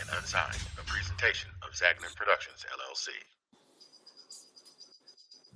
and 0.00 0.08
Unsigned, 0.18 0.62
a 0.78 0.84
presentation 0.86 1.50
of 1.62 1.72
Zagman 1.74 2.14
Productions, 2.14 2.64
LLC. 2.72 3.08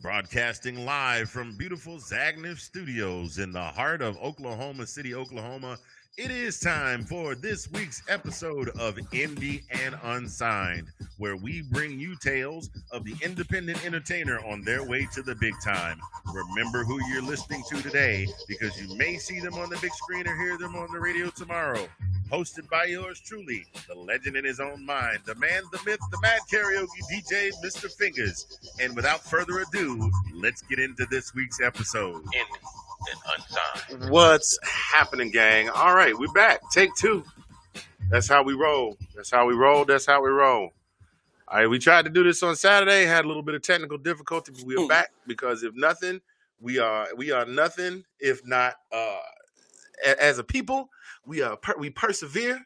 Broadcasting 0.02 0.84
live 0.84 1.30
from 1.30 1.56
beautiful 1.56 1.98
Zagnif 1.98 2.58
Studios 2.58 3.38
in 3.38 3.52
the 3.52 3.62
heart 3.62 4.02
of 4.02 4.16
Oklahoma 4.18 4.86
City, 4.86 5.14
Oklahoma. 5.14 5.78
It 6.18 6.30
is 6.30 6.60
time 6.60 7.04
for 7.04 7.34
this 7.34 7.70
week's 7.72 8.02
episode 8.08 8.68
of 8.78 8.96
Indie 9.12 9.62
and 9.70 9.96
Unsigned, 10.02 10.88
where 11.18 11.36
we 11.36 11.62
bring 11.62 11.98
you 11.98 12.16
tales 12.16 12.68
of 12.90 13.04
the 13.04 13.14
independent 13.22 13.84
entertainer 13.86 14.38
on 14.44 14.62
their 14.62 14.82
way 14.86 15.06
to 15.14 15.22
the 15.22 15.34
big 15.36 15.54
time. 15.64 15.98
Remember 16.34 16.84
who 16.84 16.98
you're 17.08 17.22
listening 17.22 17.62
to 17.70 17.80
today 17.80 18.26
because 18.46 18.78
you 18.80 18.94
may 18.96 19.16
see 19.16 19.40
them 19.40 19.54
on 19.54 19.70
the 19.70 19.78
big 19.80 19.92
screen 19.94 20.26
or 20.28 20.36
hear 20.36 20.58
them 20.58 20.76
on 20.76 20.92
the 20.92 21.00
radio 21.00 21.30
tomorrow. 21.30 21.88
Hosted 22.32 22.68
by 22.70 22.84
yours 22.84 23.20
truly, 23.20 23.66
the 23.88 23.94
legend 23.94 24.36
in 24.36 24.44
his 24.44 24.58
own 24.58 24.86
mind, 24.86 25.18
the 25.26 25.34
man, 25.34 25.62
the 25.70 25.78
myth, 25.84 26.00
the 26.10 26.18
mad 26.22 26.40
karaoke 26.50 26.86
DJ, 27.12 27.50
Mr. 27.62 27.92
Fingers. 27.92 28.58
And 28.80 28.96
without 28.96 29.22
further 29.22 29.60
ado, 29.60 30.10
let's 30.34 30.62
get 30.62 30.78
into 30.78 31.04
this 31.10 31.34
week's 31.34 31.60
episode. 31.60 32.22
In 32.32 32.40
and 33.10 33.20
Unsigned. 33.90 34.10
What's 34.10 34.58
happening, 34.62 35.30
gang? 35.30 35.68
All 35.68 35.94
right, 35.94 36.18
we're 36.18 36.32
back. 36.32 36.60
Take 36.70 36.94
two. 36.96 37.22
That's 38.10 38.28
how 38.28 38.42
we 38.42 38.54
roll. 38.54 38.96
That's 39.14 39.30
how 39.30 39.46
we 39.46 39.54
roll. 39.54 39.84
That's 39.84 40.06
how 40.06 40.22
we 40.22 40.30
roll. 40.30 40.70
All 41.48 41.58
right, 41.58 41.66
we 41.68 41.78
tried 41.78 42.04
to 42.06 42.10
do 42.10 42.24
this 42.24 42.42
on 42.42 42.56
Saturday, 42.56 43.04
had 43.04 43.24
a 43.24 43.28
little 43.28 43.42
bit 43.42 43.54
of 43.54 43.62
technical 43.62 43.98
difficulty, 43.98 44.52
but 44.56 44.64
we 44.64 44.76
are 44.76 44.88
back 44.88 45.10
because 45.26 45.62
if 45.64 45.74
nothing, 45.74 46.20
we 46.60 46.78
are 46.78 47.08
we 47.16 47.30
are 47.30 47.44
nothing 47.44 48.04
if 48.20 48.46
not 48.46 48.74
uh 48.90 49.18
a- 50.06 50.22
as 50.22 50.38
a 50.38 50.44
people, 50.44 50.88
we 51.26 51.42
are 51.42 51.56
per- 51.56 51.78
we 51.78 51.90
persevere 51.90 52.60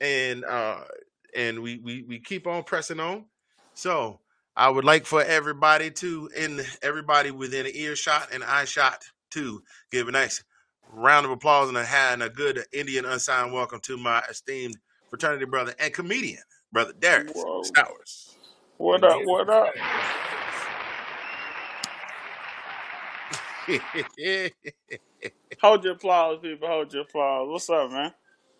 and 0.00 0.44
uh 0.44 0.80
and 1.36 1.60
we 1.60 1.78
we 1.78 2.02
we 2.02 2.18
keep 2.18 2.46
on 2.46 2.64
pressing 2.64 3.00
on. 3.00 3.24
So, 3.74 4.20
I 4.56 4.68
would 4.68 4.84
like 4.84 5.06
for 5.06 5.22
everybody 5.22 5.90
to 5.92 6.28
in 6.36 6.60
everybody 6.82 7.30
within 7.30 7.66
an 7.66 7.72
earshot 7.74 8.28
and 8.32 8.44
eye 8.44 8.66
shot 8.66 9.02
to 9.30 9.62
give 9.90 10.08
a 10.08 10.12
nice 10.12 10.44
round 10.90 11.24
of 11.24 11.32
applause 11.32 11.68
and 11.68 11.78
a 11.78 11.84
hand 11.84 12.22
and 12.22 12.30
a 12.30 12.34
good 12.34 12.62
Indie 12.74 12.98
and 12.98 13.06
Unsigned 13.06 13.52
welcome 13.52 13.80
to 13.80 13.96
my 13.96 14.22
esteemed 14.28 14.76
fraternity 15.08 15.46
brother 15.46 15.74
and 15.78 15.92
comedian, 15.92 16.42
brother 16.70 16.92
Darius 16.98 17.32
Whoa. 17.34 17.62
Stowers. 17.62 18.36
What 18.76 19.04
up? 19.04 19.20
What 19.24 19.48
up? 19.48 19.72
Hold 25.60 25.84
your 25.84 25.94
applause, 25.94 26.38
people. 26.40 26.68
Hold 26.68 26.92
your 26.92 27.02
applause. 27.02 27.48
What's 27.48 27.70
up, 27.70 27.90
man? 27.90 28.12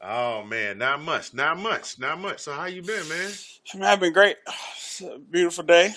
oh 0.04 0.42
man, 0.42 0.78
not 0.78 1.00
much, 1.00 1.32
not 1.32 1.58
much, 1.58 1.98
not 1.98 2.18
much. 2.20 2.40
So 2.40 2.52
how 2.52 2.66
you 2.66 2.82
been, 2.82 3.08
man? 3.08 3.30
Man, 3.74 3.84
I've 3.84 4.00
been 4.00 4.12
great. 4.12 4.36
It's 4.74 5.00
a 5.00 5.18
beautiful 5.18 5.64
day. 5.64 5.94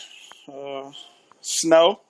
Uh, 0.52 0.91
snow. 1.41 2.02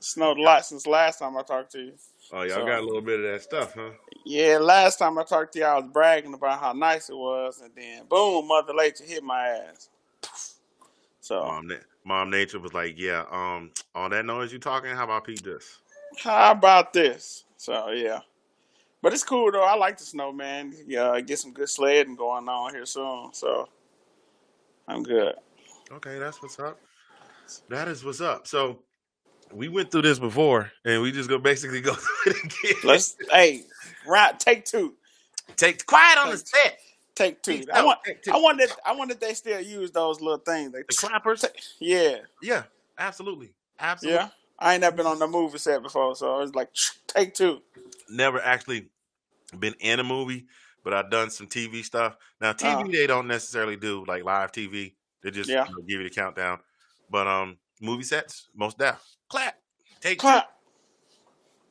Snowed 0.00 0.38
a 0.38 0.42
lot 0.42 0.64
since 0.64 0.86
last 0.86 1.18
time 1.18 1.36
I 1.36 1.42
talked 1.42 1.72
to 1.72 1.80
you. 1.80 1.92
Oh, 2.32 2.42
y'all 2.42 2.50
So- 2.60 2.66
got 2.66 2.80
a 2.80 2.84
little 2.84 3.00
bit 3.02 3.20
of 3.20 3.32
that 3.32 3.42
stuff, 3.42 3.74
huh? 3.74 3.90
Yeah, 4.24 4.58
last 4.58 4.98
time 4.98 5.18
I 5.18 5.24
talked 5.24 5.52
to 5.54 5.58
you, 5.60 5.64
I 5.64 5.76
was 5.78 5.88
bragging 5.92 6.34
about 6.34 6.60
how 6.60 6.72
nice 6.72 7.08
it 7.08 7.16
was, 7.16 7.60
and 7.60 7.72
then 7.74 8.04
boom, 8.08 8.46
Mother 8.48 8.74
Nature 8.74 9.04
hit 9.04 9.22
my 9.22 9.48
ass. 9.48 9.88
So 11.20 11.40
Mom, 11.42 11.66
Na- 11.66 11.74
Mom 12.04 12.30
Nature 12.30 12.58
was 12.58 12.72
like, 12.74 12.94
"Yeah, 12.98 13.24
um, 13.30 13.70
all 13.94 14.08
that 14.08 14.24
noise 14.24 14.52
you 14.52 14.58
talking? 14.58 14.90
How 14.94 15.04
about 15.04 15.24
Pete 15.24 15.42
this?" 15.42 15.78
how 16.22 16.52
about 16.52 16.92
this? 16.92 17.44
So 17.58 17.90
yeah, 17.90 18.20
but 19.02 19.12
it's 19.12 19.24
cool 19.24 19.52
though. 19.52 19.64
I 19.64 19.74
like 19.76 19.98
the 19.98 20.04
snow, 20.04 20.32
man. 20.32 20.72
Yeah, 20.86 21.20
get 21.20 21.38
some 21.40 21.52
good 21.52 21.68
sledding 21.68 22.16
going 22.16 22.48
on 22.48 22.72
here 22.72 22.86
soon. 22.86 23.30
So 23.32 23.68
I'm 24.86 25.02
good. 25.02 25.34
Okay, 25.92 26.18
that's 26.18 26.40
what's 26.40 26.58
up. 26.58 26.78
That 27.68 27.88
is 27.88 28.04
what's 28.04 28.20
up. 28.20 28.46
So 28.46 28.78
we 29.52 29.68
went 29.68 29.90
through 29.90 30.02
this 30.02 30.18
before, 30.18 30.70
and 30.84 31.02
we 31.02 31.10
just 31.10 31.28
go 31.28 31.38
basically 31.38 31.80
go 31.80 31.94
through 31.94 32.32
it 32.32 32.44
again. 32.44 32.74
Let's 32.84 33.16
hey, 33.30 33.64
right, 34.06 34.38
take 34.38 34.64
two, 34.64 34.94
take 35.56 35.84
quiet 35.84 36.18
on 36.18 36.30
the 36.30 36.38
set. 36.38 36.78
take 37.16 37.42
two. 37.42 37.64
I 37.72 37.84
want, 37.84 37.98
Take 38.04 38.22
two. 38.22 38.30
I 38.32 38.36
wonder, 38.36 38.64
I 38.86 38.96
if 39.10 39.18
they 39.18 39.34
still 39.34 39.60
use 39.60 39.90
those 39.90 40.20
little 40.20 40.38
things. 40.38 40.72
They, 40.72 40.82
The 40.82 40.94
clappers. 40.94 41.44
yeah, 41.80 42.18
Yeah, 42.40 42.64
absolutely, 42.98 43.50
absolutely. 43.80 44.20
yeah. 44.20 44.28
I 44.58 44.74
ain't 44.74 44.80
never 44.80 44.96
been 44.96 45.06
on 45.06 45.18
the 45.18 45.26
movie 45.28 45.58
set 45.58 45.82
before, 45.82 46.14
so 46.16 46.40
it's 46.40 46.54
like 46.54 46.70
take 47.06 47.34
two. 47.34 47.60
Never 48.10 48.40
actually 48.40 48.88
been 49.58 49.74
in 49.80 50.00
a 50.00 50.04
movie, 50.04 50.46
but 50.84 50.92
I've 50.94 51.10
done 51.10 51.30
some 51.30 51.46
TV 51.46 51.84
stuff. 51.84 52.16
Now 52.40 52.52
TV 52.52 52.84
Oh. 52.86 52.90
they 52.90 53.06
don't 53.06 53.28
necessarily 53.28 53.76
do 53.76 54.04
like 54.06 54.24
live 54.24 54.52
TV. 54.52 54.94
They 55.22 55.30
just 55.30 55.48
Yeah. 55.50 55.66
you 55.68 55.72
know, 55.74 55.82
give 55.82 56.00
you 56.00 56.08
the 56.08 56.14
countdown. 56.14 56.60
But 57.10 57.26
um, 57.26 57.56
movie 57.80 58.02
sets, 58.02 58.48
most 58.54 58.78
deaf. 58.78 59.02
Clap. 59.28 59.54
Take 60.00 60.18
Clap. 60.18 60.48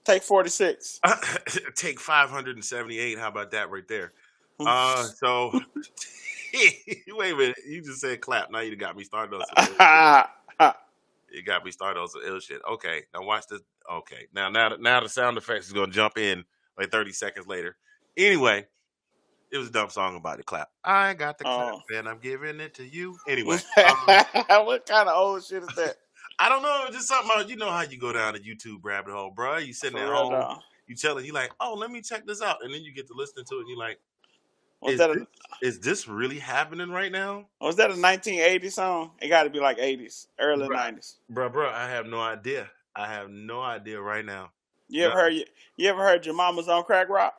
Take 0.04 0.24
forty 0.24 0.50
six. 0.50 1.00
Take 1.75 2.00
five 2.00 2.30
hundred 2.30 2.56
and 2.56 2.64
seventy 2.66 2.98
eight. 3.00 3.19
How 3.19 3.28
about 3.28 3.52
that 3.52 3.69
right 3.69 3.88
there? 3.88 4.12
Uh, 4.59 5.04
so 5.04 5.52
wait 6.54 7.34
a 7.34 7.36
minute. 7.36 7.58
You 7.68 7.81
just 7.84 8.02
said 8.02 8.22
clap. 8.22 8.50
Now 8.50 8.59
you 8.62 8.75
got 8.75 8.96
me 8.96 9.04
started 9.04 9.36
on 9.36 10.25
some. 11.29 11.35
ill 11.35 11.39
shit. 11.39 11.45
You 11.45 11.51
got 11.53 11.65
me 11.65 11.71
started 11.71 11.99
on 11.99 12.07
some 12.07 12.21
ill 12.25 12.39
shit. 12.39 12.61
Okay, 12.69 13.03
now 13.13 13.23
watch 13.23 13.47
this. 13.47 13.61
Okay, 13.91 14.27
now 14.33 14.49
now 14.49 14.75
now 14.79 14.99
the 14.99 15.09
sound 15.09 15.38
effects 15.38 15.67
is 15.67 15.73
gonna 15.73 15.91
jump 15.91 16.17
in 16.17 16.43
like 16.77 16.91
thirty 16.91 17.11
seconds 17.11 17.47
later. 17.47 17.77
Anyway, 18.17 18.65
it 19.51 19.57
was 19.57 19.69
a 19.69 19.71
dumb 19.71 19.89
song 19.89 20.15
about 20.15 20.38
the 20.38 20.43
clap. 20.43 20.69
I 20.83 21.13
got 21.13 21.38
the 21.38 21.43
clap 21.45 21.73
Oh. 21.75 21.81
and 21.95 22.07
I'm 22.07 22.19
giving 22.19 22.59
it 22.59 22.73
to 22.75 22.83
you. 22.85 23.17
Anyway, 23.27 23.57
um, 23.77 24.65
what 24.65 24.85
kind 24.85 25.07
of 25.09 25.15
old 25.15 25.43
shit 25.43 25.63
is 25.63 25.69
that? 25.75 25.95
I 26.39 26.49
don't 26.49 26.61
know. 26.61 26.85
Just 26.91 27.07
something. 27.07 27.31
About, 27.33 27.49
you 27.49 27.55
know 27.55 27.71
how 27.71 27.81
you 27.81 27.97
go 27.97 28.13
down 28.13 28.33
the 28.33 28.39
YouTube 28.39 28.79
rabbit 28.83 29.11
hole, 29.11 29.31
bro. 29.31 29.57
You 29.57 29.73
sitting 29.73 29.97
For 29.97 30.03
at 30.05 30.11
home, 30.11 30.59
you 30.88 30.95
telling 30.95 31.25
you 31.25 31.33
like, 31.33 31.51
oh, 31.59 31.73
let 31.73 31.89
me 31.91 32.01
check 32.01 32.27
this 32.27 32.41
out, 32.44 32.57
and 32.63 32.71
then 32.73 32.81
you 32.83 32.94
get 32.94 33.07
to 33.07 33.13
listening 33.15 33.45
to 33.45 33.55
it, 33.55 33.59
and 33.61 33.69
you're 33.69 33.77
like, 33.77 33.99
Was 34.81 34.93
is 34.93 34.99
that 34.99 35.13
this, 35.13 35.25
is 35.61 35.79
this 35.79 36.07
really 36.07 36.38
happening 36.39 36.89
right 36.89 37.11
now, 37.11 37.45
was 37.59 37.75
that 37.77 37.85
a 37.89 37.99
1980 37.99 38.69
song? 38.69 39.11
It 39.21 39.27
got 39.29 39.43
to 39.43 39.49
be 39.49 39.59
like 39.59 39.77
80s, 39.79 40.27
early 40.39 40.67
Right. 40.67 40.95
90s. 40.95 41.15
bro? 41.29 41.49
Bro, 41.49 41.69
I 41.71 41.88
have 41.89 42.05
no 42.05 42.19
idea. 42.21 42.69
I 42.95 43.07
have 43.07 43.29
no 43.29 43.61
idea 43.61 43.99
right 44.01 44.23
now. 44.25 44.51
You 44.89 45.05
ever 45.05 45.15
No. 45.15 45.21
heard 45.21 45.33
you, 45.33 45.45
you 45.77 45.89
ever 45.89 46.03
heard 46.03 46.25
your 46.25 46.35
mama's 46.35 46.67
on 46.67 46.83
crack 46.83 47.09
rock? 47.09 47.35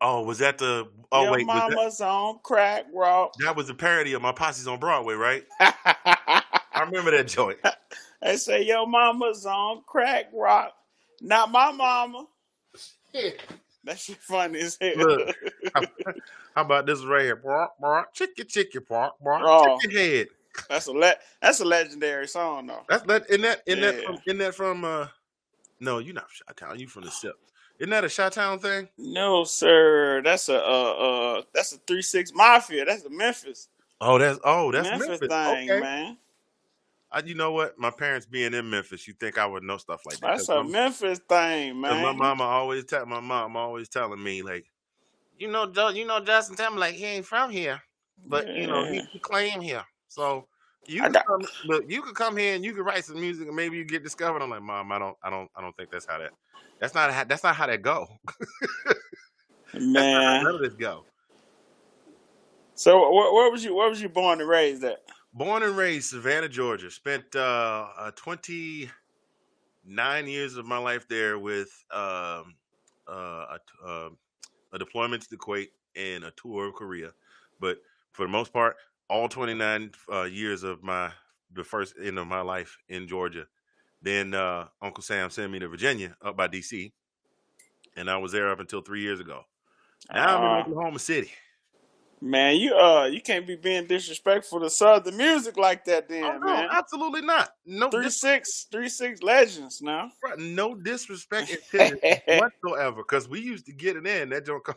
Oh, 0.00 0.22
was 0.22 0.38
that 0.38 0.56
the? 0.56 0.88
Oh 1.12 1.22
your 1.22 1.32
wait, 1.32 1.46
was 1.46 1.54
that, 1.54 1.70
mama's 1.70 2.00
on 2.00 2.38
crack 2.42 2.86
rock. 2.92 3.34
that 3.40 3.54
was 3.54 3.68
a 3.68 3.74
parody 3.74 4.14
of 4.14 4.22
my 4.22 4.32
posse's 4.32 4.66
on 4.66 4.78
Broadway, 4.80 5.14
right? 5.14 5.44
I 5.60 6.42
remember 6.86 7.10
that 7.10 7.28
joint. 7.28 7.58
they 8.22 8.36
say 8.36 8.62
your 8.62 8.86
mama's 8.86 9.44
on 9.44 9.82
crack 9.86 10.30
rock. 10.32 10.72
Not 11.20 11.50
my 11.50 11.70
mama. 11.70 12.26
That 13.84 13.98
shit 13.98 14.18
funny 14.18 14.60
as 14.60 14.76
hell. 14.80 14.92
Look. 14.96 15.36
How 16.54 16.62
about 16.62 16.84
this 16.86 17.02
right 17.02 17.22
here? 17.22 17.36
Bark, 17.36 17.70
bark, 17.80 18.12
chicky, 18.12 18.44
chicky, 18.44 18.78
bark, 18.78 19.14
bark, 19.24 19.42
Oh. 19.44 19.78
chicken 19.80 19.96
head. 19.96 20.26
that's 20.68 20.86
a 20.86 20.92
le- 20.92 21.14
that's 21.40 21.60
a 21.60 21.64
legendary 21.64 22.26
song 22.28 22.66
though. 22.66 22.84
That's 22.88 23.04
that. 23.04 23.30
In 23.30 23.40
that, 23.42 23.62
in 23.66 23.80
that, 23.80 24.02
from, 24.04 24.18
in 24.26 24.38
that 24.38 24.54
from. 24.54 24.84
uh 24.84 25.06
No, 25.80 25.98
you're 25.98 26.12
not 26.14 26.30
from 26.30 26.54
Chi-Town. 26.54 26.78
You 26.78 26.88
from 26.88 27.04
the 27.04 27.10
SIP. 27.10 27.34
Isn't 27.78 27.90
that 27.90 28.04
a 28.04 28.10
Chi-Town 28.10 28.58
thing? 28.58 28.88
No 28.98 29.44
sir, 29.44 30.20
that's 30.22 30.50
a 30.50 30.58
uh 30.58 31.38
uh 31.38 31.42
that's 31.54 31.72
a 31.72 31.78
three 31.86 32.02
six 32.02 32.32
mafia. 32.34 32.84
That's 32.84 33.04
a 33.06 33.10
Memphis. 33.10 33.68
Oh, 34.02 34.18
that's 34.18 34.38
oh, 34.44 34.70
that's 34.72 34.88
Memphis, 34.90 35.08
Memphis. 35.08 35.28
thing, 35.28 35.70
okay. 35.70 35.80
man. 35.80 36.18
I, 37.12 37.20
you 37.20 37.34
know 37.34 37.52
what? 37.52 37.78
My 37.78 37.90
parents 37.90 38.26
being 38.26 38.54
in 38.54 38.70
Memphis, 38.70 39.08
you 39.08 39.14
think 39.14 39.38
I 39.38 39.46
would 39.46 39.62
know 39.62 39.76
stuff 39.78 40.02
like 40.06 40.20
that? 40.20 40.28
That's 40.28 40.48
a 40.48 40.62
Memphis 40.62 41.18
thing, 41.28 41.80
man. 41.80 42.02
my 42.02 42.12
mama 42.12 42.44
always 42.44 42.84
tell 42.84 43.04
my 43.06 43.20
mom 43.20 43.56
always 43.56 43.88
telling 43.88 44.22
me 44.22 44.42
like, 44.42 44.66
you 45.36 45.48
know, 45.48 45.72
you 45.90 46.06
know, 46.06 46.20
Justin 46.20 46.56
Timberlake, 46.56 46.94
he 46.94 47.04
ain't 47.06 47.26
from 47.26 47.50
here, 47.50 47.80
but 48.26 48.46
you 48.54 48.66
know, 48.66 48.84
he, 48.84 49.00
he 49.12 49.18
claim 49.18 49.60
here. 49.60 49.84
So 50.08 50.46
you 50.86 51.02
can 51.02 51.12
come, 51.12 51.40
look, 51.64 51.84
you 51.88 52.02
could 52.02 52.14
come 52.14 52.36
here 52.36 52.54
and 52.54 52.64
you 52.64 52.74
can 52.74 52.84
write 52.84 53.04
some 53.04 53.20
music 53.20 53.46
and 53.46 53.56
maybe 53.56 53.76
you 53.76 53.84
get 53.84 54.02
discovered. 54.04 54.42
I'm 54.42 54.50
like, 54.50 54.62
mom, 54.62 54.92
I 54.92 54.98
don't, 54.98 55.16
I 55.22 55.30
don't, 55.30 55.50
I 55.56 55.60
don't 55.62 55.76
think 55.76 55.90
that's 55.90 56.06
how 56.06 56.18
that. 56.18 56.32
That's 56.80 56.94
not 56.94 57.12
how. 57.12 57.24
That's 57.24 57.42
not 57.44 57.56
how 57.56 57.66
that 57.66 57.82
go. 57.82 58.06
Man. 59.74 60.44
None 60.44 60.54
of 60.54 60.60
this 60.60 60.74
go. 60.74 61.04
So 62.74 63.12
where, 63.12 63.32
where 63.32 63.50
was 63.50 63.64
you? 63.64 63.74
Where 63.74 63.88
was 63.88 64.00
you 64.00 64.08
born 64.08 64.40
and 64.40 64.48
raised 64.48 64.82
at? 64.84 64.98
Born 65.32 65.62
and 65.62 65.76
raised 65.76 66.10
Savannah, 66.10 66.48
Georgia. 66.48 66.90
Spent 66.90 67.36
uh, 67.36 67.86
uh, 67.96 68.10
29 68.16 68.90
years 70.26 70.56
of 70.56 70.66
my 70.66 70.78
life 70.78 71.06
there 71.08 71.38
with 71.38 71.68
um, 71.92 72.54
uh, 73.08 73.56
a, 73.56 73.58
uh, 73.86 74.08
a 74.72 74.78
deployment 74.78 75.22
to 75.22 75.30
the 75.30 75.36
Kuwait 75.36 75.68
and 75.94 76.24
a 76.24 76.32
tour 76.32 76.68
of 76.68 76.74
Korea. 76.74 77.12
But 77.60 77.78
for 78.12 78.26
the 78.26 78.32
most 78.32 78.52
part, 78.52 78.76
all 79.08 79.28
29 79.28 79.92
uh, 80.12 80.22
years 80.22 80.62
of 80.62 80.82
my 80.82 81.10
the 81.52 81.64
first 81.64 81.94
end 82.02 82.18
of 82.18 82.26
my 82.26 82.40
life 82.40 82.78
in 82.88 83.08
Georgia. 83.08 83.46
Then 84.02 84.34
uh, 84.34 84.68
Uncle 84.80 85.02
Sam 85.02 85.30
sent 85.30 85.52
me 85.52 85.58
to 85.58 85.68
Virginia 85.68 86.16
up 86.22 86.36
by 86.36 86.48
DC, 86.48 86.92
and 87.96 88.08
I 88.08 88.16
was 88.16 88.32
there 88.32 88.50
up 88.50 88.60
until 88.60 88.80
three 88.80 89.02
years 89.02 89.20
ago. 89.20 89.42
Now 90.12 90.38
I'm 90.38 90.60
in 90.60 90.72
Oklahoma 90.72 90.98
City. 90.98 91.30
Man, 92.22 92.56
you 92.56 92.74
uh 92.74 93.06
you 93.06 93.22
can't 93.22 93.46
be 93.46 93.56
being 93.56 93.86
disrespectful 93.86 94.60
to 94.60 94.68
southern 94.68 95.16
music 95.16 95.56
like 95.56 95.86
that 95.86 96.06
then, 96.08 96.22
Oh 96.24 96.36
no, 96.38 96.46
man. 96.46 96.68
absolutely 96.70 97.22
not. 97.22 97.54
No, 97.64 97.88
Three 97.88 98.04
dis- 98.04 98.20
six, 98.20 98.66
three 98.70 98.90
six 98.90 99.22
legends 99.22 99.80
now. 99.80 100.10
no 100.36 100.74
disrespect 100.74 101.56
whatsoever. 101.72 102.96
Because 103.02 103.26
we 103.26 103.40
used 103.40 103.64
to 103.66 103.72
get 103.72 103.96
it 103.96 104.06
in 104.06 104.28
that 104.30 104.44
don't 104.44 104.62
come- 104.62 104.74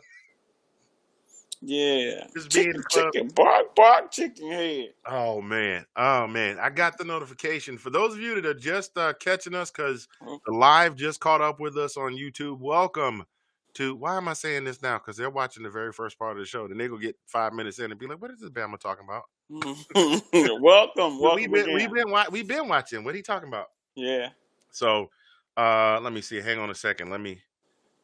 yeah. 1.60 2.26
Just 2.34 2.50
Chicken, 2.50 2.82
chicken, 2.90 3.28
bark, 3.28 3.74
bark, 3.76 4.10
chicken 4.10 4.50
head. 4.50 4.94
Oh 5.04 5.42
man, 5.42 5.84
oh 5.96 6.26
man, 6.26 6.58
I 6.58 6.70
got 6.70 6.96
the 6.96 7.04
notification. 7.04 7.76
For 7.76 7.90
those 7.90 8.14
of 8.14 8.20
you 8.20 8.34
that 8.36 8.46
are 8.46 8.54
just 8.54 8.96
uh, 8.96 9.12
catching 9.20 9.54
us, 9.54 9.70
because 9.70 10.08
Oh. 10.26 10.40
the 10.46 10.52
live 10.54 10.96
just 10.96 11.20
caught 11.20 11.42
up 11.42 11.60
with 11.60 11.76
us 11.76 11.98
on 11.98 12.12
YouTube. 12.16 12.58
Welcome 12.58 13.26
to. 13.74 13.94
Why 13.94 14.16
am 14.16 14.28
I 14.28 14.32
saying 14.32 14.64
this 14.64 14.82
now? 14.82 14.98
Because 14.98 15.16
they're 15.16 15.30
watching 15.30 15.62
the 15.62 15.70
very 15.70 15.92
first 15.92 16.18
part 16.18 16.32
of 16.32 16.38
the 16.38 16.46
show. 16.46 16.66
Then 16.68 16.78
they 16.78 16.88
go 16.88 16.98
get 16.98 17.16
five 17.26 17.52
minutes 17.52 17.78
in 17.78 17.90
and 17.90 17.98
be 17.98 18.06
like, 18.06 18.20
"What 18.20 18.30
is 18.30 18.40
this 18.40 18.50
Bama 18.50 18.78
talking 18.78 19.04
about?" 19.04 19.24
welcome, 19.48 20.22
Well, 20.32 20.60
welcome 20.60 21.20
we've 21.36 21.52
been 21.52 21.74
we've 21.74 21.92
been 21.92 22.14
we've 22.30 22.48
been 22.48 22.68
watching. 22.68 23.04
What 23.04 23.14
are 23.14 23.16
you 23.16 23.22
talking 23.22 23.48
about? 23.48 23.66
yeah. 23.94 24.30
So, 24.70 25.08
uh, 25.56 26.00
let 26.00 26.12
me 26.12 26.20
see. 26.20 26.40
Hang 26.40 26.58
on 26.58 26.70
a 26.70 26.74
second. 26.74 27.10
Let 27.10 27.20
me 27.20 27.40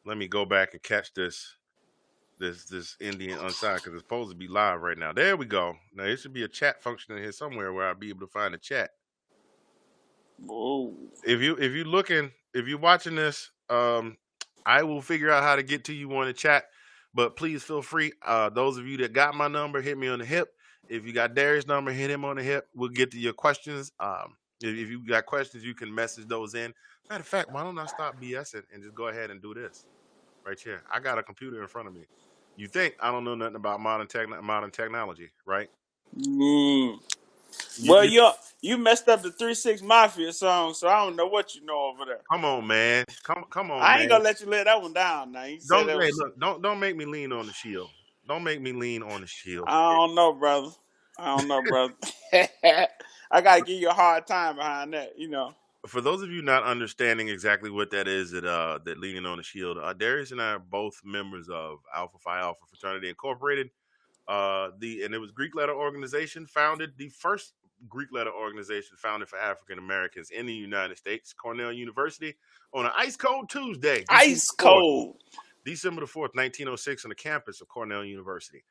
let 0.04 0.16
me 0.16 0.28
go 0.28 0.44
back 0.44 0.74
and 0.74 0.82
catch 0.82 1.12
this 1.14 1.56
this 2.38 2.64
this 2.64 2.96
Indie 3.00 3.32
and 3.32 3.40
Unsigned 3.42 3.76
because 3.76 3.94
it's 3.94 4.02
supposed 4.02 4.30
to 4.30 4.36
be 4.36 4.48
live 4.48 4.80
right 4.80 4.98
now. 4.98 5.12
There 5.12 5.36
we 5.36 5.46
go. 5.46 5.74
Now 5.94 6.04
there 6.04 6.16
should 6.16 6.32
be 6.32 6.44
a 6.44 6.48
chat 6.48 6.82
function 6.82 7.16
in 7.16 7.22
here 7.22 7.32
somewhere 7.32 7.72
where 7.72 7.88
I'll 7.88 7.94
be 7.94 8.08
able 8.08 8.26
to 8.26 8.32
find 8.32 8.54
a 8.54 8.58
chat. 8.58 8.90
Whoa. 10.44 10.94
If 11.24 11.40
you 11.40 11.56
if 11.56 11.72
you 11.72 11.84
looking 11.84 12.30
if 12.54 12.66
you're 12.66 12.78
watching 12.78 13.14
this, 13.14 13.50
um, 13.68 14.16
I 14.66 14.82
will 14.82 15.00
figure 15.00 15.30
out 15.30 15.42
how 15.42 15.56
to 15.56 15.62
get 15.62 15.84
to 15.84 15.92
you 15.92 16.14
on 16.16 16.26
the 16.26 16.32
chat. 16.32 16.64
But 17.12 17.36
please 17.36 17.62
feel 17.62 17.82
free. 17.82 18.12
Uh, 18.24 18.50
those 18.50 18.76
of 18.76 18.86
you 18.86 18.96
that 18.98 19.12
got 19.12 19.34
my 19.34 19.48
number, 19.48 19.80
hit 19.80 19.98
me 19.98 20.08
on 20.08 20.20
the 20.20 20.24
hip. 20.24 20.54
If 20.88 21.04
you 21.04 21.12
got 21.12 21.34
Darius' 21.34 21.66
number, 21.66 21.92
hit 21.92 22.10
him 22.10 22.24
on 22.24 22.36
the 22.36 22.42
hip. 22.42 22.68
We'll 22.74 22.88
get 22.88 23.10
to 23.12 23.18
your 23.18 23.32
questions. 23.32 23.92
Um, 24.00 24.36
if, 24.62 24.76
if 24.76 24.90
you 24.90 25.04
got 25.06 25.26
questions, 25.26 25.64
you 25.64 25.74
can 25.74 25.92
message 25.92 26.26
those 26.26 26.54
in. 26.54 26.72
Matter 27.08 27.22
of 27.22 27.26
fact, 27.26 27.50
why 27.50 27.62
don't 27.62 27.78
I 27.78 27.86
stop 27.86 28.20
BSing 28.20 28.62
and 28.72 28.82
just 28.82 28.94
go 28.94 29.08
ahead 29.08 29.30
and 29.30 29.42
do 29.42 29.54
this 29.54 29.86
right 30.46 30.58
here? 30.58 30.82
I 30.92 31.00
got 31.00 31.18
a 31.18 31.22
computer 31.22 31.60
in 31.60 31.68
front 31.68 31.88
of 31.88 31.94
me. 31.94 32.02
You 32.56 32.68
think 32.68 32.94
I 33.00 33.10
don't 33.10 33.24
know 33.24 33.34
nothing 33.34 33.56
about 33.56 33.80
modern 33.80 34.06
tech, 34.06 34.28
modern 34.42 34.70
technology, 34.70 35.30
right? 35.46 35.68
Mm. 36.16 36.98
You- 37.76 37.90
Well, 37.92 38.04
you- 38.04 38.22
you 38.22 38.32
you 38.62 38.78
messed 38.78 39.08
up 39.08 39.22
the 39.22 39.32
three 39.32 39.54
six 39.54 39.80
mafia 39.80 40.32
song, 40.32 40.74
so 40.74 40.88
I 40.88 41.02
don't 41.04 41.16
know 41.16 41.26
what 41.26 41.54
you 41.54 41.64
know 41.64 41.78
over 41.86 42.04
there. 42.04 42.20
come 42.30 42.44
on, 42.44 42.66
man. 42.66 43.04
Come, 43.24 43.44
come 43.50 43.70
on, 43.70 43.80
I 43.80 43.92
man. 43.94 44.00
ain't 44.02 44.10
gonna 44.10 44.24
let 44.24 44.40
you 44.40 44.46
let 44.46 44.64
that 44.64 44.80
one 44.82 44.92
down. 44.92 45.32
Now 45.32 45.44
you 45.44 45.60
said 45.60 45.76
Don't 45.78 45.86
that 45.86 45.92
hey, 46.00 46.06
was, 46.08 46.18
look. 46.18 46.38
Don't 46.38 46.62
don't 46.62 46.78
make 46.78 46.96
me 46.96 47.04
lean 47.06 47.32
on 47.32 47.46
the 47.46 47.52
shield. 47.52 47.88
Don't 48.28 48.44
make 48.44 48.60
me 48.60 48.72
lean 48.72 49.02
on 49.02 49.22
the 49.22 49.26
shield. 49.26 49.64
I 49.66 49.92
don't 49.94 50.14
know, 50.14 50.32
brother. 50.32 50.68
I 51.18 51.36
don't 51.38 51.48
know, 51.48 51.62
brother. 51.62 51.94
I 53.30 53.40
gotta 53.40 53.62
give 53.62 53.80
you 53.80 53.88
a 53.88 53.94
hard 53.94 54.26
time 54.26 54.56
behind 54.56 54.92
that. 54.94 55.18
You 55.18 55.28
know. 55.28 55.54
For 55.86 56.02
those 56.02 56.20
of 56.22 56.30
you 56.30 56.42
not 56.42 56.62
understanding 56.64 57.28
exactly 57.28 57.70
what 57.70 57.90
that 57.92 58.06
is, 58.06 58.30
that 58.32 58.44
uh 58.44 58.78
that 58.84 58.98
leaning 58.98 59.24
on 59.24 59.38
the 59.38 59.42
shield, 59.42 59.78
uh, 59.78 59.94
Darius 59.94 60.30
and 60.32 60.40
I 60.42 60.52
are 60.52 60.58
both 60.58 61.00
members 61.04 61.48
of 61.48 61.78
Alpha 61.94 62.18
Phi 62.18 62.38
Alpha 62.40 62.60
Fraternity 62.68 63.08
Incorporated. 63.08 63.70
Uh, 64.30 64.70
the 64.78 65.02
and 65.02 65.12
it 65.12 65.18
was 65.18 65.32
Greek 65.32 65.56
letter 65.56 65.74
organization 65.74 66.46
founded 66.46 66.92
the 66.96 67.08
first 67.08 67.54
Greek 67.88 68.10
letter 68.12 68.30
organization 68.30 68.96
founded 68.96 69.28
for 69.28 69.40
African 69.40 69.76
Americans 69.76 70.30
in 70.30 70.46
the 70.46 70.54
United 70.54 70.96
States, 70.96 71.32
Cornell 71.32 71.72
University, 71.72 72.36
on 72.72 72.86
an 72.86 72.92
ice 72.96 73.16
cold 73.16 73.50
Tuesday, 73.50 74.04
Ice 74.08 74.46
December 74.50 74.70
4th. 74.70 74.80
cold. 74.80 75.16
December 75.64 76.00
the 76.02 76.06
4th, 76.06 76.34
1906, 76.36 77.04
on 77.04 77.08
the 77.08 77.14
campus 77.16 77.60
of 77.60 77.66
Cornell 77.66 78.04
University. 78.04 78.62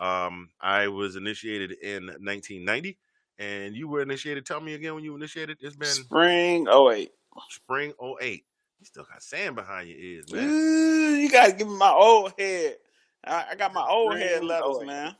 Um, 0.00 0.48
I 0.60 0.88
was 0.88 1.14
initiated 1.14 1.72
in 1.80 2.06
1990, 2.06 2.98
and 3.38 3.76
you 3.76 3.86
were 3.86 4.02
initiated. 4.02 4.44
Tell 4.44 4.60
me 4.60 4.74
again 4.74 4.96
when 4.96 5.04
you 5.04 5.14
initiated. 5.14 5.58
It's 5.60 5.76
been 5.76 5.86
Spring. 5.86 6.66
Oh 6.68 6.86
wait. 6.86 7.12
spring 7.50 7.92
08. 8.20 8.44
You 8.80 8.86
still 8.86 9.04
got 9.04 9.22
sand 9.22 9.54
behind 9.54 9.88
your 9.88 9.98
ears, 9.98 10.32
man. 10.32 10.50
Ooh, 10.50 11.14
you 11.14 11.30
gotta 11.30 11.52
give 11.52 11.68
me 11.68 11.76
my 11.76 11.90
old 11.90 12.32
head. 12.36 12.78
I, 13.26 13.46
I 13.50 13.54
got 13.54 13.72
my 13.72 13.86
old 13.86 14.16
head 14.16 14.44
levels, 14.44 14.82
08. 14.82 14.86
man. 14.86 15.16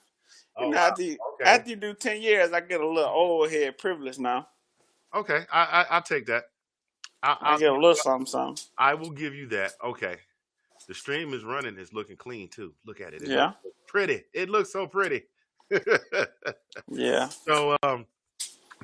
Oh, 0.57 0.65
you 0.67 0.71
know, 0.71 0.77
wow. 0.77 0.87
after, 0.89 1.03
you, 1.03 1.19
Okay. 1.41 1.51
after 1.51 1.71
you 1.71 1.77
do 1.77 1.95
ten 1.95 2.23
years, 2.23 2.53
I 2.53 2.61
get 2.61 2.81
a 2.81 2.87
little 2.87 3.11
old 3.11 3.51
head 3.51 3.77
privilege 3.79 4.19
now. 4.19 4.47
Okay, 5.15 5.43
I, 5.53 5.63
I 5.65 5.87
I'll 5.91 6.03
take 6.03 6.27
that. 6.27 6.45
I, 7.23 7.37
I 7.41 7.55
I 7.55 7.59
get 7.59 7.71
a 7.71 7.75
little 7.75 7.95
something, 7.95 8.27
something. 8.27 8.65
I 8.79 8.95
will 8.95 9.11
give 9.11 9.35
you 9.35 9.47
that. 9.49 9.73
Okay. 9.83 10.17
The 10.87 10.95
stream 10.95 11.33
is 11.33 11.45
running. 11.45 11.79
It's 11.79 11.93
looking 11.95 12.17
clean 12.17 12.49
too. 12.49 12.75
Look 12.85 13.01
at 13.01 13.15
it. 13.15 13.23
It 13.23 13.29
Yeah. 13.31 13.53
pretty. 13.87 14.25
It 14.35 14.51
looks 14.51 14.71
so 14.73 14.87
pretty. 14.87 15.23
Yeah. 16.91 17.29
so 17.29 17.77
um 17.83 18.07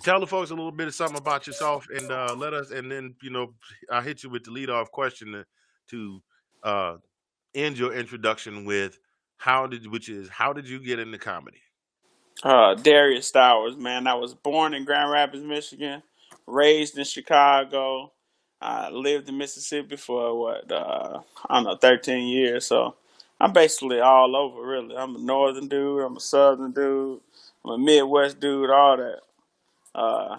tell 0.03 0.21
the 0.21 0.27
folks 0.27 0.51
a 0.51 0.55
little 0.55 0.73
bit 0.73 0.89
of 0.89 0.95
something 0.95 1.19
about 1.19 1.47
yourself 1.47 1.87
and 1.95 2.11
uh 2.11 2.35
let 2.37 2.55
us 2.55 2.71
and 2.71 2.91
then 2.91 3.15
you 3.23 3.31
know 3.31 3.53
I'll 3.91 4.01
hit 4.01 4.23
you 4.23 4.31
with 4.31 4.45
the 4.45 4.51
lead 4.51 4.71
off 4.71 4.91
question 4.91 5.33
to, 5.33 5.45
to 5.91 6.23
uh 6.63 6.97
end 7.55 7.79
your 7.79 7.93
introduction 7.93 8.65
with 8.65 8.99
how 9.41 9.67
did 9.67 9.87
which 9.87 10.11
is 10.11 10.29
how 10.29 10.53
did 10.53 10.69
you 10.69 10.79
get 10.79 10.99
into 10.99 11.17
comedy? 11.17 11.63
Uh, 12.43 12.75
Darius 12.75 13.33
Stowers, 13.33 13.77
man. 13.77 14.07
I 14.07 14.15
was 14.15 14.35
born 14.35 14.75
in 14.75 14.85
Grand 14.85 15.11
Rapids, 15.11 15.43
Michigan, 15.43 16.03
raised 16.47 16.99
in 16.99 17.05
Chicago. 17.05 18.13
I 18.61 18.91
lived 18.91 19.31
in 19.31 19.39
Mississippi 19.39 19.97
for 19.97 20.39
what 20.39 20.71
uh, 20.71 21.21
I 21.49 21.55
don't 21.55 21.65
know, 21.65 21.77
thirteen 21.77 22.29
years. 22.29 22.67
So 22.67 22.97
I'm 23.41 23.55
basically 23.55 24.01
all 24.01 24.37
over, 24.37 24.61
really. 24.61 24.95
I'm 24.95 25.17
a 25.17 25.19
northern 25.19 25.69
dude. 25.69 26.03
I'm 26.03 26.19
a 26.19 26.21
southern 26.21 26.73
dude. 26.73 27.21
I'm 27.65 27.71
a 27.71 27.79
Midwest 27.79 28.41
dude. 28.41 28.69
All 28.69 28.99
that. 28.99 29.21
Uh, 29.95 30.39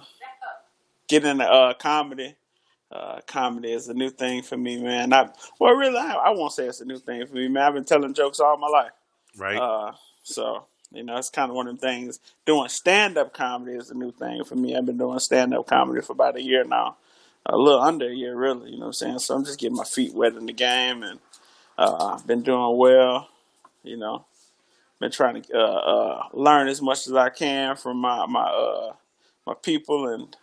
getting 1.07 1.31
into 1.31 1.45
uh, 1.45 1.74
comedy. 1.74 2.36
Uh, 2.91 3.21
comedy 3.25 3.71
is 3.71 3.88
a 3.88 3.93
new 3.93 4.09
thing 4.09 4.41
for 4.41 4.57
me, 4.57 4.81
man. 4.81 5.13
I, 5.13 5.29
well, 5.59 5.73
really, 5.73 5.97
I, 5.97 6.13
I 6.13 6.29
won't 6.31 6.51
say 6.51 6.65
it's 6.65 6.81
a 6.81 6.85
new 6.85 6.99
thing 6.99 7.25
for 7.25 7.33
me, 7.33 7.47
man. 7.47 7.63
I've 7.63 7.73
been 7.73 7.85
telling 7.85 8.13
jokes 8.13 8.39
all 8.39 8.57
my 8.57 8.67
life. 8.67 8.91
Right? 9.38 9.57
Uh, 9.57 9.93
so 10.23 10.65
you 10.91 11.03
know, 11.03 11.15
it's 11.17 11.29
kind 11.29 11.49
of 11.49 11.55
one 11.55 11.67
of 11.67 11.79
them 11.79 11.89
things. 11.89 12.19
Doing 12.45 12.67
stand 12.69 13.17
up 13.17 13.33
comedy 13.33 13.77
is 13.77 13.89
a 13.89 13.93
new 13.93 14.11
thing 14.11 14.43
for 14.43 14.55
me. 14.55 14.75
I've 14.75 14.85
been 14.85 14.97
doing 14.97 15.19
stand 15.19 15.53
up 15.53 15.67
comedy 15.67 16.01
for 16.01 16.13
about 16.13 16.35
a 16.35 16.41
year 16.41 16.63
now, 16.65 16.97
a 17.45 17.57
little 17.57 17.81
under 17.81 18.09
a 18.09 18.13
year, 18.13 18.35
really. 18.35 18.71
You 18.71 18.77
know 18.77 18.88
what 18.88 18.88
I'm 18.88 18.93
saying? 18.93 19.19
So 19.19 19.35
I'm 19.35 19.45
just 19.45 19.59
getting 19.59 19.77
my 19.77 19.85
feet 19.85 20.13
wet 20.13 20.35
in 20.35 20.45
the 20.45 20.53
game, 20.53 21.03
and 21.03 21.19
uh, 21.77 22.15
I've 22.15 22.27
been 22.27 22.43
doing 22.43 22.77
well. 22.77 23.29
You 23.83 23.97
know, 23.97 24.25
been 24.99 25.11
trying 25.11 25.41
to 25.41 25.57
uh, 25.57 25.57
uh, 25.57 26.23
learn 26.33 26.67
as 26.67 26.81
much 26.81 27.07
as 27.07 27.13
I 27.13 27.29
can 27.29 27.77
from 27.77 27.98
my 27.98 28.25
my 28.25 28.43
uh, 28.43 28.93
my 29.48 29.53
people, 29.53 30.07
and 30.10 30.36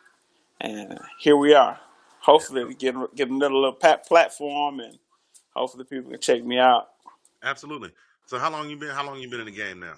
and 0.60 0.98
here 1.18 1.36
we 1.36 1.52
are. 1.52 1.78
Hopefully, 2.20 2.64
to 2.64 2.74
get 2.74 2.94
get 3.14 3.28
another 3.28 3.54
little 3.54 3.72
pat 3.72 4.06
platform, 4.06 4.80
and 4.80 4.98
hopefully 5.54 5.84
people 5.84 6.10
can 6.10 6.20
check 6.20 6.44
me 6.44 6.58
out. 6.58 6.88
Absolutely. 7.42 7.90
So 8.26 8.38
how 8.38 8.50
long 8.50 8.68
you 8.68 8.76
been 8.76 8.90
how 8.90 9.06
long 9.06 9.18
you 9.20 9.30
been 9.30 9.40
in 9.40 9.46
the 9.46 9.52
game 9.52 9.80
now? 9.80 9.94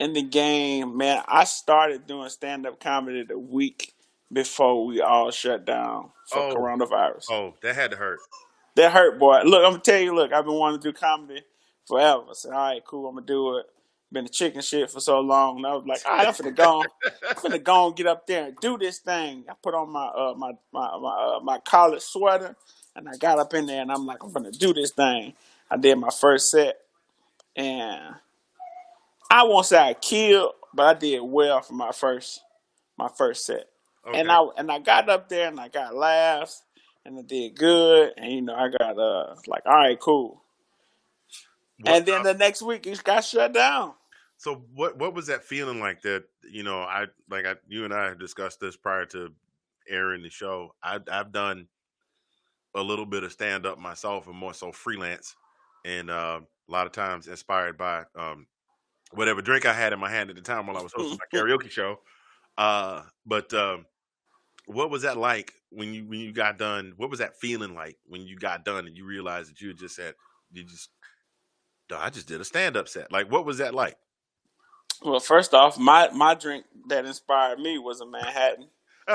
in 0.00 0.12
the 0.12 0.22
game, 0.22 0.96
man, 0.96 1.22
I 1.26 1.42
started 1.42 2.06
doing 2.06 2.28
stand 2.28 2.64
up 2.66 2.78
comedy 2.78 3.24
the 3.24 3.36
week 3.36 3.94
before 4.32 4.86
we 4.86 5.00
all 5.00 5.30
shut 5.32 5.64
down 5.64 6.10
for 6.28 6.38
Oh. 6.38 6.54
coronavirus. 6.54 7.24
Oh, 7.30 7.54
that 7.62 7.74
had 7.74 7.90
to 7.90 7.96
hurt. 7.96 8.20
That 8.76 8.92
hurt, 8.92 9.18
boy. 9.18 9.40
Look, 9.42 9.64
I'm 9.64 9.72
gonna 9.72 9.82
tell 9.82 9.98
you, 9.98 10.14
look, 10.14 10.32
I've 10.32 10.44
been 10.44 10.54
wanting 10.54 10.80
to 10.80 10.92
do 10.92 10.96
comedy 10.96 11.42
forever. 11.84 12.26
I 12.30 12.32
said, 12.34 12.52
all 12.52 12.58
right, 12.58 12.84
cool, 12.84 13.08
I'm 13.08 13.16
gonna 13.16 13.26
do 13.26 13.56
it. 13.58 13.66
Been 14.10 14.24
a 14.24 14.28
chicken 14.28 14.62
shit 14.62 14.90
for 14.90 15.00
so 15.00 15.20
long, 15.20 15.58
and 15.58 15.66
I 15.66 15.74
was 15.74 15.84
like, 15.84 16.00
all 16.06 16.16
right, 16.16 16.28
I'm 16.28 16.32
finna 16.32 16.56
go, 16.56 16.82
I'm 17.28 17.34
finna 17.36 17.62
go 17.62 17.88
and 17.88 17.96
get 17.96 18.06
up 18.06 18.26
there 18.26 18.46
and 18.46 18.56
do 18.56 18.78
this 18.78 19.00
thing. 19.00 19.44
I 19.50 19.52
put 19.62 19.74
on 19.74 19.90
my 19.90 20.06
uh, 20.06 20.34
my 20.34 20.52
my 20.72 20.98
my, 20.98 21.36
uh, 21.36 21.40
my 21.42 21.58
college 21.58 22.00
sweater, 22.00 22.56
and 22.96 23.06
I 23.06 23.16
got 23.18 23.38
up 23.38 23.52
in 23.52 23.66
there, 23.66 23.82
and 23.82 23.92
I'm 23.92 24.06
like, 24.06 24.24
I'm 24.24 24.32
gonna 24.32 24.50
do 24.50 24.72
this 24.72 24.92
thing. 24.92 25.34
I 25.70 25.76
did 25.76 25.96
my 25.96 26.08
first 26.08 26.50
set, 26.50 26.78
and 27.54 28.14
I 29.30 29.44
won't 29.44 29.66
say 29.66 29.76
I 29.76 29.94
killed, 29.94 30.52
but 30.72 30.86
I 30.86 30.98
did 30.98 31.20
well 31.20 31.60
for 31.60 31.74
my 31.74 31.92
first 31.92 32.40
my 32.96 33.08
first 33.08 33.46
set. 33.46 33.68
Okay. 34.06 34.20
And 34.20 34.30
I 34.30 34.46
and 34.56 34.70
I 34.70 34.78
got 34.78 35.08
up 35.08 35.28
there 35.28 35.48
and 35.48 35.60
I 35.60 35.68
got 35.68 35.94
laughs 35.94 36.62
and 37.04 37.18
I 37.18 37.22
did 37.22 37.56
good 37.56 38.12
and 38.16 38.32
you 38.32 38.42
know 38.42 38.54
I 38.54 38.68
got 38.68 38.98
uh 38.98 39.34
like 39.46 39.62
all 39.66 39.76
right 39.76 39.98
cool. 40.00 40.42
And 41.84 42.04
then 42.04 42.22
the 42.24 42.34
next 42.34 42.62
week 42.62 42.86
it 42.86 43.04
got 43.04 43.24
shut 43.24 43.52
down. 43.52 43.94
So 44.38 44.64
what 44.72 44.96
what 44.96 45.14
was 45.14 45.26
that 45.26 45.44
feeling 45.44 45.80
like 45.80 46.00
that 46.02 46.24
you 46.48 46.62
know 46.62 46.80
I 46.80 47.06
like 47.28 47.44
I 47.44 47.56
you 47.66 47.84
and 47.84 47.92
I 47.92 48.06
have 48.06 48.20
discussed 48.20 48.60
this 48.60 48.76
prior 48.76 49.04
to 49.06 49.32
airing 49.88 50.22
the 50.22 50.30
show. 50.30 50.74
I 50.82 51.00
I've 51.10 51.32
done 51.32 51.68
a 52.74 52.82
little 52.82 53.06
bit 53.06 53.24
of 53.24 53.32
stand 53.32 53.66
up 53.66 53.78
myself 53.78 54.28
and 54.28 54.36
more 54.36 54.54
so 54.54 54.70
freelance 54.70 55.34
and 55.84 56.10
uh, 56.10 56.40
a 56.68 56.72
lot 56.72 56.86
of 56.86 56.92
times 56.92 57.26
inspired 57.26 57.76
by 57.76 58.04
um, 58.14 58.46
whatever 59.12 59.42
drink 59.42 59.66
I 59.66 59.72
had 59.72 59.92
in 59.92 59.98
my 59.98 60.10
hand 60.10 60.30
at 60.30 60.36
the 60.36 60.42
time 60.42 60.66
while 60.66 60.76
I 60.76 60.82
was 60.82 60.92
hosting 60.92 61.18
my 61.18 61.24
karaoke 61.38 61.70
show. 61.70 62.00
Uh, 62.56 63.02
but 63.26 63.52
um, 63.54 63.86
what 64.66 64.90
was 64.90 65.02
that 65.02 65.16
like 65.16 65.52
when 65.70 65.94
you 65.94 66.04
when 66.06 66.20
you 66.20 66.32
got 66.32 66.58
done? 66.58 66.92
What 66.96 67.10
was 67.10 67.18
that 67.18 67.40
feeling 67.40 67.74
like 67.74 67.96
when 68.06 68.22
you 68.22 68.36
got 68.36 68.64
done 68.64 68.86
and 68.86 68.96
you 68.96 69.04
realized 69.04 69.50
that 69.50 69.60
you 69.60 69.68
had 69.68 69.78
just 69.78 69.96
said 69.96 70.14
you 70.52 70.64
just 70.64 70.90
I 71.90 72.10
just 72.10 72.28
did 72.28 72.40
a 72.40 72.44
stand 72.44 72.76
up 72.76 72.88
set. 72.88 73.10
Like 73.10 73.30
what 73.32 73.44
was 73.44 73.58
that 73.58 73.74
like? 73.74 73.96
Well, 75.02 75.20
first 75.20 75.54
off, 75.54 75.78
my 75.78 76.10
my 76.12 76.34
drink 76.34 76.66
that 76.88 77.06
inspired 77.06 77.60
me 77.60 77.78
was 77.78 78.00
a 78.02 78.06
Manhattan. 78.06 78.68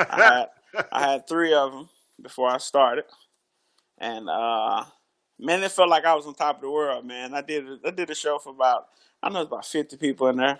I 0.09 0.21
had 0.21 0.47
I 0.91 1.11
had 1.11 1.27
three 1.29 1.53
of 1.53 1.71
them 1.73 1.89
before 2.21 2.49
I 2.49 2.57
started, 2.57 3.05
and 3.99 4.29
uh, 4.29 4.85
man, 5.39 5.63
it 5.63 5.71
felt 5.71 5.89
like 5.89 6.05
I 6.05 6.15
was 6.15 6.27
on 6.27 6.35
top 6.35 6.57
of 6.57 6.61
the 6.63 6.71
world. 6.71 7.05
Man, 7.05 7.33
I 7.35 7.41
did 7.41 7.65
I 7.85 7.91
did 7.91 8.09
a 8.11 8.15
show 8.15 8.39
for 8.39 8.51
about 8.51 8.87
I 9.23 9.29
know 9.29 9.41
it's 9.41 9.47
about 9.49 9.65
fifty 9.65 9.97
people 9.97 10.29
in 10.29 10.37
there, 10.37 10.59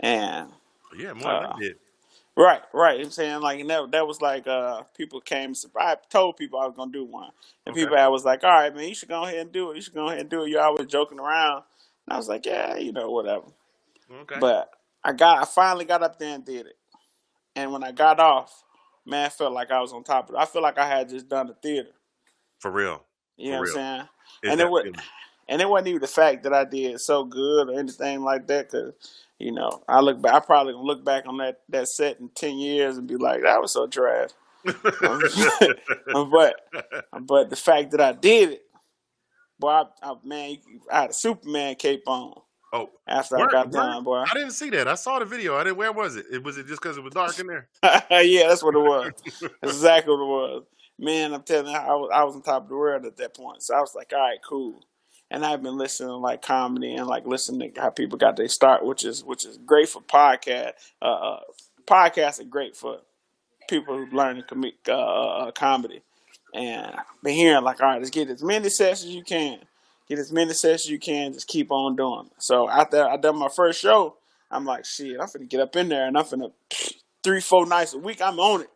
and 0.00 0.50
yeah, 0.98 1.12
more 1.14 1.34
than 1.34 1.44
uh, 1.44 1.56
I 1.56 1.58
did. 1.58 1.76
right, 2.36 2.62
right. 2.74 3.00
I'm 3.00 3.10
saying 3.10 3.40
like 3.42 3.60
and 3.60 3.70
that 3.70 3.92
that 3.92 4.06
was 4.08 4.22
like 4.22 4.46
uh, 4.46 4.84
people 4.96 5.20
came. 5.20 5.54
I 5.78 5.96
told 6.10 6.36
people 6.38 6.60
I 6.60 6.66
was 6.66 6.76
gonna 6.76 6.92
do 6.92 7.04
one, 7.04 7.30
and 7.66 7.74
Okay. 7.74 7.76
people 7.76 7.96
I 7.96 8.08
was 8.08 8.24
like, 8.24 8.44
"All 8.44 8.50
right, 8.50 8.74
man, 8.74 8.88
you 8.88 8.94
should 8.96 9.10
go 9.10 9.24
ahead 9.24 9.38
and 9.40 9.52
do 9.52 9.72
it. 9.72 9.76
You 9.76 9.82
should 9.82 9.94
go 9.94 10.08
ahead 10.08 10.20
and 10.20 10.30
do 10.30 10.44
it." 10.44 10.50
You're 10.50 10.62
always 10.62 10.86
joking 10.88 11.20
around, 11.20 11.64
and 12.06 12.14
I 12.14 12.18
was 12.18 12.28
like, 12.28 12.46
"Yeah, 12.46 12.76
you 12.78 12.92
know, 12.92 13.10
whatever." 13.10 13.46
Okay. 14.12 14.36
But 14.40 14.70
I 15.04 15.12
got 15.12 15.38
I 15.42 15.44
finally 15.44 15.84
got 15.84 16.02
up 16.02 16.18
there 16.18 16.34
and 16.34 16.44
did 16.44 16.66
it. 16.66 16.76
And 17.56 17.72
when 17.72 17.82
I 17.82 17.92
got 17.92 18.20
off, 18.20 18.62
man, 19.06 19.26
I 19.26 19.28
felt 19.28 19.52
like 19.52 19.70
I 19.70 19.80
was 19.80 19.92
on 19.92 20.04
top 20.04 20.28
of 20.28 20.34
it. 20.34 20.38
I 20.38 20.44
feel 20.44 20.62
like 20.62 20.78
I 20.78 20.86
had 20.86 21.08
just 21.08 21.28
done 21.28 21.48
the 21.48 21.54
theater. 21.54 21.90
For 22.60 22.70
real. 22.70 23.04
You 23.36 23.50
For 23.50 23.52
know 23.52 23.58
what. 23.60 23.68
I'm 23.68 23.74
saying? 23.74 24.00
Is 24.42 24.50
And 24.52 24.60
it 24.60 24.70
would- 24.70 25.00
And 25.50 25.62
it 25.62 25.68
wasn't 25.68 25.88
even 25.88 26.00
the 26.02 26.06
fact 26.08 26.42
that 26.42 26.52
I 26.52 26.64
did 26.64 27.00
so 27.00 27.24
good 27.24 27.70
or 27.70 27.78
anything 27.78 28.22
like 28.22 28.46
that. 28.48 28.70
Cause 28.70 28.92
you 29.38 29.50
know, 29.52 29.82
I 29.88 30.00
look 30.00 30.20
back. 30.20 30.34
I 30.34 30.40
probably 30.40 30.72
gonna 30.74 30.84
look 30.84 31.04
back 31.04 31.24
on 31.26 31.38
that 31.38 31.60
that 31.70 31.88
set 31.88 32.20
in 32.20 32.28
ten 32.30 32.58
years 32.58 32.98
and 32.98 33.06
be 33.08 33.16
like, 33.16 33.42
that 33.42 33.60
was 33.60 33.72
so 33.72 33.86
trash. 33.86 34.30
Um, 34.66 35.22
um, 36.14 36.30
but 36.30 36.56
but 37.22 37.48
the 37.50 37.56
fact 37.56 37.92
that 37.92 38.00
I 38.00 38.12
did 38.12 38.50
it, 38.50 38.62
boy, 39.58 39.68
I, 39.70 39.84
I, 40.02 40.14
man, 40.24 40.56
I 40.92 41.00
had 41.02 41.10
a 41.10 41.14
Superman 41.14 41.76
cape 41.76 42.02
on 42.06 42.34
oh, 42.72 42.90
after 43.06 43.36
I 43.36 43.46
got 43.50 43.66
word. 43.66 43.72
done, 43.72 44.04
boy. 44.04 44.24
I 44.28 44.34
didn't 44.34 44.52
see 44.52 44.70
that. 44.70 44.88
I 44.88 44.94
saw 44.94 45.18
the 45.18 45.24
video. 45.24 45.56
I 45.56 45.64
didn't. 45.64 45.76
Where 45.76 45.92
was 45.92 46.16
it? 46.16 46.26
it 46.30 46.42
was 46.42 46.58
it 46.58 46.66
just 46.66 46.80
because 46.82 46.96
it 46.96 47.04
was 47.04 47.14
dark 47.14 47.38
in 47.38 47.46
there? 47.46 47.68
yeah, 47.82 48.48
that's 48.48 48.62
what 48.62 48.74
it 48.74 48.78
was. 48.78 49.12
That's 49.24 49.42
exactly 49.62 50.12
what 50.12 50.22
it 50.22 50.26
was. 50.26 50.64
Man, 50.98 51.32
I'm 51.32 51.42
telling 51.42 51.70
you, 51.70 51.78
I 51.78 51.94
was, 51.94 52.10
I 52.12 52.24
was 52.24 52.34
on 52.34 52.42
top 52.42 52.64
of 52.64 52.68
the 52.68 52.76
world 52.76 53.06
at 53.06 53.16
that 53.18 53.36
point. 53.36 53.62
So 53.62 53.74
I 53.74 53.80
was 53.80 53.94
like, 53.94 54.12
all 54.12 54.18
right, 54.18 54.38
cool. 54.46 54.82
And 55.30 55.44
I've 55.44 55.62
been 55.62 55.76
listening 55.76 56.08
to 56.08 56.16
like 56.16 56.42
comedy 56.42 56.94
and 56.94 57.06
like 57.06 57.26
listening 57.26 57.72
to 57.72 57.80
how 57.80 57.90
people 57.90 58.18
got 58.18 58.36
their 58.36 58.48
start, 58.48 58.84
which 58.84 59.04
is 59.04 59.22
which 59.22 59.44
is 59.44 59.58
great 59.58 59.88
for 59.88 60.00
podcast. 60.02 60.72
Uh, 61.00 61.04
uh, 61.04 61.40
podcasts 61.86 62.40
are 62.40 62.44
great 62.44 62.76
for 62.76 62.98
people 63.68 63.96
who 63.96 64.16
learn 64.16 64.42
com- 64.48 64.64
uh, 64.88 64.92
uh, 64.92 65.50
comedy. 65.52 66.02
And 66.54 66.96
been 67.22 67.34
hearing 67.34 67.62
like, 67.62 67.80
all 67.80 67.88
right, 67.88 67.98
let's 67.98 68.10
get 68.10 68.30
as 68.30 68.42
many 68.42 68.70
sessions 68.70 69.10
as 69.10 69.14
you 69.14 69.22
can. 69.22 69.60
Get 70.08 70.18
as 70.18 70.32
many 70.32 70.52
sessions 70.54 70.90
you 70.90 70.98
can. 70.98 71.32
Just 71.34 71.48
keep 71.48 71.70
on 71.70 71.96
doing. 71.96 72.30
So 72.38 72.68
after 72.68 73.04
I 73.06 73.16
done 73.16 73.38
my 73.38 73.48
first 73.54 73.80
show, 73.80 74.16
I'm 74.50 74.64
like, 74.64 74.84
shit, 74.84 75.20
I'm 75.20 75.28
finna 75.28 75.48
get 75.48 75.60
up 75.60 75.76
in 75.76 75.88
there 75.88 76.06
and 76.06 76.16
I'm 76.16 76.24
finna 76.24 76.52
three, 77.22 77.40
four 77.40 77.66
nights 77.66 77.94
a 77.94 77.98
week. 77.98 78.22
I'm 78.22 78.38
on 78.40 78.62
it. 78.62 78.70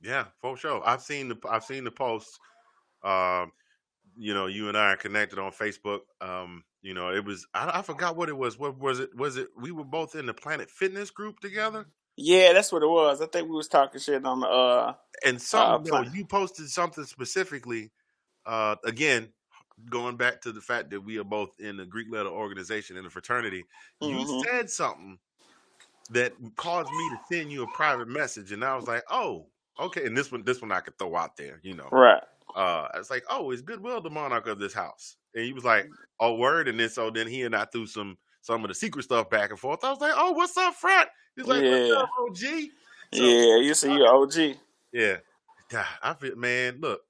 Yeah, 0.00 0.26
for 0.40 0.56
sure. 0.56 0.82
I've 0.84 1.02
seen 1.02 1.28
the 1.28 1.36
I've 1.48 1.64
seen 1.64 1.84
the 1.84 1.90
posts. 1.90 2.38
Um, 3.04 3.52
you 4.16 4.34
know, 4.34 4.46
you 4.46 4.68
and 4.68 4.76
I 4.76 4.92
are 4.92 4.96
connected 4.96 5.38
on 5.38 5.52
Facebook. 5.52 6.00
Um, 6.20 6.64
you 6.82 6.94
know, 6.94 7.10
it 7.12 7.24
was 7.24 7.46
I, 7.54 7.78
I 7.78 7.82
forgot 7.82 8.16
what 8.16 8.28
it 8.28 8.36
was. 8.36 8.58
What 8.58 8.78
was 8.78 9.00
it? 9.00 9.10
Was 9.16 9.36
it 9.36 9.48
we 9.56 9.70
were 9.70 9.84
both 9.84 10.14
in 10.14 10.26
the 10.26 10.34
Planet 10.34 10.70
Fitness 10.70 11.10
group 11.10 11.40
together? 11.40 11.86
Yeah, 12.16 12.52
that's 12.52 12.70
what 12.72 12.82
it 12.82 12.88
was. 12.88 13.20
I 13.22 13.26
think 13.26 13.48
we 13.48 13.56
was 13.56 13.68
talking 13.68 14.00
shit 14.00 14.24
on 14.24 14.40
the 14.40 14.46
uh 14.46 14.94
And 15.24 15.40
something, 15.40 15.90
no, 15.90 15.98
Planet- 16.02 16.14
you 16.14 16.26
posted 16.26 16.68
something 16.68 17.04
specifically. 17.04 17.90
Uh, 18.44 18.74
again, 18.84 19.28
going 19.90 20.16
back 20.16 20.40
to 20.42 20.52
the 20.52 20.60
fact 20.60 20.90
that 20.90 21.00
we 21.00 21.18
are 21.18 21.24
both 21.24 21.58
in 21.60 21.76
the 21.76 21.86
Greek 21.86 22.08
letter 22.10 22.28
organization 22.30 22.96
in 22.96 23.04
the 23.04 23.10
fraternity. 23.10 23.66
You 24.00 24.24
Mhm. 24.24 24.46
said 24.46 24.70
something 24.70 25.18
that 26.10 26.34
caused 26.56 26.92
me 26.92 27.08
to 27.10 27.18
send 27.24 27.52
you 27.52 27.62
a 27.62 27.68
private 27.68 28.08
message, 28.08 28.52
and 28.52 28.64
I 28.64 28.76
was 28.76 28.86
like, 28.86 29.04
oh, 29.10 29.50
okay. 29.78 30.06
And 30.06 30.16
this 30.16 30.30
one, 30.32 30.44
this 30.44 30.60
one 30.60 30.72
I 30.72 30.80
could 30.80 30.98
throw 30.98 31.16
out 31.16 31.36
there, 31.36 31.60
you 31.62 31.74
know. 31.74 31.92
right. 31.92 32.22
uh 32.56 32.88
I 32.94 32.98
was 32.98 33.10
like, 33.10 33.24
"Oh, 33.30 33.50
is 33.52 33.62
Goodwill 33.62 34.00
the 34.02 34.10
monarch 34.10 34.46
of 34.48 34.58
this 34.60 34.74
house?" 34.74 35.16
And 35.34 35.44
he 35.44 35.52
was 35.54 35.64
like, 35.64 35.88
"Oh, 36.20 36.36
word." 36.36 36.68
And 36.68 36.78
then 36.80 36.88
so 36.90 37.10
then 37.10 37.26
he 37.28 37.42
and 37.44 37.56
I 37.56 37.66
threw 37.66 37.86
some 37.86 38.18
some 38.42 38.64
of 38.64 38.68
the 38.68 38.74
secret 38.74 39.04
stuff 39.04 39.30
back 39.30 39.50
and 39.50 39.60
forth. 39.60 39.84
I 39.84 39.90
was 39.90 40.00
like, 40.00 40.14
"Oh, 40.16 40.32
what's 40.32 40.56
up, 40.58 40.74
frat?" 40.76 41.10
He's 41.36 41.46
like, 41.48 41.64
"What's 41.66 41.84
Yeah. 41.84 42.02
up, 42.02 42.08
OG?" 42.20 42.72
So, 43.12 43.34
yeah, 43.34 43.56
you 43.58 43.74
see 43.74 43.94
you 43.94 44.06
OG. 44.06 44.56
yeah. 44.92 45.18
God, 45.68 45.86
I 46.02 46.14
feel, 46.14 46.36
man. 46.36 46.80
Look, 46.80 47.02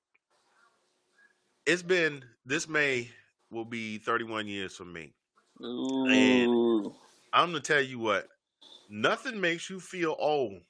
it's 1.67 1.83
been 1.83 2.25
this 2.45 2.69
May 2.69 3.11
will 3.51 3.65
be 3.65 3.99
31 3.99 4.47
years 4.47 4.75
for 4.77 4.85
me. 4.85 5.13
Ooh. 5.63 6.93
I'm 7.33 7.49
gonna 7.51 7.61
tell 7.61 7.81
you 7.81 7.99
what. 7.99 8.29
Nothing 8.89 9.41
makes 9.41 9.71
you 9.71 9.81
feel 9.81 10.17
old. 10.19 10.61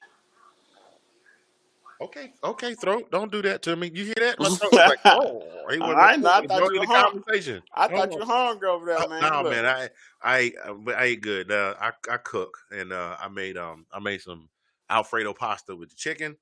Okay, 2.01 2.33
okay, 2.43 2.73
throat. 2.75 3.09
Don't 3.11 3.31
do 3.31 3.41
that 3.43 3.61
to 3.63 3.75
me. 3.75 3.89
You 3.93 4.03
hear 4.05 4.13
that? 4.19 4.39
My 4.39 4.49
throat 4.57 4.73
like, 4.73 4.99
oh, 5.05 5.67
he 5.71 5.79
wasn't 5.79 5.97
I 5.99 6.13
I 6.13 6.17
thought 6.17 6.43
you 6.43 6.47
the 6.47 6.79
were 6.79 6.85
hung- 6.85 7.21
conversation. 7.23 7.63
I 7.73 7.87
thought 7.87 8.11
on. 8.11 8.19
you 8.19 8.25
hungry 8.25 8.67
over 8.69 8.85
there, 8.85 8.97
Oh, 8.99 9.07
man. 9.07 9.21
No, 9.21 9.43
Look. 9.43 9.51
man, 9.51 9.65
I 9.65 9.89
I 10.21 10.51
but 10.83 10.95
I 10.95 11.03
ate 11.05 11.21
good. 11.21 11.51
Uh, 11.51 11.75
I 11.79 11.91
I 12.11 12.17
cook 12.17 12.57
and 12.71 12.91
uh, 12.91 13.15
I 13.19 13.29
made 13.29 13.57
um 13.57 13.85
I 13.91 13.99
made 13.99 14.21
some 14.21 14.49
Alfredo 14.89 15.33
pasta 15.33 15.75
with 15.75 15.89
the 15.89 15.95
chicken 15.95 16.35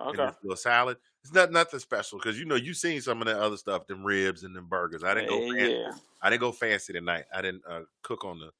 and 0.00 0.08
Okay. 0.08 0.26
this 0.26 0.36
little 0.42 0.56
salad. 0.56 0.96
It's 1.22 1.32
not 1.32 1.52
nothing 1.52 1.78
special 1.78 2.18
because 2.18 2.38
you 2.38 2.44
know 2.44 2.56
you've 2.56 2.76
seen 2.76 3.00
some 3.00 3.20
of 3.22 3.28
that 3.28 3.38
other 3.38 3.56
stuff, 3.56 3.86
them 3.86 4.04
ribs 4.04 4.42
and 4.42 4.54
them 4.54 4.66
burgers. 4.66 5.04
I 5.04 5.14
didn't 5.14 5.28
go 5.28 5.40
Yeah, 5.40 5.52
fancy. 5.56 6.02
I 6.20 6.30
didn't 6.30 6.40
go 6.40 6.52
fancy 6.52 6.92
tonight. 6.92 7.24
I 7.34 7.42
didn't 7.42 7.62
uh, 7.68 7.82
cook 8.02 8.24
on 8.24 8.40
the. 8.40 8.50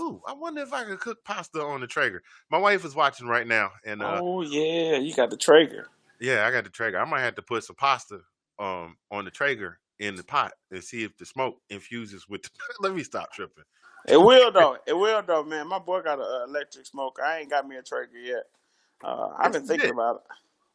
Ooh, 0.00 0.22
I 0.26 0.32
wonder 0.32 0.62
if 0.62 0.72
I 0.72 0.84
could 0.84 1.00
cook 1.00 1.22
pasta 1.24 1.60
on 1.60 1.80
the 1.80 1.86
Traeger. 1.86 2.22
My 2.50 2.58
wife 2.58 2.84
is 2.84 2.94
watching 2.94 3.26
right 3.26 3.46
now, 3.46 3.72
and 3.84 4.02
uh, 4.02 4.20
oh 4.22 4.42
yeah, 4.42 4.96
you 4.96 5.14
got 5.14 5.30
the 5.30 5.36
Traeger. 5.36 5.88
yeah, 6.20 6.46
I 6.46 6.50
got 6.50 6.64
the 6.64 6.70
Traeger. 6.70 6.98
I 6.98 7.04
might 7.04 7.20
have 7.20 7.34
to 7.34 7.42
put 7.42 7.64
some 7.64 7.76
pasta 7.76 8.20
um 8.58 8.96
on 9.10 9.26
the 9.26 9.30
Traeger 9.30 9.78
in 9.98 10.16
the 10.16 10.24
pot 10.24 10.52
and 10.70 10.82
see 10.82 11.04
if 11.04 11.14
the 11.18 11.26
smoke 11.26 11.56
infuses 11.68 12.26
with. 12.28 12.42
The, 12.42 12.50
let 12.80 12.94
me 12.94 13.02
stop 13.02 13.30
tripping. 13.32 13.64
It 14.08 14.16
will 14.16 14.50
though. 14.50 14.78
It 14.86 14.94
will 14.94 15.22
though, 15.22 15.44
man. 15.44 15.68
My 15.68 15.78
boy 15.78 16.00
got 16.00 16.18
an 16.18 16.48
electric 16.48 16.86
smoker. 16.86 17.22
I 17.22 17.40
ain't 17.40 17.50
got 17.50 17.68
me 17.68 17.76
a 17.76 17.82
Traeger 17.82 18.18
yet. 18.18 18.44
Uh, 19.04 19.28
I've 19.38 19.52
been 19.52 19.66
thinking 19.66 19.90
legit. 19.90 19.94
about 19.94 20.16
it. 20.16 20.22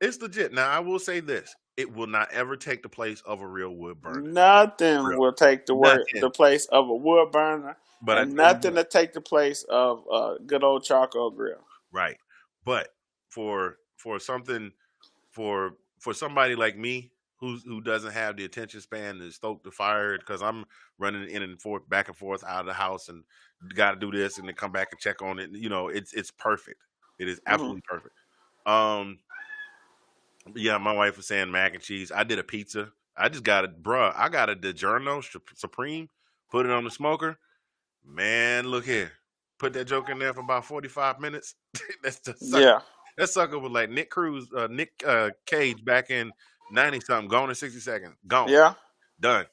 It's 0.01 0.21
legit. 0.21 0.53
Now 0.53 0.69
I 0.69 0.79
will 0.79 0.99
say 0.99 1.19
this: 1.19 1.55
it 1.77 1.91
will 1.93 2.07
not 2.07 2.31
ever 2.31 2.55
take 2.57 2.83
the 2.83 2.89
place 2.89 3.21
of 3.21 3.41
a 3.41 3.47
real 3.47 3.71
wood 3.71 4.01
burner. 4.01 4.33
Nothing 4.33 5.03
Real. 5.03 5.19
will 5.19 5.33
take 5.33 5.65
the 5.65 5.75
Nothing. 5.75 6.21
the 6.21 6.29
place 6.29 6.65
of 6.67 6.89
a 6.89 6.95
wood 6.95 7.31
burner, 7.31 7.77
But 8.01 8.17
and 8.19 8.31
you 8.31 8.35
nothing 8.35 8.71
what, 8.71 8.75
to 8.75 8.83
take 8.83 9.13
the 9.13 9.21
place 9.21 9.63
of 9.63 10.05
a 10.11 10.37
good 10.45 10.63
old 10.63 10.83
charcoal 10.83 11.31
grill. 11.31 11.65
right? 11.91 12.17
But 12.63 12.89
for 13.29 13.77
for 13.97 14.19
something 14.19 14.71
for 15.31 15.77
for 15.99 16.13
somebody 16.13 16.55
like 16.55 16.77
me 16.77 17.11
who 17.39 17.57
who 17.65 17.81
doesn't 17.81 18.11
have 18.13 18.37
the 18.37 18.45
attention 18.45 18.81
span 18.81 19.19
to 19.19 19.31
stoke 19.31 19.63
the 19.63 19.71
fire 19.71 20.17
because 20.17 20.41
I'm 20.41 20.65
running 20.97 21.29
in 21.29 21.43
and 21.43 21.61
forth, 21.61 21.87
back 21.89 22.07
and 22.07 22.17
forth 22.17 22.43
out 22.43 22.61
of 22.61 22.65
the 22.67 22.73
house, 22.73 23.09
and 23.09 23.23
got 23.75 23.91
to 23.91 23.99
do 23.99 24.11
this 24.15 24.37
and 24.37 24.47
then 24.47 24.55
come 24.55 24.71
back 24.71 24.89
and 24.91 24.99
check 24.99 25.21
on 25.21 25.39
it. 25.39 25.51
You 25.51 25.69
know, 25.69 25.89
it's 25.89 26.13
it's 26.13 26.31
perfect. 26.31 26.81
It 27.19 27.27
is 27.29 27.41
absolutely 27.47 27.83
perfect. 27.87 28.15
Um, 28.65 29.19
yeah, 30.53 30.77
my 30.77 30.91
wife 30.93 31.17
was 31.17 31.27
saying 31.27 31.51
mac 31.51 31.73
and 31.73 31.81
cheese. 31.83 32.11
I 32.11 32.23
did 32.23 32.39
a 32.39 32.43
pizza. 32.43 32.91
I 33.17 33.29
just 33.29 33.43
got 33.43 33.63
it, 33.63 33.81
bruh. 33.81 34.13
I 34.15 34.29
got 34.29 34.49
a 34.49 34.55
DiGiorno 34.55 35.23
Sup- 35.23 35.49
Supreme. 35.55 36.09
Put 36.51 36.65
it 36.65 36.71
on 36.71 36.83
the 36.83 36.91
smoker. 36.91 37.37
Man, 38.05 38.67
look 38.67 38.85
here. 38.85 39.11
Put 39.57 39.73
that 39.73 39.85
joke 39.85 40.09
in 40.09 40.19
there 40.19 40.33
for 40.33 40.41
about 40.41 40.65
forty 40.65 40.89
five 40.89 41.19
minutes. 41.19 41.55
That's 42.03 42.19
the 42.19 42.33
sucker. 42.33 42.61
Yeah, 42.63 42.79
That 43.17 43.29
sucker 43.29 43.57
was 43.57 43.71
like 43.71 43.89
Nick 43.89 44.09
Cruz, 44.11 44.47
uh, 44.55 44.67
Nick 44.69 44.91
uh, 45.07 45.29
Cage 45.45 45.83
back 45.83 46.11
in 46.11 46.31
ninety 46.71 46.99
something. 46.99 47.29
Gone 47.29 47.49
in 47.49 47.55
sixty 47.55 47.79
seconds. 47.79 48.15
Gone. 48.27 48.49
yeah, 48.49 48.73
Done. 49.19 49.45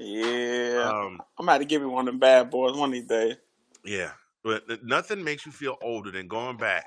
yeah. 0.00 0.90
Um, 0.92 1.20
I'm 1.38 1.44
about 1.46 1.58
to 1.58 1.64
give 1.64 1.82
you 1.82 1.88
one 1.90 2.08
of 2.08 2.12
them 2.14 2.18
bad 2.18 2.50
boys 2.50 2.76
one 2.76 2.88
of 2.88 2.92
these 2.92 3.06
days. 3.06 3.36
yeah. 3.84 4.10
But 4.42 4.84
nothing 4.84 5.24
makes 5.24 5.44
you 5.44 5.50
feel 5.50 5.76
older 5.82 6.12
than 6.12 6.28
going 6.28 6.56
back 6.56 6.84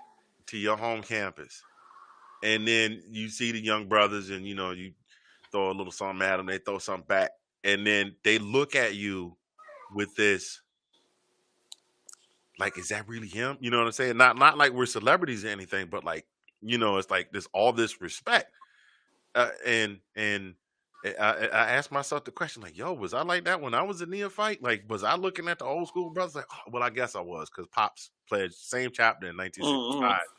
to 0.48 0.58
your 0.58 0.78
home 0.78 1.02
campus, 1.02 1.62
and 2.44 2.68
then 2.68 3.02
you 3.10 3.30
see 3.30 3.52
the 3.52 3.60
young 3.60 3.88
brothers, 3.88 4.30
and 4.30 4.46
you 4.46 4.56
know 4.56 4.72
you 4.72 4.94
throw 5.52 5.72
a 5.72 5.74
little 5.74 5.92
something 5.92 6.26
at 6.26 6.38
them, 6.38 6.46
they 6.46 6.58
throw 6.58 6.78
something 6.78 7.08
back, 7.08 7.32
and 7.64 7.86
then 7.86 8.16
they 8.24 8.40
look 8.40 8.76
at 8.76 8.96
you 8.96 9.36
with 9.94 10.16
this. 10.16 10.62
Like, 12.58 12.78
is 12.78 12.90
that 12.90 13.08
really 13.08 13.28
him? 13.28 13.58
You 13.62 13.72
know 13.72 13.78
what 13.78 13.88
I'm 13.88 13.94
saying? 13.94 14.18
Not 14.18 14.38
not 14.38 14.58
like 14.58 14.74
we're 14.74 14.86
celebrities 14.86 15.46
or 15.46 15.50
anything, 15.50 15.88
but 15.88 16.04
like, 16.04 16.26
you 16.62 16.78
know, 16.78 16.98
it's 16.98 17.10
like 17.10 17.32
this 17.32 17.48
all 17.54 17.72
this 17.72 18.02
respect. 18.02 18.52
Uh, 19.36 19.50
and 19.66 20.00
and 20.16 20.56
eh, 21.06 21.14
I, 21.20 21.30
I 21.30 21.46
I 21.46 21.70
asked 21.72 21.92
myself 21.92 22.26
the 22.26 22.32
question, 22.32 22.62
like, 22.62 22.78
yo, 22.78 22.92
was 22.94 23.14
I 23.14 23.22
like 23.22 23.46
that 23.46 23.62
when 23.62 23.74
I 23.74 23.82
was 23.82 24.02
a 24.02 24.06
neophyte? 24.06 24.62
Like, 24.62 24.84
was 24.90 25.04
I 25.04 25.16
looking 25.16 25.48
at 25.48 25.60
the 25.60 25.66
old 25.66 25.88
school 25.88 26.10
brothers? 26.10 26.36
Like, 26.36 26.48
oh, 26.52 26.72
well, 26.72 26.84
I 26.84 26.90
guess 26.90 27.16
I 27.16 27.22
was, 27.22 27.50
because 27.50 27.68
Pops 27.68 28.12
pledged 28.28 28.56
same 28.56 28.92
chapter 28.92 29.30
in 29.30 29.38
1965, 29.38 30.12
mm-hmm. 30.12 30.39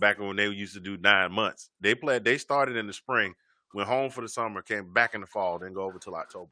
Back 0.00 0.18
when 0.18 0.36
they 0.36 0.48
used 0.48 0.74
to 0.74 0.80
do 0.80 0.96
nine 0.96 1.32
months. 1.32 1.70
They 1.80 1.94
played, 1.94 2.24
they 2.24 2.38
started 2.38 2.76
in 2.76 2.86
the 2.86 2.92
spring, 2.92 3.34
went 3.74 3.88
home 3.88 4.10
for 4.10 4.22
the 4.22 4.28
summer, 4.28 4.62
came 4.62 4.92
back 4.92 5.14
in 5.14 5.20
the 5.20 5.26
fall, 5.26 5.58
then 5.58 5.72
go 5.72 5.82
over 5.82 5.98
till 5.98 6.14
October. 6.14 6.50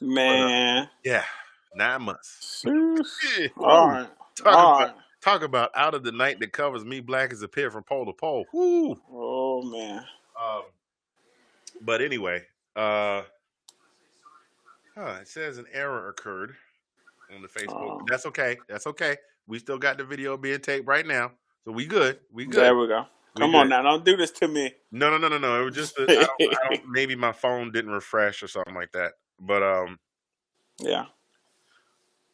Man, 0.00 0.88
Yeah, 1.04 1.24
nine 1.74 2.02
months. 2.02 2.62
Yeah, 2.66 3.48
all 3.56 3.88
right, 3.88 4.08
talk 4.36 4.46
all 4.46 4.76
about 4.76 4.88
right. 4.88 4.96
Talk 5.22 5.44
about 5.44 5.70
out 5.76 5.94
of 5.94 6.02
the 6.02 6.10
night 6.10 6.40
that 6.40 6.52
covers 6.52 6.84
me 6.84 6.98
black 6.98 7.32
as 7.32 7.42
a 7.42 7.48
pit 7.48 7.70
from 7.70 7.84
pole 7.84 8.04
to 8.06 8.12
pole. 8.12 8.44
Whoo. 8.52 9.00
Oh 9.08 9.62
man. 9.62 10.04
Um, 10.40 10.62
but 11.80 12.02
anyway, 12.02 12.42
uh, 12.74 13.22
huh, 14.96 15.18
it 15.20 15.28
says 15.28 15.58
an 15.58 15.66
error 15.72 16.08
occurred 16.08 16.56
on 17.32 17.40
the 17.40 17.46
Facebook. 17.46 18.00
Oh. 18.00 18.00
That's 18.08 18.26
okay. 18.26 18.56
That's 18.68 18.88
okay. 18.88 19.16
We 19.46 19.60
still 19.60 19.78
got 19.78 19.96
the 19.96 20.04
video 20.04 20.36
being 20.36 20.58
taped 20.58 20.88
right 20.88 21.06
now, 21.06 21.30
so 21.64 21.72
we 21.72 21.86
good. 21.86 22.20
We 22.32 22.44
good. 22.46 22.62
There 22.62 22.76
we 22.76 22.88
go. 22.88 23.06
We 23.36 23.40
Come 23.42 23.52
good. 23.52 23.58
on 23.58 23.68
now, 23.70 23.82
don't 23.82 24.04
do 24.04 24.16
this 24.16 24.30
to 24.32 24.48
me. 24.48 24.74
No, 24.90 25.10
no, 25.10 25.16
no, 25.18 25.28
no, 25.28 25.38
no. 25.38 25.60
It 25.60 25.64
was 25.64 25.74
just 25.74 25.98
a, 25.98 26.02
I 26.02 26.06
don't, 26.06 26.30
I 26.40 26.68
don't, 26.68 26.82
maybe 26.88 27.14
my 27.16 27.32
phone 27.32 27.72
didn't 27.72 27.90
refresh 27.92 28.42
or 28.42 28.48
something 28.48 28.74
like 28.74 28.92
that. 28.92 29.12
But 29.40 29.62
um, 29.62 29.98
Yeah. 30.78 31.06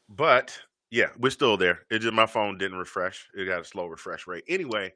but 0.08 0.58
yeah, 0.90 1.10
we're 1.18 1.30
still 1.30 1.56
there. 1.56 1.80
It 1.90 2.00
just 2.00 2.14
my 2.14 2.26
phone 2.26 2.58
didn't 2.58 2.78
refresh. 2.78 3.28
It 3.34 3.44
got 3.46 3.60
a 3.60 3.64
slow 3.64 3.86
refresh 3.86 4.26
rate. 4.26 4.44
Anyway, 4.48 4.94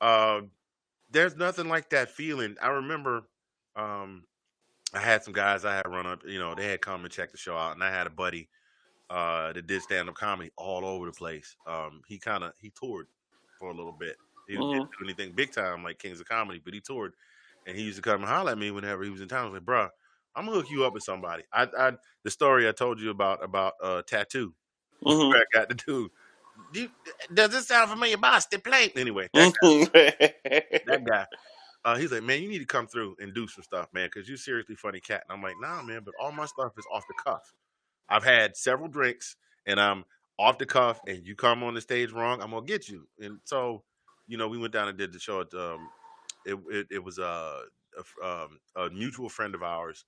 um, 0.00 0.50
there's 1.10 1.36
nothing 1.36 1.68
like 1.68 1.90
that 1.90 2.10
feeling. 2.10 2.56
I 2.60 2.68
remember 2.68 3.22
um, 3.76 4.24
I 4.94 4.98
had 5.00 5.22
some 5.22 5.32
guys 5.34 5.64
I 5.64 5.76
had 5.76 5.86
run 5.88 6.06
up. 6.06 6.22
You 6.26 6.38
know, 6.38 6.54
they 6.54 6.68
had 6.68 6.80
come 6.80 7.04
and 7.04 7.12
check 7.12 7.30
the 7.30 7.38
show 7.38 7.56
out, 7.56 7.74
and 7.74 7.84
I 7.84 7.90
had 7.90 8.06
a 8.06 8.10
buddy 8.10 8.48
uh, 9.10 9.52
that 9.52 9.66
did 9.66 9.82
stand 9.82 10.08
up 10.08 10.14
comedy 10.14 10.50
all 10.56 10.84
over 10.84 11.06
the 11.06 11.12
place. 11.12 11.54
Um, 11.66 12.00
he 12.08 12.18
kind 12.18 12.42
of 12.42 12.52
he 12.60 12.70
toured 12.70 13.06
for 13.58 13.70
a 13.70 13.74
little 13.74 13.92
bit. 13.92 14.16
He 14.48 14.54
didn't 14.54 14.70
Mhm. 14.70 14.88
do 14.98 15.04
anything 15.04 15.32
big 15.34 15.52
time 15.52 15.82
like 15.82 15.98
Kings 15.98 16.20
of 16.20 16.28
Comedy, 16.28 16.60
but 16.64 16.74
he 16.74 16.80
toured, 16.80 17.14
and 17.66 17.76
he 17.76 17.84
used 17.84 17.96
to 17.96 18.02
come 18.02 18.20
and 18.20 18.28
holler 18.28 18.52
at 18.52 18.58
me 18.58 18.70
whenever 18.70 19.02
he 19.02 19.10
was 19.10 19.20
in 19.20 19.28
town. 19.28 19.46
I 19.46 19.48
was 19.50 19.54
like, 19.54 19.64
"Bruh, 19.66 19.90
I'm 20.34 20.46
gonna 20.46 20.58
hook 20.58 20.70
you 20.70 20.84
up 20.84 20.92
with 20.94 21.02
somebody." 21.02 21.44
I, 21.52 21.68
I 21.78 21.92
the 22.22 22.30
story 22.30 22.68
I 22.68 22.72
told 22.72 23.00
you 23.00 23.10
about 23.10 23.42
about 23.42 23.74
uh, 23.82 24.02
tattoo. 24.02 24.54
Mhm. 25.04 25.30
where 25.30 25.42
I 25.42 25.44
got 25.52 25.68
the 25.68 25.74
dude. 25.74 26.10
Do 26.72 26.80
you- 26.82 26.90
does 27.32 27.50
this 27.50 27.68
sound 27.68 27.90
familiar? 27.90 28.16
Boston 28.16 28.60
plate. 28.62 28.96
Anyway, 28.96 29.28
that 29.34 29.52
guy, 29.52 29.68
Mm-hmm. 29.68 30.76
that 30.86 31.04
guy 31.04 31.26
uh, 31.84 31.96
he's 31.96 32.10
like, 32.10 32.22
man, 32.24 32.42
you 32.42 32.48
need 32.48 32.58
to 32.58 32.66
come 32.66 32.86
through 32.86 33.16
and 33.20 33.32
do 33.34 33.46
some 33.46 33.62
stuff, 33.62 33.88
man, 33.92 34.08
because 34.12 34.28
you're 34.28 34.36
seriously 34.36 34.74
funny 34.74 35.00
cat. 35.00 35.24
And 35.28 35.36
I'm 35.36 35.42
like, 35.42 35.54
nah, 35.60 35.82
man, 35.82 36.00
but 36.04 36.14
all 36.20 36.32
my 36.32 36.46
stuff 36.46 36.72
is 36.76 36.86
off 36.92 37.04
the 37.06 37.14
cuff. 37.24 37.54
I've 38.08 38.24
had 38.24 38.56
several 38.56 38.88
drinks 38.88 39.36
and 39.66 39.80
I'm 39.80 40.04
off 40.38 40.58
the 40.58 40.66
cuff, 40.66 41.00
and 41.06 41.26
you 41.26 41.34
come 41.34 41.62
on 41.62 41.74
the 41.74 41.80
stage 41.80 42.12
wrong, 42.12 42.42
I'm 42.42 42.50
gonna 42.50 42.66
get 42.66 42.88
you. 42.88 43.08
And 43.18 43.40
so, 43.44 43.84
you 44.26 44.36
know, 44.36 44.48
we 44.48 44.58
went 44.58 44.72
down 44.72 44.88
and 44.88 44.98
did 44.98 45.12
the 45.12 45.18
show. 45.18 45.40
At, 45.40 45.54
um, 45.54 45.90
it, 46.44 46.58
it 46.70 46.86
it 46.90 46.98
was 47.04 47.18
a, 47.18 47.64
a 47.96 48.00
f- 48.00 48.14
um, 48.22 48.60
a 48.76 48.90
mutual 48.90 49.28
friend 49.28 49.54
of 49.54 49.62
ours 49.62 50.04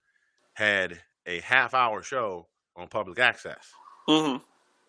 had 0.55 1.03
a 1.27 1.41
half 1.41 1.75
hour 1.75 2.03
show 2.03 2.49
on 2.77 2.89
public 2.89 3.19
access. 3.19 3.79
Mhm. 4.09 4.41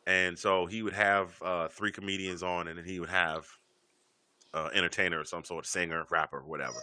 And 0.06 0.38
so 0.38 0.66
he 0.66 0.82
would 0.82 0.94
have 0.94 1.42
uh, 1.42 1.68
three 1.70 1.92
comedians 1.92 2.44
on, 2.44 2.68
and 2.68 2.78
then 2.78 2.86
he 2.86 3.00
would 3.00 3.10
have 3.10 3.48
uh, 4.54 4.70
entertainer 4.74 5.20
or 5.20 5.26
some 5.26 5.44
sort 5.44 5.66
of 5.66 5.70
singer, 5.70 6.06
rapper, 6.10 6.44
whatever. 6.44 6.80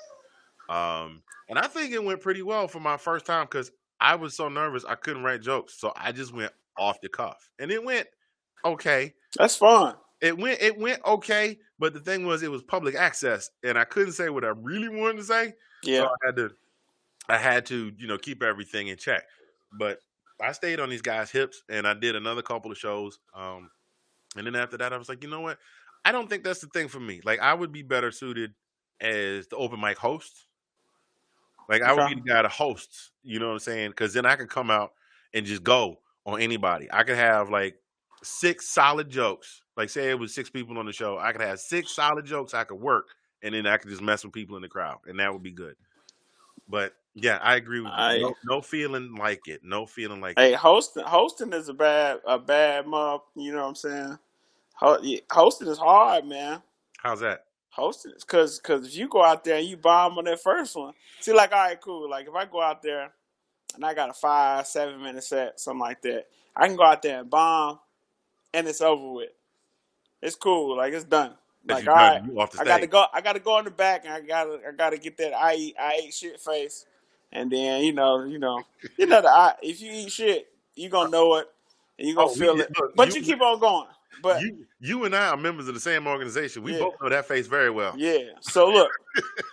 Um, 0.69 1.25
and 1.49 1.59
I 1.59 1.69
think 1.69 1.93
it 1.93 2.05
went 2.05 2.23
pretty 2.23 2.43
well 2.43 2.69
for 2.69 2.81
my 2.81 2.97
first 2.97 3.27
time 3.27 3.47
because 3.47 3.73
I 4.01 4.17
was 4.17 4.37
so 4.37 4.49
nervous 4.49 4.85
I 4.85 4.97
couldn't 4.97 5.25
write 5.25 5.43
jokes, 5.43 5.75
so 5.79 5.93
I 5.97 6.13
just 6.13 6.33
went 6.35 6.53
off 6.79 7.01
the 7.01 7.09
cuff, 7.09 7.51
and 7.59 7.71
it 7.71 7.85
went 7.85 8.09
okay. 8.65 9.15
That's 9.39 9.57
fine. 9.57 9.95
It 10.21 10.39
went 10.39 10.61
it 10.63 10.79
went 10.79 11.01
okay, 11.05 11.59
but 11.79 11.93
the 11.93 12.01
thing 12.01 12.27
was 12.27 12.43
it 12.43 12.51
was 12.51 12.63
public 12.63 12.95
access, 12.95 13.51
and 13.63 13.79
I 13.79 13.85
couldn't 13.85 14.13
say 14.13 14.31
what 14.31 14.45
I 14.45 14.53
really 14.57 14.89
wanted 14.89 15.19
to 15.19 15.25
say. 15.25 15.55
Yeah. 15.83 16.03
So 16.03 16.07
I 16.07 16.27
had 16.27 16.37
to 16.37 16.51
I 17.29 17.39
had 17.39 17.67
to, 17.67 17.93
you 17.97 18.07
know, 18.07 18.19
keep 18.19 18.43
everything 18.43 18.89
in 18.89 18.97
check. 18.97 19.25
But 19.79 19.99
I 20.41 20.53
stayed 20.53 20.81
on 20.81 20.91
these 20.91 21.03
guys' 21.03 21.31
hips 21.31 21.63
and 21.69 21.87
I 21.87 21.95
did 21.95 22.17
another 22.17 22.43
couple 22.43 22.71
of 22.71 22.79
shows. 22.79 23.19
Um, 23.35 23.71
and 24.37 24.47
then 24.47 24.55
after 24.55 24.77
that 24.79 24.93
I 24.93 24.97
was 24.97 25.09
like, 25.09 25.23
you 25.23 25.31
know 25.31 25.41
what? 25.41 25.59
I 26.05 26.13
don't 26.13 26.29
think 26.29 26.45
that's 26.45 26.61
the 26.61 26.69
thing 26.69 26.89
for 26.89 27.01
me. 27.01 27.21
Like 27.25 27.41
I 27.41 27.55
would 27.55 27.73
be 27.73 27.83
better 27.83 28.11
suited 28.11 28.55
as 29.01 29.49
the 29.49 29.57
open 29.57 29.80
mic 29.80 29.99
host. 29.99 30.47
Like 31.69 31.83
I 31.83 31.93
would 31.93 32.09
be 32.09 32.21
the 32.21 32.28
guy 32.28 32.43
to 32.43 32.49
host. 32.49 33.11
you 33.25 33.41
know 33.41 33.49
what 33.49 33.54
I'm 33.54 33.59
saying? 33.59 33.91
Because 33.91 34.15
then 34.15 34.25
I 34.25 34.37
could 34.37 34.49
come 34.49 34.71
out 34.71 34.93
and 35.35 35.45
just 35.45 35.65
go 35.65 35.99
on 36.25 36.41
anybody. 36.41 36.89
I 36.93 37.02
could 37.02 37.17
have 37.17 37.50
like 37.50 37.76
six 38.23 38.69
solid 38.69 39.09
jokes. 39.11 39.63
Like 39.76 39.91
say 39.91 40.11
it 40.11 40.19
was 40.19 40.35
six 40.35 40.49
people 40.50 40.79
on 40.79 40.87
the 40.87 40.93
show, 40.93 41.19
I 41.19 41.33
could 41.33 41.41
have 41.43 41.61
six 41.61 41.95
solid 41.95 42.25
jokes 42.25 42.55
I 42.55 42.65
could 42.65 42.81
work, 42.81 43.07
and 43.43 43.55
then 43.55 43.67
I 43.67 43.76
could 43.76 43.91
just 43.91 44.02
mess 44.02 44.25
with 44.25 44.33
people 44.33 44.57
in 44.57 44.63
the 44.63 44.69
crowd, 44.69 44.99
and 45.07 45.19
that 45.21 45.33
would 45.33 45.43
be 45.43 45.52
good. 45.52 45.76
But 46.69 46.95
yeah, 47.15 47.39
I 47.43 47.57
agree 47.57 47.81
with 47.81 47.89
you. 47.91 47.95
I- 47.97 48.19
No, 48.19 48.35
no 48.45 48.61
feeling 48.61 49.15
like 49.15 49.49
it. 49.49 49.61
No 49.63 49.87
feeling 49.87 50.21
like 50.21 50.39
Hey, 50.39 50.52
it. 50.55 50.57
hosting 50.57 51.05
hosting 51.05 51.52
is 51.52 51.69
a 51.69 51.75
bad 51.75 52.21
a 52.26 52.39
bad 52.39 52.87
month. 52.87 53.23
You 53.35 53.52
know 53.52 53.63
what 53.63 53.69
I'm 53.69 53.75
saying? 53.75 54.19
Hosting 54.75 55.69
is 55.69 55.79
hard, 55.79 56.26
man. 56.26 56.63
How's 56.99 57.21
that? 57.21 57.45
Hosting 57.71 58.13
is 58.13 58.25
because 58.25 58.59
because 58.59 58.87
if 58.87 58.97
you 58.97 59.09
go 59.09 59.23
out 59.23 59.45
there 59.45 59.57
and 59.59 59.67
you 59.67 59.76
bomb 59.76 60.19
on 60.19 60.25
that 60.25 60.43
first 60.43 60.76
one, 60.76 60.93
see, 61.21 61.33
like, 61.33 61.52
all 61.52 61.59
right, 61.59 61.81
cool. 61.81 62.09
Like, 62.11 62.26
if 62.26 62.35
I 62.35 62.45
go 62.47 62.61
out 62.63 62.83
there 62.83 63.13
and 63.75 63.85
I 63.85 63.95
got 63.95 64.11
a 64.11 64.15
five 64.15 64.67
seven 64.67 65.02
minute 65.02 65.25
set, 65.25 65.61
something 65.61 65.81
like 65.81 66.00
that, 66.02 66.26
I 66.55 66.67
can 66.67 66.76
go 66.76 66.85
out 66.85 67.02
there 67.02 67.21
and 67.21 67.31
bomb, 67.31 67.79
and 68.56 68.66
it's 68.66 68.80
over 68.80 69.12
with. 69.12 69.28
It's 70.23 70.34
cool. 70.34 70.76
Like, 70.76 70.92
it's 70.92 71.04
done. 71.04 71.34
Like, 71.69 71.84
you 71.84 71.90
all 71.90 71.97
right, 71.97 72.25
you 72.25 72.40
off 72.40 72.52
the 72.52 72.60
I 72.60 72.64
got 72.64 72.80
to 72.80 72.86
go. 72.86 73.04
I 73.12 73.21
got 73.21 73.32
to 73.34 73.40
go 73.40 73.54
on 73.54 73.64
the 73.64 73.71
back, 73.71 74.04
and 74.04 74.14
I 74.14 74.21
got 74.21 74.45
to. 74.45 74.60
I 74.69 74.73
got 74.73 74.90
to 74.90 74.99
get 74.99 75.16
that. 75.19 75.34
I 75.34 75.54
eat. 75.54 75.75
I 75.78 76.00
ate 76.04 76.14
shit 76.14 76.40
face, 76.40 76.86
and 77.32 77.50
then 77.50 77.82
you 77.82 77.92
know, 77.92 78.25
you 78.25 78.38
know, 78.38 78.62
you 78.97 79.06
know. 79.06 79.21
The 79.21 79.28
I, 79.28 79.54
if 79.62 79.80
you 79.80 79.90
eat 79.92 80.12
shit, 80.12 80.47
you 80.76 80.88
gonna 80.88 81.10
know 81.10 81.34
it, 81.36 81.49
and 81.99 82.06
you 82.08 82.14
gonna 82.14 82.28
Oh, 82.28 82.32
we- 82.32 82.38
feel 82.38 82.60
it. 82.60 82.71
look, 82.78 82.95
But 82.97 83.14
you- 83.14 83.21
you, 83.21 83.26
keep 83.26 83.42
on 83.42 83.58
going. 83.58 83.88
But 84.23 84.40
you, 84.42 84.64
you 84.80 85.04
and 85.04 85.14
I 85.14 85.28
are 85.28 85.36
members 85.36 85.69
of 85.69 85.75
the 85.75 85.80
same 85.80 86.06
organization. 86.06 86.62
We 86.62 86.73
Yeah. 86.73 86.78
both 86.78 86.95
know 87.02 87.08
that 87.10 87.26
face 87.26 87.47
very 87.49 87.71
well. 87.71 87.95
yeah. 87.99 88.30
So 88.40 88.69
look. 88.71 88.90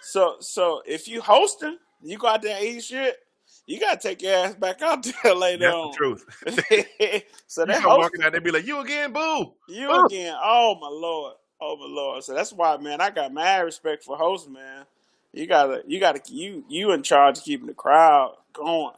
so 0.01 0.37
so 0.39 0.81
if 0.85 1.07
you 1.07 1.19
hosting, 1.19 1.77
you 2.03 2.17
go 2.19 2.27
out 2.27 2.41
there 2.43 2.55
and 2.57 2.63
eat 2.65 2.83
shit. 2.83 3.17
You 3.65 3.79
gotta 3.79 3.99
take 3.99 4.21
your 4.21 4.33
ass 4.33 4.55
back 4.55 4.81
out 4.81 5.03
there 5.23 5.33
later 5.35 5.69
on. 5.69 5.71
That's 5.71 5.75
on. 5.75 5.91
the 5.91 5.97
truth. 5.97 7.23
so 7.47 7.61
You 7.61 7.67
that 7.67 7.81
come 7.81 7.83
hosting, 7.83 8.01
walking 8.01 8.23
out 8.23 8.31
there, 8.33 8.41
be 8.41 8.51
like, 8.51 8.65
"You 8.67 8.79
again, 8.79 9.13
boo." 9.13 9.53
you 9.69 9.87
Oh. 9.89 10.05
again. 10.05 10.35
Oh 10.41 10.75
my 10.81 10.89
lord. 10.89 11.35
Oh 11.61 11.77
my 11.77 11.85
lord. 11.87 12.23
So 12.23 12.33
that's 12.33 12.51
why, 12.51 12.75
man, 12.77 12.99
I 12.99 13.09
got 13.09 13.33
mad 13.33 13.61
respect 13.61 14.03
for 14.03 14.17
hosts, 14.17 14.49
man. 14.49 14.85
You 15.31 15.47
gotta, 15.47 15.81
you 15.87 15.99
gotta, 15.99 16.21
you, 16.27 16.63
you 16.67 16.91
in 16.91 17.01
charge 17.03 17.37
of 17.39 17.43
keeping 17.43 17.67
the 17.67 17.73
crowd 17.73 18.35
going. 18.51 18.93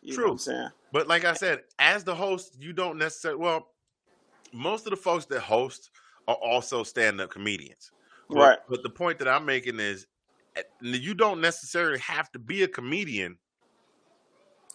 You 0.00 0.14
True. 0.14 0.30
I'm 0.30 0.38
saying? 0.38 0.68
But 0.92 1.08
like 1.08 1.24
I 1.24 1.32
said, 1.34 1.62
as 1.78 2.04
the 2.04 2.14
host, 2.14 2.56
you 2.60 2.72
don't 2.72 2.98
necessarily. 2.98 3.40
Well, 3.40 3.68
most 4.52 4.86
of 4.86 4.90
the 4.90 4.96
folks 4.96 5.24
that 5.26 5.40
host 5.40 5.90
are 6.28 6.36
also 6.36 6.82
stand-up 6.84 7.30
comedians. 7.30 7.90
Right. 8.30 8.58
But 8.68 8.82
the 8.82 8.90
point 8.90 9.18
that 9.18 9.28
I'm 9.28 9.44
making 9.44 9.80
is, 9.80 10.06
eh, 10.56 10.62
you 10.80 11.14
don't 11.14 11.40
necessarily 11.40 11.98
have 11.98 12.30
to 12.32 12.38
be 12.38 12.62
a 12.62 12.68
comedian 12.68 13.36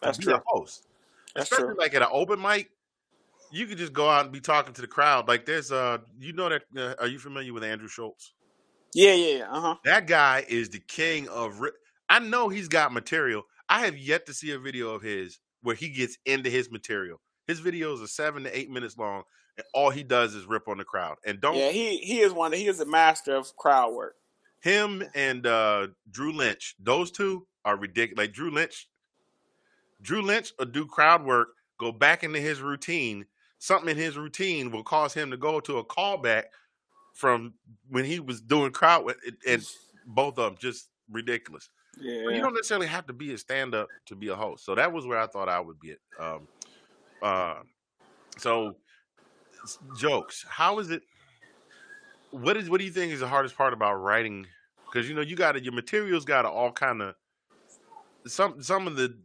That's 0.01 0.17
true. 0.17 0.35
a 0.35 0.41
host. 0.45 0.87
That's 1.35 1.51
Especially 1.51 1.73
true. 1.73 1.77
like 1.79 1.93
at 1.93 2.01
an 2.01 2.07
open 2.11 2.41
mic, 2.41 2.69
you 3.51 3.65
could 3.65 3.77
just 3.77 3.93
go 3.93 4.09
out 4.09 4.23
and 4.25 4.31
be 4.33 4.39
talking 4.39 4.73
to 4.73 4.81
the 4.81 4.87
crowd. 4.87 5.27
Like 5.27 5.45
there's 5.45 5.71
uh, 5.71 5.99
you 6.19 6.33
know 6.33 6.49
that 6.49 6.63
uh, 6.77 6.95
are 6.99 7.07
you 7.07 7.19
familiar 7.19 7.53
with 7.53 7.63
Andrew 7.63 7.87
Schulz? 7.87 8.33
Yeah, 8.93 9.13
yeah, 9.13 9.37
yeah. 9.39 9.51
Uh 9.51 9.61
huh. 9.61 9.75
That 9.85 10.07
guy 10.07 10.45
is 10.47 10.69
the 10.69 10.79
king 10.79 11.27
of. 11.29 11.59
Ri- 11.59 11.71
I 12.09 12.19
know 12.19 12.49
he's 12.49 12.67
got 12.69 12.93
material. 12.93 13.43
I 13.69 13.81
have 13.85 13.97
yet 13.97 14.25
to 14.27 14.33
see 14.33 14.51
a 14.51 14.59
video 14.59 14.91
of 14.91 15.01
his 15.01 15.39
where 15.61 15.75
he 15.75 15.89
gets 15.89 16.17
into 16.25 16.49
his 16.49 16.71
material. 16.71 17.19
His 17.47 17.59
videos 17.61 18.03
are 18.03 18.07
seven 18.07 18.43
to 18.43 18.57
eight 18.57 18.69
minutes 18.69 18.97
long, 18.97 19.23
and 19.57 19.65
all 19.73 19.89
he 19.89 20.03
does 20.03 20.33
is 20.35 20.45
rip 20.45 20.67
on 20.67 20.77
the 20.77 20.83
crowd. 20.85 21.17
And 21.25 21.41
don't 21.41 21.55
Yeah, 21.55 21.69
he 21.71 21.97
he 21.97 22.19
is 22.19 22.31
one. 22.33 22.53
He 22.53 22.67
is 22.67 22.79
a 22.79 22.85
master 22.85 23.35
of 23.35 23.55
crowd 23.57 23.93
work. 23.93 24.15
him 24.61 25.03
and 25.15 25.45
uh, 25.45 25.87
Drew 26.09 26.31
Lynch, 26.33 26.75
those 26.79 27.11
two 27.11 27.45
are 27.65 27.77
ridiculous. 27.77 28.17
Like 28.25 28.33
Drew 28.33 28.51
Lynch, 28.51 28.87
Drew 30.01 30.21
Lynch 30.21 30.53
will 30.57 30.65
do 30.65 30.85
crowd 30.85 31.25
work, 31.25 31.49
go 31.79 31.91
back 31.91 32.23
into 32.23 32.39
his 32.39 32.61
routine. 32.61 33.25
Something 33.59 33.89
in 33.89 33.97
his 33.97 34.17
routine 34.17 34.71
will 34.71 34.83
cause 34.83 35.13
him 35.13 35.31
to 35.31 35.37
go 35.37 35.59
to 35.61 35.79
a 35.79 35.85
callback 35.85 36.43
from 37.13 37.55
when 37.89 38.05
he 38.05 38.19
was 38.19 38.41
doing 38.41 38.71
crowd 38.71 39.05
work, 39.05 39.17
and- 39.25 39.61
both 40.05 40.37
of 40.37 40.45
them 40.45 40.55
just 40.59 40.89
ridiculous. 41.11 41.69
But 42.25 42.35
you 42.35 42.41
don't 42.41 42.53
necessarily 42.53 42.87
have 42.87 43.07
to 43.07 43.13
be 43.13 43.33
a 43.33 43.37
stand 43.37 43.73
up 43.73 43.87
to 44.05 44.15
be 44.15 44.27
a 44.27 44.35
host. 44.35 44.63
So 44.63 44.75
that 44.75 44.93
was 44.93 45.05
where 45.07 45.17
I 45.19 45.25
thought 45.27 45.49
I 45.49 45.59
would 45.59 45.79
be 45.79 45.93
at. 45.93 45.97
Um, 46.23 46.47
uh, 47.21 47.55
so 48.37 48.75
jokes. 49.97 50.45
How 50.47 50.77
is 50.79 50.91
it? 50.91 51.01
What 52.31 52.55
is 52.55 52.69
what 52.69 52.79
do 52.79 52.85
you 52.85 52.91
think 52.91 53.11
is 53.11 53.21
the 53.21 53.27
hardest 53.27 53.57
part 53.57 53.73
about 53.73 53.95
writing? 53.95 54.45
Because 54.85 55.09
you 55.09 55.15
know 55.15 55.21
you 55.21 55.35
got 55.35 55.53
to 55.53 55.63
your 55.63 55.73
materials 55.73 56.23
got 56.23 56.43
to 56.43 56.49
all 56.49 56.71
kind 56.71 57.01
of 57.01 57.15
some 58.27 58.61
some 58.61 58.85
of 58.87 58.95
the 58.95 59.17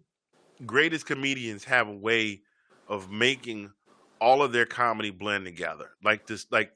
greatest 0.66 1.06
comedians 1.06 1.64
have 1.64 1.88
a 1.88 1.96
way 1.96 2.42
of 2.86 3.10
making 3.10 3.72
all 4.20 4.42
of 4.42 4.52
their 4.52 4.66
comedy 4.66 5.10
blend 5.10 5.44
together. 5.44 5.92
Like 6.02 6.26
this, 6.26 6.46
like 6.50 6.74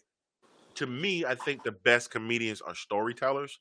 to 0.77 0.87
me, 0.87 1.25
I 1.25 1.35
think 1.35 1.63
the 1.65 1.73
best 1.73 2.11
comedians 2.11 2.61
are 2.61 2.75
storytellers 2.75 3.61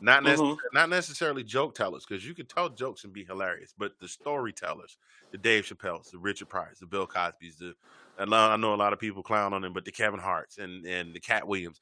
Not 0.00 0.24
nec- 0.24 0.40
hmm 0.40 0.70
not 0.72 0.88
necessarily 0.90 1.44
joke 1.44 1.74
tellers, 1.74 2.06
because 2.06 2.26
you 2.26 2.34
can 2.34 2.46
tell 2.46 2.70
jokes 2.70 3.04
and 3.04 3.12
be 3.12 3.24
hilarious, 3.24 3.74
but 3.76 3.98
the 4.00 4.08
storytellers, 4.08 4.98
the 5.32 5.38
Dave 5.38 5.64
Chappelle's, 5.66 6.10
the 6.10 6.18
Richard 6.18 6.48
Pryor's, 6.50 6.80
the 6.80 6.86
Bill 6.86 7.06
Cosby's, 7.06 7.58
the 7.58 7.74
I 8.18 8.26
know, 8.26 8.36
I 8.50 8.56
know 8.56 8.74
a 8.74 8.76
lot 8.76 8.92
of 8.94 8.98
people 9.00 9.22
clown 9.22 9.52
on 9.54 9.62
them, 9.62 9.72
but 9.74 9.84
the 9.86 9.92
Kevin 9.92 10.20
Harts 10.20 10.58
and 10.58 10.86
and 10.86 11.14
the 11.14 11.20
Katt 11.20 11.48
Williams, 11.48 11.80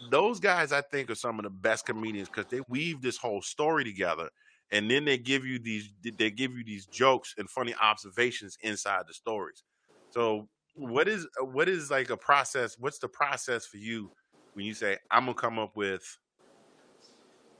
those 0.00 0.40
guys 0.40 0.72
I 0.72 0.82
think 0.82 1.10
are 1.10 1.14
some 1.14 1.38
of 1.38 1.44
the 1.44 1.50
best 1.50 1.86
comedians 1.86 2.28
because 2.28 2.46
they 2.48 2.60
weave 2.68 3.00
this 3.02 3.16
whole 3.18 3.42
story 3.42 3.84
together, 3.84 4.30
and 4.72 4.90
then 4.90 5.04
they 5.04 5.18
give 5.18 5.44
you 5.46 5.58
these 5.58 5.90
they 6.02 6.30
give 6.30 6.52
you 6.56 6.64
these 6.64 6.86
jokes 6.86 7.34
and 7.38 7.50
funny 7.50 7.74
observations 7.80 8.58
inside 8.62 9.04
the 9.08 9.14
stories. 9.14 9.64
So 10.10 10.48
what 10.74 11.08
is 11.08 11.26
what 11.40 11.68
is 11.68 11.90
like 11.90 12.10
a 12.10 12.16
process? 12.16 12.76
What's 12.78 12.98
the 12.98 13.08
process 13.08 13.66
for 13.66 13.78
you 13.78 14.12
when 14.54 14.66
you 14.66 14.74
say 14.74 14.98
I'm 15.10 15.24
gonna 15.24 15.34
come 15.34 15.58
up 15.58 15.76
with 15.76 16.18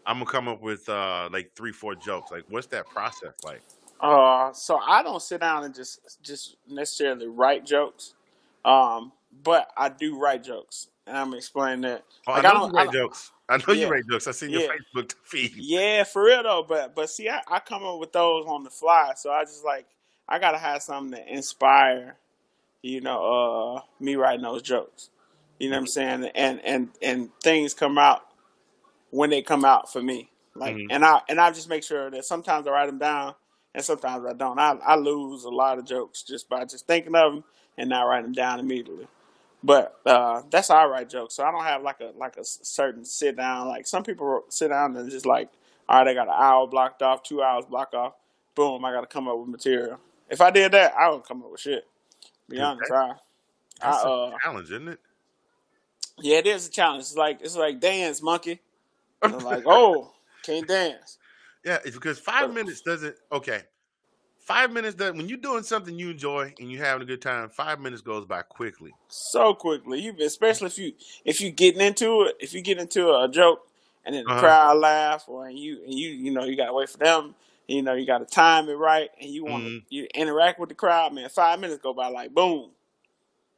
I'm 0.07 0.17
gonna 0.19 0.31
come 0.31 0.49
up 0.49 0.61
with 0.63 0.89
uh 0.89 1.29
like 1.33 1.53
three, 1.57 1.73
four 1.73 1.95
jokes. 1.95 2.31
Like, 2.31 2.45
what's 2.49 2.69
that 2.69 2.89
process 2.89 3.35
like? 3.43 3.63
Uh, 4.01 4.53
so 4.53 4.79
I 4.79 5.03
don't 5.03 5.23
sit 5.23 5.41
down 5.41 5.65
and 5.65 5.75
just 5.75 6.19
just 6.23 6.57
necessarily 6.69 7.27
write 7.29 7.65
jokes, 7.67 8.15
um, 8.65 9.13
but 9.45 9.71
I 9.77 9.89
do 9.89 10.19
write 10.19 10.45
jokes, 10.45 10.89
and 11.07 11.17
I'm 11.17 11.35
explaining 11.35 11.83
that. 11.83 12.05
Oh, 12.29 12.33
Like 12.35 12.45
I 12.45 12.53
I 12.53 12.53
don't, 12.53 12.73
I 12.77 12.85
write 12.85 12.87
don't, 12.87 12.95
jokes. 12.95 13.33
I 13.51 13.59
know 13.59 13.75
you 13.75 13.87
yeah, 13.87 13.89
write 13.89 14.05
jokes. 14.11 14.27
I 14.29 14.33
seen 14.33 14.53
your 14.53 14.63
yeah, 14.63 14.69
Facebook 14.69 15.15
feed. 15.25 15.53
yeah, 15.57 16.05
for 16.05 16.25
real 16.25 16.43
though. 16.43 16.65
But 16.69 16.95
but 16.95 17.11
see, 17.11 17.29
I, 17.29 17.43
I 17.49 17.61
come 17.61 17.85
up 17.85 18.01
with 18.01 18.13
those 18.13 18.47
on 18.47 18.65
the 18.65 18.71
fly, 18.71 19.13
so 19.17 19.31
I 19.33 19.45
just 19.45 19.65
like 19.65 19.87
I 20.29 20.39
gotta 20.39 20.59
have 20.59 20.83
something 20.83 21.19
to 21.21 21.35
inspire, 21.35 22.17
you 22.83 23.01
know, 23.01 23.77
uh, 23.77 23.81
me 24.01 24.17
writing 24.17 24.43
those 24.43 24.63
jokes. 24.63 25.11
You 25.59 25.71
know 25.71 25.77
what 25.77 25.81
I'm 25.83 25.87
saying? 25.89 26.31
And 26.35 26.61
and 26.65 26.91
and 27.03 27.31
things 27.43 27.75
come 27.75 27.99
out 27.99 28.23
when 29.11 29.31
they 29.31 29.43
come 29.43 29.65
out 29.65 29.93
for 29.93 30.03
me. 30.03 30.31
Like, 30.55 30.75
hmm 30.75 30.87
and 30.91 31.05
I 31.05 31.21
and 31.29 31.41
I 31.41 31.51
just 31.51 31.69
make 31.69 31.85
sure 31.85 32.11
that 32.11 32.25
sometimes 32.25 32.67
I 32.67 32.71
write 32.71 32.87
them 32.87 32.99
down, 32.99 33.35
and 33.75 33.85
sometimes 33.85 34.27
I 34.27 34.33
don't. 34.35 34.59
I 34.59 34.73
I 34.85 34.97
lose 34.97 35.45
a 35.45 35.51
lot 35.51 35.79
of 35.79 35.87
jokes 35.87 36.23
just 36.23 36.49
by 36.49 36.65
just 36.65 36.87
thinking 36.87 37.15
of 37.15 37.33
them 37.35 37.45
and 37.79 37.91
not 37.91 38.03
writing 38.05 38.27
them 38.27 38.33
down 38.33 38.61
immediately. 38.61 39.07
But 39.63 39.99
uh, 40.07 40.43
that's 40.51 40.71
I 40.71 40.85
write 40.87 41.09
jokes. 41.09 41.35
So 41.35 41.45
I 41.45 41.51
don't 41.51 41.65
have 41.65 41.83
like 41.83 42.01
a 42.01 42.13
like 42.17 42.37
a 42.37 42.45
certain 42.45 43.05
sit 43.05 43.37
down. 43.37 43.69
Like 43.69 43.87
some 43.87 44.03
people 44.03 44.45
sit 44.49 44.69
down 44.69 44.97
and 44.97 45.11
just 45.11 45.27
like, 45.27 45.49
all 45.89 45.99
right, 45.99 46.09
I 46.09 46.15
got 46.15 46.29
an 46.29 46.35
hour 46.37 46.67
blocked 46.67 47.03
off, 47.03 47.23
two 47.23 47.43
hours 47.43 47.65
blocked 47.65 47.95
off. 47.95 48.15
Boom, 48.55 48.85
I 48.85 48.93
got 48.93 49.03
to 49.03 49.07
come 49.07 49.29
up 49.29 49.39
with 49.39 49.49
material. 49.49 49.99
If 50.31 50.41
I 50.41 50.51
did 50.51 50.73
that, 50.73 50.95
I 50.95 51.09
wouldn't 51.09 51.27
come 51.27 51.43
up 51.43 51.51
with 51.51 51.61
shit. 51.61 51.87
Be 52.49 52.61
honest, 52.61 52.91
I 52.93 53.13
I 53.83 53.91
that's 53.91 54.05
a 54.05 54.09
uh 54.09 54.39
challenge, 54.43 54.71
isn't 54.71 54.89
it? 54.89 55.01
yeah, 56.21 56.39
it 56.39 56.47
is 56.47 56.69
a 56.69 56.71
challenge. 56.71 57.03
It's 57.03 57.17
like 57.17 57.41
it's 57.43 57.57
like 57.57 57.81
dance, 57.81 58.23
monkey. 58.23 58.61
Like, 59.23 59.65
oh, 59.67 60.13
can't 60.43 60.67
dance. 60.67 61.19
yeah, 61.65 61.79
it's 61.85 61.97
because 61.97 62.19
five 62.19 62.53
minutes 62.53 62.81
doesn't. 62.83 63.17
Okay, 63.33 63.63
five 64.47 64.73
minutes 64.73 64.97
that 64.97 65.15
when 65.15 65.29
you're 65.29 65.39
doing 65.39 65.63
something 65.65 65.99
you 65.99 66.11
enjoy 66.11 66.55
and 66.59 66.71
you're 66.73 66.85
having 66.85 67.03
a 67.03 67.07
good 67.07 67.23
time. 67.23 67.51
Five 67.51 67.81
minutes 67.81 68.03
goes 68.03 68.27
by 68.27 68.43
quickly. 68.43 68.97
so 69.09 69.55
quickly. 69.55 70.01
You 70.01 70.15
especially 70.21 70.67
if 70.69 70.79
you 70.79 70.93
if 71.25 71.41
you're 71.41 71.53
getting 71.53 71.81
into 71.81 72.23
it, 72.23 72.37
if 72.41 72.55
you 72.55 72.63
get 72.63 72.79
into 72.79 73.09
a 73.15 73.29
joke 73.29 73.67
and 74.05 74.15
then 74.15 74.27
the 74.27 74.33
Uh 74.33 74.35
huh. 74.41 74.41
crowd 74.41 74.79
laugh 74.79 75.25
or 75.29 75.47
and 75.47 75.59
you 75.59 75.83
and 75.85 75.95
you 75.95 76.11
you 76.11 76.31
know 76.33 76.45
you 76.45 76.57
gotta 76.57 76.73
wait 76.75 76.89
for 76.91 76.99
them. 76.99 77.35
You 77.69 77.83
know 77.83 77.95
you 77.95 78.07
gotta 78.07 78.25
time 78.27 78.69
it 78.69 78.75
right 78.75 79.11
and 79.21 79.31
you 79.31 79.45
want 79.45 79.67
to 79.67 79.73
hmm 79.73 79.79
you 79.91 80.07
interact 80.15 80.59
with 80.61 80.69
the 80.69 80.75
crowd. 80.75 81.13
Man, 81.15 81.29
five 81.29 81.61
minutes 81.61 81.83
go 81.83 81.93
by 81.95 82.09
like 82.09 82.33
boom, 82.35 82.71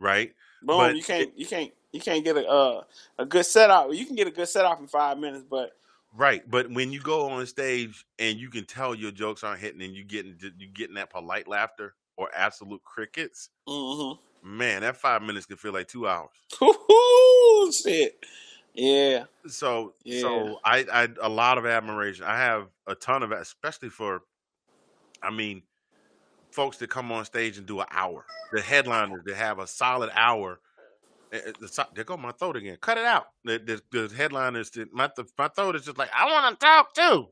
Right, 0.00 0.32
boom. 0.62 0.78
but 0.78 0.96
You 0.96 1.02
can't 1.02 1.36
you 1.38 1.46
can't 1.46 1.72
you 1.92 2.00
can't 2.00 2.24
get 2.24 2.36
a 2.36 2.46
uh, 2.48 2.82
a 3.18 3.24
good 3.26 3.46
set 3.46 3.70
off. 3.70 3.94
You 3.94 4.06
can 4.06 4.16
get 4.16 4.26
a 4.28 4.30
good 4.32 4.48
set 4.48 4.64
off 4.64 4.80
in 4.80 4.86
five 4.86 5.18
minutes, 5.18 5.44
but 5.48 5.72
right, 6.18 6.42
but 6.50 6.70
when 6.70 6.92
you 6.92 7.00
go 7.00 7.30
on 7.30 7.46
stage 7.46 8.04
and 8.18 8.38
you 8.38 8.50
can 8.50 8.64
tell 8.66 8.94
your 8.94 9.10
jokes 9.10 9.42
aren't 9.44 9.60
hitting 9.60 9.80
and 9.82 9.94
you 9.94 10.04
getting 10.04 10.36
you 10.58 10.66
getting 10.68 10.96
that 10.96 11.10
polite 11.10 11.48
laughter 11.48 11.94
or 12.16 12.28
absolute 12.34 12.82
crickets, 12.84 13.48
mm-hmm. 13.66 14.18
man, 14.58 14.82
that 14.82 14.96
five 14.96 15.22
minutes 15.22 15.46
can 15.46 15.56
feel 15.56 15.72
like 15.72 15.88
two 15.88 16.06
hours. 16.08 16.30
shit. 17.72 18.24
Yeah, 18.74 19.24
So, 19.46 19.94
yeah. 20.04 20.20
so 20.20 20.60
I, 20.64 20.84
I 20.92 21.08
a 21.20 21.28
lot 21.28 21.58
of 21.58 21.66
admiration. 21.66 22.24
I 22.24 22.36
have 22.38 22.68
a 22.86 22.94
ton 22.94 23.24
of, 23.24 23.32
especially 23.32 23.88
for, 23.88 24.20
I 25.20 25.30
mean, 25.30 25.62
folks 26.52 26.76
that 26.78 26.88
come 26.88 27.10
on 27.10 27.24
stage 27.24 27.58
and 27.58 27.66
do 27.66 27.80
an 27.80 27.86
hour. 27.90 28.24
The 28.52 28.60
headliners 28.60 29.22
that 29.26 29.34
have 29.34 29.58
a 29.58 29.66
solid 29.66 30.10
hour. 30.14 30.52
eh, 30.52 30.52
eh, 30.52 30.60
the 30.60 30.60
so- 30.60 31.17
There 31.30 32.04
go 32.04 32.16
my 32.16 32.32
throat 32.32 32.56
again. 32.56 32.78
Cut 32.80 32.98
it 32.98 33.04
out. 33.04 33.26
The, 33.44 33.80
the, 33.92 34.08
the 34.08 34.14
headliners 34.14 34.70
that 34.70 34.92
my 34.92 35.08
th- 35.14 35.28
my 35.36 35.48
throat 35.48 35.76
is 35.76 35.84
just 35.84 35.98
like 35.98 36.10
I 36.14 36.26
want 36.26 36.58
to 36.58 36.66
talk 36.66 36.94
too. 36.94 37.28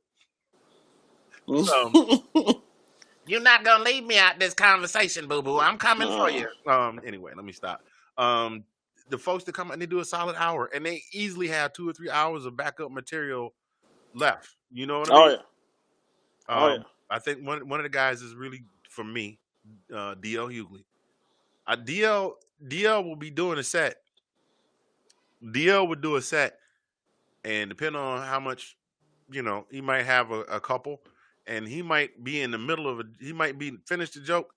Um, 1.48 2.54
you're 3.26 3.40
not 3.40 3.64
gonna 3.64 3.84
leave 3.84 4.04
me 4.04 4.18
out 4.18 4.38
this 4.38 4.54
conversation, 4.54 5.28
boo 5.28 5.42
boo. 5.42 5.58
I'm 5.58 5.78
coming 5.78 6.08
for 6.08 6.30
you. 6.30 6.48
Um. 6.66 7.00
Anyway, 7.06 7.32
let 7.34 7.44
me 7.44 7.52
stop. 7.52 7.82
Um. 8.18 8.64
The 9.08 9.18
folks 9.18 9.44
that 9.44 9.54
come 9.54 9.70
and 9.70 9.80
they 9.80 9.86
do 9.86 10.00
a 10.00 10.04
solid 10.04 10.34
hour, 10.36 10.68
and 10.74 10.84
they 10.84 11.02
easily 11.12 11.46
have 11.48 11.72
two 11.72 11.88
or 11.88 11.92
three 11.92 12.10
hours 12.10 12.44
of 12.44 12.56
backup 12.56 12.90
material 12.90 13.54
left. 14.14 14.56
You 14.72 14.86
know 14.86 14.98
what 14.98 15.12
I 15.12 15.14
oh 15.14 15.26
mean? 15.26 15.30
yeah, 15.30 15.42
oh 16.48 16.68
yeah. 16.68 16.74
Um. 16.74 16.84
I 17.08 17.18
think 17.20 17.46
one 17.46 17.68
one 17.68 17.78
of 17.78 17.84
the 17.84 17.90
guys 17.90 18.20
is 18.20 18.34
really 18.34 18.64
for 18.90 19.04
me, 19.04 19.38
uh, 19.92 20.16
DL 20.16 20.52
Hughley. 20.52 20.84
Uh, 21.66 21.76
DL 21.76 22.34
DL 22.64 23.04
will 23.04 23.16
be 23.16 23.30
doing 23.30 23.58
a 23.58 23.62
set. 23.62 23.96
DL 25.42 25.88
would 25.88 26.00
do 26.00 26.16
a 26.16 26.22
set, 26.22 26.58
and 27.44 27.70
depending 27.70 28.00
on 28.00 28.22
how 28.26 28.40
much, 28.40 28.76
you 29.30 29.42
know, 29.42 29.66
he 29.70 29.80
might 29.80 30.04
have 30.04 30.30
a, 30.30 30.40
a 30.42 30.60
couple, 30.60 31.02
and 31.46 31.68
he 31.68 31.82
might 31.82 32.22
be 32.24 32.40
in 32.40 32.50
the 32.50 32.58
middle 32.58 32.88
of 32.88 33.00
a. 33.00 33.04
He 33.20 33.32
might 33.32 33.58
be 33.58 33.78
finish 33.86 34.10
the 34.10 34.20
joke 34.20 34.54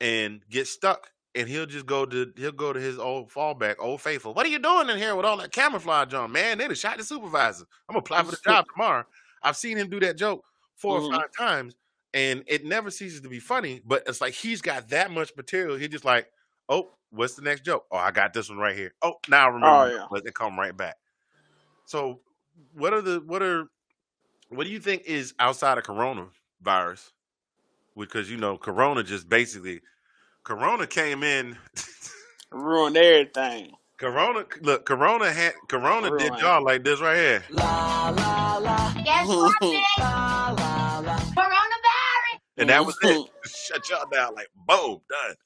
and 0.00 0.42
get 0.50 0.66
stuck, 0.68 1.10
and 1.34 1.48
he'll 1.48 1.66
just 1.66 1.86
go 1.86 2.06
to 2.06 2.32
he'll 2.36 2.52
go 2.52 2.72
to 2.72 2.80
his 2.80 2.98
old 2.98 3.30
fallback, 3.30 3.76
old 3.78 4.00
faithful. 4.02 4.34
What 4.34 4.46
are 4.46 4.50
you 4.50 4.58
doing 4.60 4.88
in 4.90 4.98
here 4.98 5.16
with 5.16 5.26
all 5.26 5.36
that 5.38 5.52
camouflage 5.52 6.14
on, 6.14 6.32
man? 6.32 6.58
They 6.58 6.66
done 6.66 6.76
shot 6.76 6.98
the 6.98 7.04
supervisor. 7.04 7.64
I'm 7.88 7.94
gonna 7.94 8.00
apply 8.00 8.22
for 8.24 8.32
the 8.32 8.38
job 8.44 8.66
tomorrow. 8.74 9.04
I've 9.42 9.56
seen 9.56 9.76
him 9.78 9.90
do 9.90 10.00
that 10.00 10.16
joke 10.16 10.44
4 10.76 10.98
or 10.98 11.02
Mhm. 11.02 11.10
five 11.10 11.30
times, 11.36 11.76
and 12.14 12.44
it 12.46 12.64
never 12.64 12.90
ceases 12.90 13.20
to 13.22 13.28
be 13.28 13.40
funny. 13.40 13.80
But 13.84 14.04
it's 14.06 14.20
like 14.20 14.34
he's 14.34 14.62
got 14.62 14.88
that 14.90 15.10
much 15.10 15.32
material. 15.36 15.76
He 15.76 15.88
just 15.88 16.04
like, 16.04 16.28
oh, 16.68 16.90
what's 17.10 17.34
the 17.34 17.42
next 17.42 17.64
joke? 17.64 17.84
Oh, 17.90 17.96
I 17.96 18.10
got 18.10 18.32
this 18.32 18.48
one 18.48 18.58
right 18.58 18.76
here. 18.76 18.92
Oh, 19.02 19.14
now 19.28 19.44
I 19.44 19.48
oh, 19.48 19.52
remember. 19.52 19.66
Oh 19.66 19.86
yeah. 19.86 20.06
Let 20.10 20.26
it 20.26 20.34
come 20.34 20.58
right 20.58 20.76
back. 20.76 20.96
So, 21.86 22.20
what 22.74 22.92
are 22.92 23.02
the 23.02 23.22
what 23.26 23.42
are 23.42 23.66
what 24.48 24.64
do 24.64 24.70
you 24.70 24.80
think 24.80 25.02
is 25.06 25.34
outside 25.38 25.78
of 25.78 25.84
coronavirus? 25.84 27.10
Because 27.96 28.30
you 28.30 28.36
know, 28.36 28.56
Corona 28.56 29.02
just 29.02 29.28
basically 29.28 29.80
Corona 30.44 30.86
came 30.86 31.22
in. 31.22 31.56
Ruined 32.50 32.96
everything. 32.96 33.72
Corona, 33.96 34.44
look, 34.60 34.84
Corona 34.84 35.32
had 35.32 35.54
Corona 35.68 36.16
did 36.18 36.32
y'all 36.38 36.62
like 36.62 36.84
this 36.84 37.00
right 37.00 37.16
here, 37.16 37.44
Guess 37.48 37.66
what, 39.28 39.54
bitch? 39.62 39.82
Coronavirus. 41.34 42.40
and 42.58 42.70
that 42.70 42.84
was 42.84 42.96
it. 43.02 43.30
Shut 43.46 43.88
y'all 43.88 44.06
down 44.12 44.34
like 44.34 44.48
boom, 44.66 45.00
done. 45.08 45.36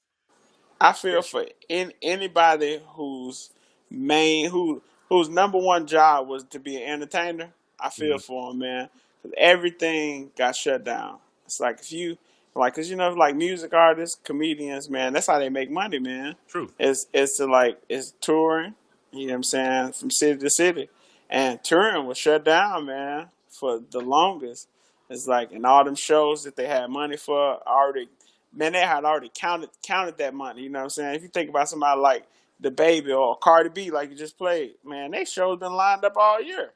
I 0.80 0.92
feel 0.92 1.22
for 1.22 1.44
in, 1.68 1.92
anybody 2.02 2.80
whose 2.94 3.50
main 3.90 4.50
who 4.50 4.82
whose 5.08 5.28
number 5.28 5.58
one 5.58 5.86
job 5.86 6.28
was 6.28 6.44
to 6.44 6.58
be 6.58 6.76
an 6.76 6.82
entertainer. 6.82 7.50
I 7.80 7.90
feel 7.90 8.16
Mhm. 8.18 8.22
for 8.22 8.48
them, 8.50 8.58
man, 8.58 8.90
because 9.22 9.34
everything 9.38 10.30
got 10.36 10.56
shut 10.56 10.84
down. 10.84 11.18
It's 11.46 11.60
like 11.60 11.80
if 11.80 11.92
you 11.92 12.18
like, 12.54 12.74
cause 12.74 12.90
you 12.90 12.96
know, 12.96 13.10
like 13.12 13.36
music 13.36 13.72
artists, 13.72 14.18
comedians, 14.24 14.90
man, 14.90 15.12
that's 15.12 15.28
how 15.28 15.38
they 15.38 15.48
make 15.48 15.70
money, 15.70 15.98
man. 15.98 16.36
True. 16.48 16.70
It's 16.78 17.06
it's 17.12 17.36
to 17.38 17.46
like 17.46 17.80
it's 17.88 18.12
touring. 18.20 18.74
You 19.12 19.26
know 19.28 19.32
what 19.32 19.36
I'm 19.36 19.42
saying 19.44 19.92
from 19.92 20.10
city 20.10 20.38
to 20.40 20.50
city, 20.50 20.90
and 21.30 21.62
touring 21.64 22.06
was 22.06 22.18
shut 22.18 22.44
down, 22.44 22.86
man, 22.86 23.30
for 23.48 23.80
the 23.90 24.00
longest. 24.00 24.68
It's 25.08 25.26
like 25.26 25.52
and 25.52 25.64
all 25.64 25.84
them 25.84 25.94
shows 25.94 26.44
that 26.44 26.56
they 26.56 26.66
had 26.66 26.90
money 26.90 27.16
for 27.16 27.58
already, 27.66 28.08
man, 28.54 28.72
they 28.72 28.80
had 28.80 29.04
already 29.04 29.30
counted 29.34 29.70
counted 29.82 30.18
that 30.18 30.34
money. 30.34 30.62
You 30.62 30.70
know 30.70 30.80
what 30.80 30.84
I'm 30.84 30.90
saying? 30.90 31.14
If 31.14 31.22
you 31.22 31.28
think 31.28 31.50
about 31.50 31.68
somebody 31.68 32.00
like 32.00 32.24
DaBaby 32.62 33.16
or 33.16 33.36
Cardi 33.38 33.70
B, 33.70 33.90
like 33.90 34.10
you 34.10 34.16
just 34.16 34.38
played, 34.38 34.74
man, 34.84 35.10
they 35.10 35.24
shows 35.24 35.58
been 35.58 35.72
lined 35.72 36.04
up 36.04 36.16
all 36.16 36.40
year, 36.40 36.72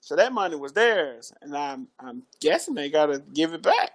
so 0.00 0.16
that 0.16 0.32
money 0.32 0.56
was 0.56 0.72
theirs, 0.72 1.32
and 1.42 1.56
I'm 1.56 1.88
I'm 1.98 2.22
guessing 2.40 2.74
they 2.74 2.90
gotta 2.90 3.22
give 3.32 3.52
it 3.52 3.62
back, 3.62 3.92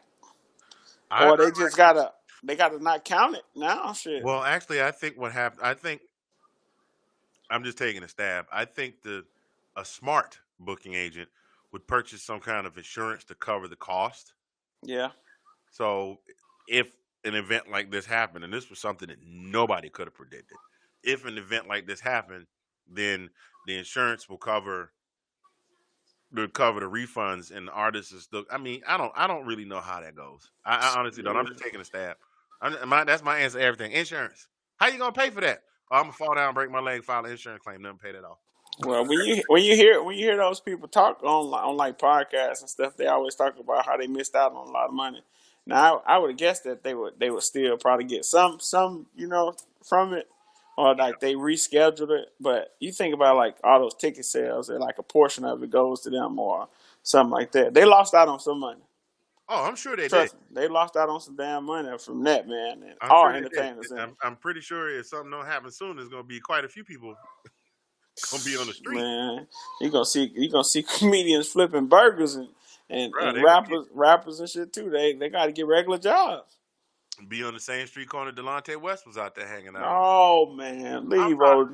I, 1.12 1.30
or 1.30 1.38
they 1.38 1.52
just 1.52 1.78
gotta 1.78 2.12
they 2.43 2.56
gotta 2.56 2.82
not 2.82 3.04
count 3.04 3.36
it 3.36 3.43
now. 3.56 3.93
Shit. 3.93 4.24
well, 4.24 4.43
actually, 4.43 4.82
I 4.82 4.91
think 4.91 5.17
what 5.17 5.32
happened. 5.32 5.62
I 5.63 5.74
think 5.74 6.02
I'm 7.50 7.63
just 7.63 7.78
taking 7.78 8.04
a 8.04 8.08
stab. 8.08 8.45
I 8.52 8.65
think 8.65 9.02
the 9.02 9.26
a 9.76 9.84
smart 9.84 10.39
booking 10.60 10.93
agent 10.93 11.30
would 11.71 11.88
purchase 11.88 12.21
some 12.21 12.39
kind 12.39 12.65
of 12.65 12.78
insurance 12.78 13.26
to 13.26 13.36
cover 13.36 13.67
the 13.67 13.76
cost. 13.76 14.34
yeah. 14.84 15.10
So 15.71 16.19
if 16.67 16.88
an 17.23 17.36
event 17.36 17.69
like 17.69 17.91
this 17.91 18.06
happened, 18.06 18.43
and 18.43 18.54
this 18.54 18.69
was 18.69 18.80
something 18.80 19.08
that 19.08 19.17
nobody 19.25 19.89
could 19.89 20.08
have 20.08 20.15
predicted, 20.15 20.58
if 21.04 21.25
an 21.25 21.38
event 21.38 21.67
like 21.67 21.88
this 21.88 21.99
happened, 21.99 22.45
then 22.88 23.30
the 23.67 23.78
insurance 23.78 24.30
will 24.30 24.38
cover 24.38 24.91
to 26.36 26.47
cover 26.49 26.80
the 26.82 26.86
refunds, 26.86 27.56
and 27.56 27.67
the 27.67 27.71
artists 27.71 28.12
is 28.12 28.23
still. 28.23 28.43
I 28.51 28.58
mean, 28.58 28.82
I 28.88 28.97
don't 28.97 29.12
I 29.15 29.28
don't 29.28 29.45
really 29.45 29.65
know 29.65 29.80
how 29.80 30.01
that 30.01 30.15
goes. 30.15 30.51
I, 30.65 30.75
I 30.78 30.99
honestly 30.99 31.23
don't. 31.23 31.38
I'm 31.38 31.47
just 31.47 31.62
taking 31.62 31.80
a 31.80 31.86
stab. 31.86 32.17
My, 32.88 33.04
that's 33.04 33.23
my 33.23 33.38
answer. 33.39 33.60
to 33.60 33.63
Everything 33.63 33.91
insurance. 33.91 34.47
How 34.78 34.88
you 34.88 34.97
gonna 34.97 35.12
pay 35.12 35.30
for 35.30 35.41
that? 35.41 35.62
Oh, 35.91 35.97
I'm 35.97 36.04
gonna 36.04 36.13
fall 36.13 36.36
down, 36.36 36.54
break 36.54 36.71
my 36.71 36.80
leg, 36.80 37.04
file 37.04 37.23
an 37.25 37.32
insurance 37.32 37.62
claim, 37.63 37.82
never 37.82 37.97
pay 37.97 38.12
that 38.12 38.23
off. 38.23 38.39
Well, 38.80 39.06
when 39.06 39.19
you 39.19 39.43
when 39.47 39.63
you 39.63 39.75
hear 39.75 40.04
when 40.04 40.17
you 40.17 40.25
hear 40.25 40.38
those 40.38 40.60
people 40.60 40.88
talk 40.88 41.23
on 41.23 41.54
on 41.54 41.78
like 41.78 41.97
podcasts 41.97 42.62
and 42.62 42.69
stuff, 42.69 42.97
they 42.97 43.08
always 43.08 43.36
talk 43.36 43.58
about 43.60 43.86
how 43.86 43.97
they 43.97 44.08
missed 44.08 44.36
out 44.36 44.54
on 44.54 44.67
a 44.67 44.71
lot 44.71 44.88
of 44.88 44.93
money. 44.93 45.23
Now, 45.67 46.01
I, 46.06 46.15
I 46.15 46.17
would 46.17 46.32
have 46.32 46.38
guessed 46.38 46.63
that 46.65 46.84
they 46.84 46.93
would 46.93 47.19
they 47.19 47.30
would 47.30 47.43
still 47.43 47.78
probably 47.78 48.06
get 48.06 48.25
some 48.25 48.60
some 48.60 49.08
you 49.15 49.28
know 49.28 49.56
from 49.84 50.13
it, 50.13 50.28
or 50.78 50.95
like 50.95 51.19
they 51.19 51.34
rescheduled 51.34 52.12
it. 52.12 52.30
But 52.39 52.75
you 52.80 52.91
think 52.91 53.13
about 53.13 53.38
like 53.38 53.58
all 53.63 53.80
those 53.80 53.95
ticket 53.95 54.25
sales, 54.25 54.69
and 54.69 54.80
like 54.80 54.97
a 54.99 55.04
portion 55.04 55.43
of 55.45 55.63
it 55.63 55.69
goes 55.69 56.01
to 56.01 56.10
them 56.10 56.38
or 56.39 56.67
something 57.04 57.32
like 57.32 57.51
that. 57.54 57.73
They 57.73 57.86
lost 57.86 58.13
out 58.13 58.28
on 58.28 58.39
some 58.39 58.60
money. 58.60 58.82
Oh, 59.47 59.63
I'm 59.63 59.75
sure 59.75 59.95
they 59.95 60.08
did. 60.08 60.34
Me, 60.34 60.39
they 60.54 60.67
lost 60.67 60.95
out 60.95 61.08
on 61.08 61.21
some 61.21 61.36
damn 61.36 61.65
money 61.65 61.95
from 61.99 62.23
that 62.23 62.47
man 62.47 62.82
and 62.82 62.95
I'm 62.99 63.12
all 63.12 63.25
sure 63.25 63.36
entertainers. 63.36 63.91
I'm, 63.91 64.15
I'm 64.23 64.36
pretty 64.38 64.62
sure 64.62 64.89
if 64.89 65.06
something 65.06 65.30
don't 65.30 65.45
happen 65.45 65.71
soon, 65.71 65.97
there's 65.97 66.10
gonna 66.10 66.23
be 66.23 66.39
quite 66.39 66.65
a 66.65 66.67
few 66.67 66.84
people 66.84 67.15
gonna 68.32 68.43
be 68.43 68.58
on 68.58 68.65
the 68.65 68.73
street. 68.73 68.95
Man, 68.95 69.47
you 69.82 69.91
gonna 69.91 70.06
see 70.06 70.32
you 70.36 70.49
gonna 70.49 70.63
see 70.63 70.82
comedians 70.97 71.49
flipping 71.49 71.86
burgers 71.86 72.36
and 72.36 72.47
and, 72.89 73.13
Bruh, 73.13 73.30
and 73.36 73.43
rappers 73.43 73.86
rappers 73.93 74.39
and 74.39 74.50
shit 74.50 74.74
too. 74.74 74.89
They 74.89 75.13
they 75.13 75.30
got 75.30 75.45
to 75.48 75.52
get 75.52 75.67
regular 75.67 75.98
jobs. 75.98 76.58
Be 77.30 77.43
on 77.43 77.54
the 77.54 77.60
same 77.60 77.88
street 77.88 78.10
corner 78.10 78.32
Delonte 78.32 78.76
West 78.80 79.08
was 79.08 79.17
out 79.17 79.36
there 79.36 79.48
hanging 79.48 79.76
out. 79.76 79.84
Oh 79.86 80.54
man, 80.54 81.08
leave 81.10 81.39
old 81.39 81.71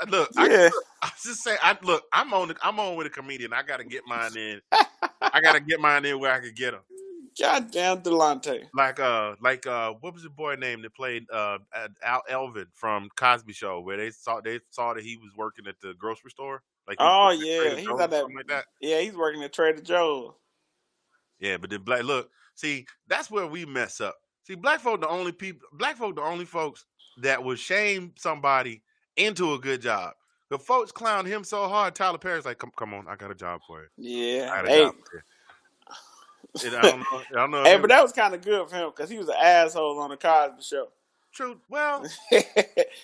Uh, 0.00 0.06
Look, 0.08 0.30
I, 0.36 0.48
yeah. 0.48 0.70
I 1.02 1.06
was 1.06 1.22
just 1.24 1.42
saying. 1.42 1.58
I 1.62 1.76
look. 1.82 2.04
I'm 2.12 2.32
on. 2.32 2.48
The, 2.48 2.56
I'm 2.62 2.78
on 2.78 2.96
with 2.96 3.06
a 3.06 3.10
comedian. 3.10 3.52
I 3.52 3.62
got 3.62 3.78
to 3.78 3.84
get 3.84 4.02
mine 4.06 4.36
in. 4.36 4.60
I 5.20 5.40
got 5.40 5.54
to 5.54 5.60
get 5.60 5.80
mine 5.80 6.04
in 6.04 6.20
where 6.20 6.32
I 6.32 6.40
could 6.40 6.54
get 6.56 6.72
them. 6.72 6.82
Goddamn 7.36 8.02
Delonte. 8.02 8.62
Like 8.72 9.00
uh, 9.00 9.34
like 9.42 9.66
uh, 9.66 9.94
what 10.00 10.14
was 10.14 10.22
the 10.22 10.30
boy 10.30 10.54
name 10.54 10.82
that 10.82 10.94
played 10.94 11.24
uh 11.32 11.58
Al 12.04 12.22
Elvin 12.28 12.66
from 12.74 13.08
Cosby 13.16 13.52
Show, 13.52 13.80
where 13.80 13.96
they 13.96 14.10
saw 14.10 14.40
they 14.40 14.60
saw 14.70 14.94
that 14.94 15.02
he 15.02 15.16
was 15.16 15.32
working 15.36 15.66
at 15.66 15.74
the 15.80 15.94
grocery 15.98 16.30
store. 16.30 16.62
Like 16.86 16.98
Oh 17.00 17.30
yeah, 17.30 17.74
he's 17.74 17.88
got 17.88 18.10
that. 18.10 18.26
like 18.32 18.46
that. 18.46 18.66
Yeah, 18.80 19.00
he's 19.00 19.16
working 19.16 19.42
at 19.42 19.52
Trader 19.52 19.80
Joe's. 19.82 20.34
Yeah, 21.40 21.56
but 21.58 21.70
then 21.70 21.82
black 21.82 22.04
look, 22.04 22.30
see, 22.54 22.86
that's 23.08 23.30
where 23.30 23.46
we 23.46 23.66
mess 23.66 24.00
up. 24.00 24.16
See, 24.44 24.54
black 24.54 24.80
folk 24.80 25.00
the 25.00 25.08
only 25.08 25.32
people 25.32 25.68
black 25.72 25.96
folk 25.96 26.16
the 26.16 26.22
only 26.22 26.44
folks 26.44 26.84
that 27.18 27.42
would 27.42 27.58
shame 27.58 28.12
somebody 28.16 28.82
into 29.16 29.54
a 29.54 29.58
good 29.58 29.82
job. 29.82 30.14
The 30.50 30.58
folks 30.58 30.92
clown 30.92 31.26
him 31.26 31.44
so 31.44 31.68
hard, 31.68 31.94
Tyler 31.94 32.18
Perry's 32.18 32.44
like, 32.44 32.58
Come 32.58 32.72
come 32.76 32.94
on, 32.94 33.06
I 33.08 33.16
got 33.16 33.30
a 33.30 33.34
job 33.34 33.62
for 33.66 33.82
you. 33.82 33.88
Yeah, 33.96 34.50
I 34.52 34.56
got 34.56 34.66
a 34.66 34.70
Hey, 34.70 34.84
job 34.84 34.94
for 35.10 35.16
you. 35.16 35.22
And 36.68 36.76
I 36.76 36.90
don't 36.90 37.00
know, 37.00 37.26
I 37.30 37.34
don't 37.34 37.50
know 37.50 37.64
hey, 37.64 37.78
but 37.78 37.90
that 37.90 38.02
was 38.02 38.12
kind 38.12 38.34
of 38.34 38.42
good 38.42 38.68
for 38.68 38.76
him 38.76 38.90
because 38.90 39.10
he 39.10 39.18
was 39.18 39.28
an 39.28 39.36
asshole 39.40 39.98
on 40.00 40.10
the 40.10 40.16
Cosby 40.16 40.62
Show. 40.62 40.88
true. 41.32 41.58
Well, 41.68 42.06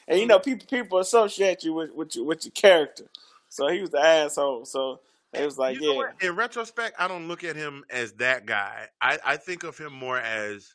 and 0.08 0.20
you 0.20 0.26
know, 0.26 0.38
people 0.38 0.66
people 0.68 0.98
associate 0.98 1.64
you 1.64 1.74
with 1.74 1.92
with 1.94 2.16
your, 2.16 2.24
with 2.26 2.44
your 2.44 2.52
character. 2.52 3.04
So 3.48 3.68
he 3.68 3.80
was 3.80 3.90
the 3.90 4.00
asshole. 4.00 4.64
So 4.66 5.00
it 5.32 5.44
was 5.44 5.58
like, 5.58 5.80
you 5.80 5.82
know 5.82 6.02
yeah? 6.20 6.28
In 6.28 6.36
retrospect, 6.36 6.96
I 6.98 7.08
don't 7.08 7.28
look 7.28 7.44
at 7.44 7.56
him 7.56 7.84
as 7.90 8.12
that 8.14 8.46
guy. 8.46 8.88
I, 9.00 9.18
I 9.24 9.36
think 9.36 9.62
of 9.62 9.78
him 9.78 9.92
more 9.92 10.18
as 10.18 10.74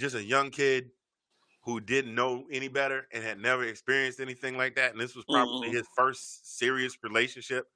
just 0.00 0.14
a 0.16 0.22
young 0.22 0.50
kid 0.50 0.90
who 1.64 1.80
didn't 1.80 2.14
know 2.14 2.44
any 2.50 2.68
better 2.68 3.06
and 3.12 3.22
had 3.24 3.38
never 3.38 3.64
experienced 3.64 4.20
anything 4.20 4.56
like 4.56 4.74
that. 4.76 4.92
And 4.92 5.00
this 5.00 5.14
was 5.14 5.24
probably 5.24 5.68
Mhm. 5.68 5.74
his 5.74 5.86
first 5.96 6.58
serious 6.58 6.98
relationship. 7.02 7.66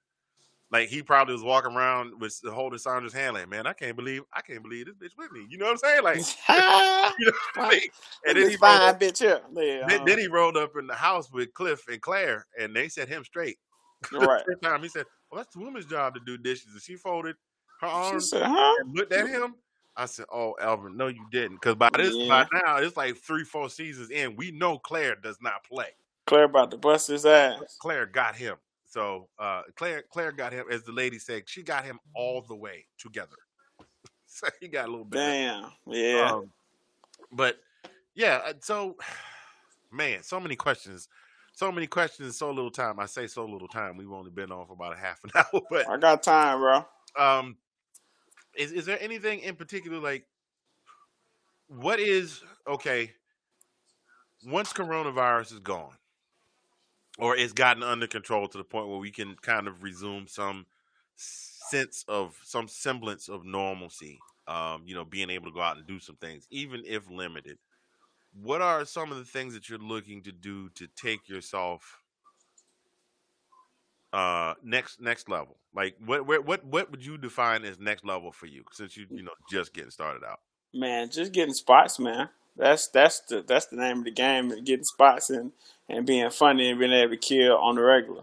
Like 0.71 0.91
he 0.91 1.03
probably 1.03 1.33
was 1.33 1.43
walking 1.43 1.75
around 1.75 2.21
with 2.21 2.39
holding 2.45 2.79
Sandra's 2.79 3.15
hand, 3.15 3.35
like, 3.35 3.49
man, 3.49 3.67
I 3.67 3.73
can't 3.73 3.97
believe 3.97 4.23
I 4.35 4.43
can't 4.43 4.63
believe 4.63 4.85
this 4.85 4.97
bitch 4.97 5.17
with 5.17 5.33
me. 5.33 5.47
You 5.49 5.57
know 5.57 5.65
what 5.65 5.73
I'm 5.73 5.79
saying? 5.79 6.03
Like, 6.03 6.17
you 7.19 7.27
know 7.27 7.33
what 7.55 7.67
I 7.67 7.71
mean? 7.71 7.81
And 8.27 8.37
then 8.37 8.51
he, 8.51 8.57
rolled 8.57 8.61
fine 8.61 8.89
up, 8.91 9.01
bitch 9.01 9.19
here. 9.21 9.41
Yeah, 9.55 9.87
then, 9.87 10.01
uh, 10.01 10.05
then 10.05 10.19
he 10.19 10.27
rolled 10.27 10.59
up 10.59 10.77
in 10.77 10.87
the 10.87 10.95
house 10.95 11.33
with 11.33 11.55
Cliff 11.55 11.89
and 11.89 12.03
Clair, 12.03 12.47
and 12.59 12.77
they 12.77 12.89
set 12.89 13.09
him 13.09 13.25
straight. 13.25 13.59
right. 14.13 14.45
First 14.45 14.63
time 14.63 14.83
he 14.83 14.89
said, 14.89 15.07
"Well, 15.31 15.39
that's 15.39 15.55
the 15.55 15.61
woman's 15.61 15.87
job 15.87 16.15
to 16.15 16.21
do 16.21 16.37
dishes," 16.39 16.73
and 16.73 16.83
she 16.83 16.97
folded 16.97 17.37
her 17.81 17.87
arms 17.87 18.31
said, 18.31 18.43
huh? 18.43 18.75
and 18.81 18.95
looked 18.95 19.13
at 19.13 19.29
him. 19.29 19.55
I 19.97 20.07
said, 20.07 20.27
"Oh, 20.33 20.55
Alvin, 20.61 20.97
no, 20.97 21.09
you 21.09 21.27
didn't." 21.31 21.57
Because 21.57 21.75
by 21.75 21.91
this, 21.97 22.15
Yeah. 22.15 22.29
by 22.29 22.61
now, 22.61 22.77
it's 22.77 22.97
like 22.97 23.17
three, 23.17 23.45
four 23.45 23.69
seasons 23.69 24.11
in. 24.11 24.37
We 24.37 24.51
know 24.51 24.79
Clair 24.79 25.17
does 25.17 25.41
not 25.41 25.65
play. 25.65 25.91
Clair 26.27 26.45
about 26.45 26.71
to 26.71 26.77
bust 26.77 27.09
his 27.09 27.27
ass. 27.27 27.79
Clair 27.81 28.07
got 28.07 28.37
him. 28.37 28.57
So 28.85 29.29
uh, 29.39 29.63
Clair, 29.77 30.03
Clair 30.11 30.33
got 30.33 30.53
him, 30.53 30.67
as 30.71 30.83
the 30.83 30.93
lady 30.93 31.19
said, 31.19 31.49
she 31.49 31.63
got 31.63 31.85
him 31.85 31.99
all 32.15 32.43
the 32.43 32.55
way 32.55 32.87
together. 32.99 33.37
so 34.27 34.47
he 34.61 34.69
got 34.69 34.89
a 34.89 34.91
little 34.91 35.05
bit. 35.05 35.19
Damn. 35.19 35.71
Yeah. 35.87 36.31
Um, 36.33 36.51
but 37.33 37.59
yeah, 38.15 38.41
uh, 38.47 38.53
so 38.61 38.97
man, 39.93 40.23
so 40.23 40.41
many 40.41 40.57
questions, 40.57 41.09
so 41.59 41.73
many 41.73 41.89
questions, 41.89 42.29
in 42.29 42.33
so 42.33 42.51
little 42.51 42.71
time. 42.71 43.01
I 43.01 43.07
say 43.07 43.27
so 43.27 43.45
little 43.45 43.67
time. 43.67 43.97
We've 43.97 44.13
only 44.13 44.31
been 44.31 44.53
on 44.53 44.65
for 44.69 44.75
about 44.75 44.93
a 44.93 44.97
half 44.97 45.19
an 45.25 45.31
hour, 45.35 45.61
but 45.69 45.89
I 45.89 45.97
got 45.97 46.23
time, 46.23 46.61
bro. 46.61 46.87
um, 47.17 47.57
is 48.57 48.71
is 48.71 48.87
there 48.87 48.99
anything 49.01 49.41
in 49.41 49.57
particular 49.57 49.99
like 49.99 50.25
what 51.67 51.99
is 51.99 52.43
okay? 52.69 53.11
Once 54.47 54.73
coronavirus 54.73 55.55
is 55.55 55.59
gone, 55.59 55.95
or 57.19 57.37
it's 57.37 57.53
gotten 57.53 57.83
under 57.83 58.07
control 58.07 58.47
to 58.47 58.57
the 58.59 58.63
point 58.63 58.87
where 58.87 58.99
we 58.99 59.11
can 59.11 59.35
kind 59.43 59.67
of 59.67 59.83
resume 59.83 60.29
some 60.29 60.65
sense 61.17 62.05
of 62.07 62.39
some 62.45 62.69
semblance 62.69 63.29
of 63.29 63.45
normalcy. 63.45 64.21
Um, 64.47 64.85
you 64.87 64.95
know, 64.95 65.05
being 65.05 65.29
able 65.29 65.47
to 65.47 65.55
go 65.55 65.61
out 65.61 65.77
and 65.77 65.87
do 65.89 65.99
some 65.99 66.17
things, 66.17 66.47
even 66.51 66.85
if 66.87 67.11
limited. 67.11 67.59
What 68.43 68.63
are 68.63 68.85
some 68.85 69.11
of 69.11 69.19
the 69.19 69.25
things 69.25 69.55
that 69.55 69.69
you're 69.69 69.79
looking 69.79 70.23
to 70.23 70.33
do 70.33 70.69
to 70.71 70.87
take 70.97 71.29
yourself 71.29 72.03
uh 74.13 74.55
next 74.63 75.01
next 75.01 75.29
level? 75.29 75.57
Like 75.75 75.97
what 76.05 76.27
what 76.27 76.45
what 76.45 76.65
what 76.65 76.91
would 76.91 77.05
you 77.05 77.19
define 77.19 77.65
as 77.65 77.79
next 77.79 78.05
level 78.05 78.33
for 78.33 78.47
you 78.47 78.65
since 78.73 78.97
you 78.97 79.07
you 79.11 79.23
know 79.23 79.33
just 79.51 79.73
getting 79.75 79.91
started 79.91 80.25
out? 80.25 80.41
Man, 80.75 81.11
just 81.11 81.33
getting 81.33 81.55
spots, 81.55 81.99
man. 81.99 82.29
That's 82.57 82.89
that's 82.89 83.21
the 83.21 83.45
that's 83.47 83.67
the 83.67 83.77
name 83.77 83.99
of 83.99 84.05
the 84.05 84.11
game. 84.11 84.49
Getting 84.65 84.85
spots 84.85 85.31
and 85.31 85.53
and 85.89 86.07
being 86.07 86.31
funny 86.31 86.71
and 86.71 86.79
being 86.79 86.93
able 86.93 87.13
to 87.13 87.17
kill 87.17 87.57
on 87.57 87.77
the 87.77 87.83
regular. 87.83 88.23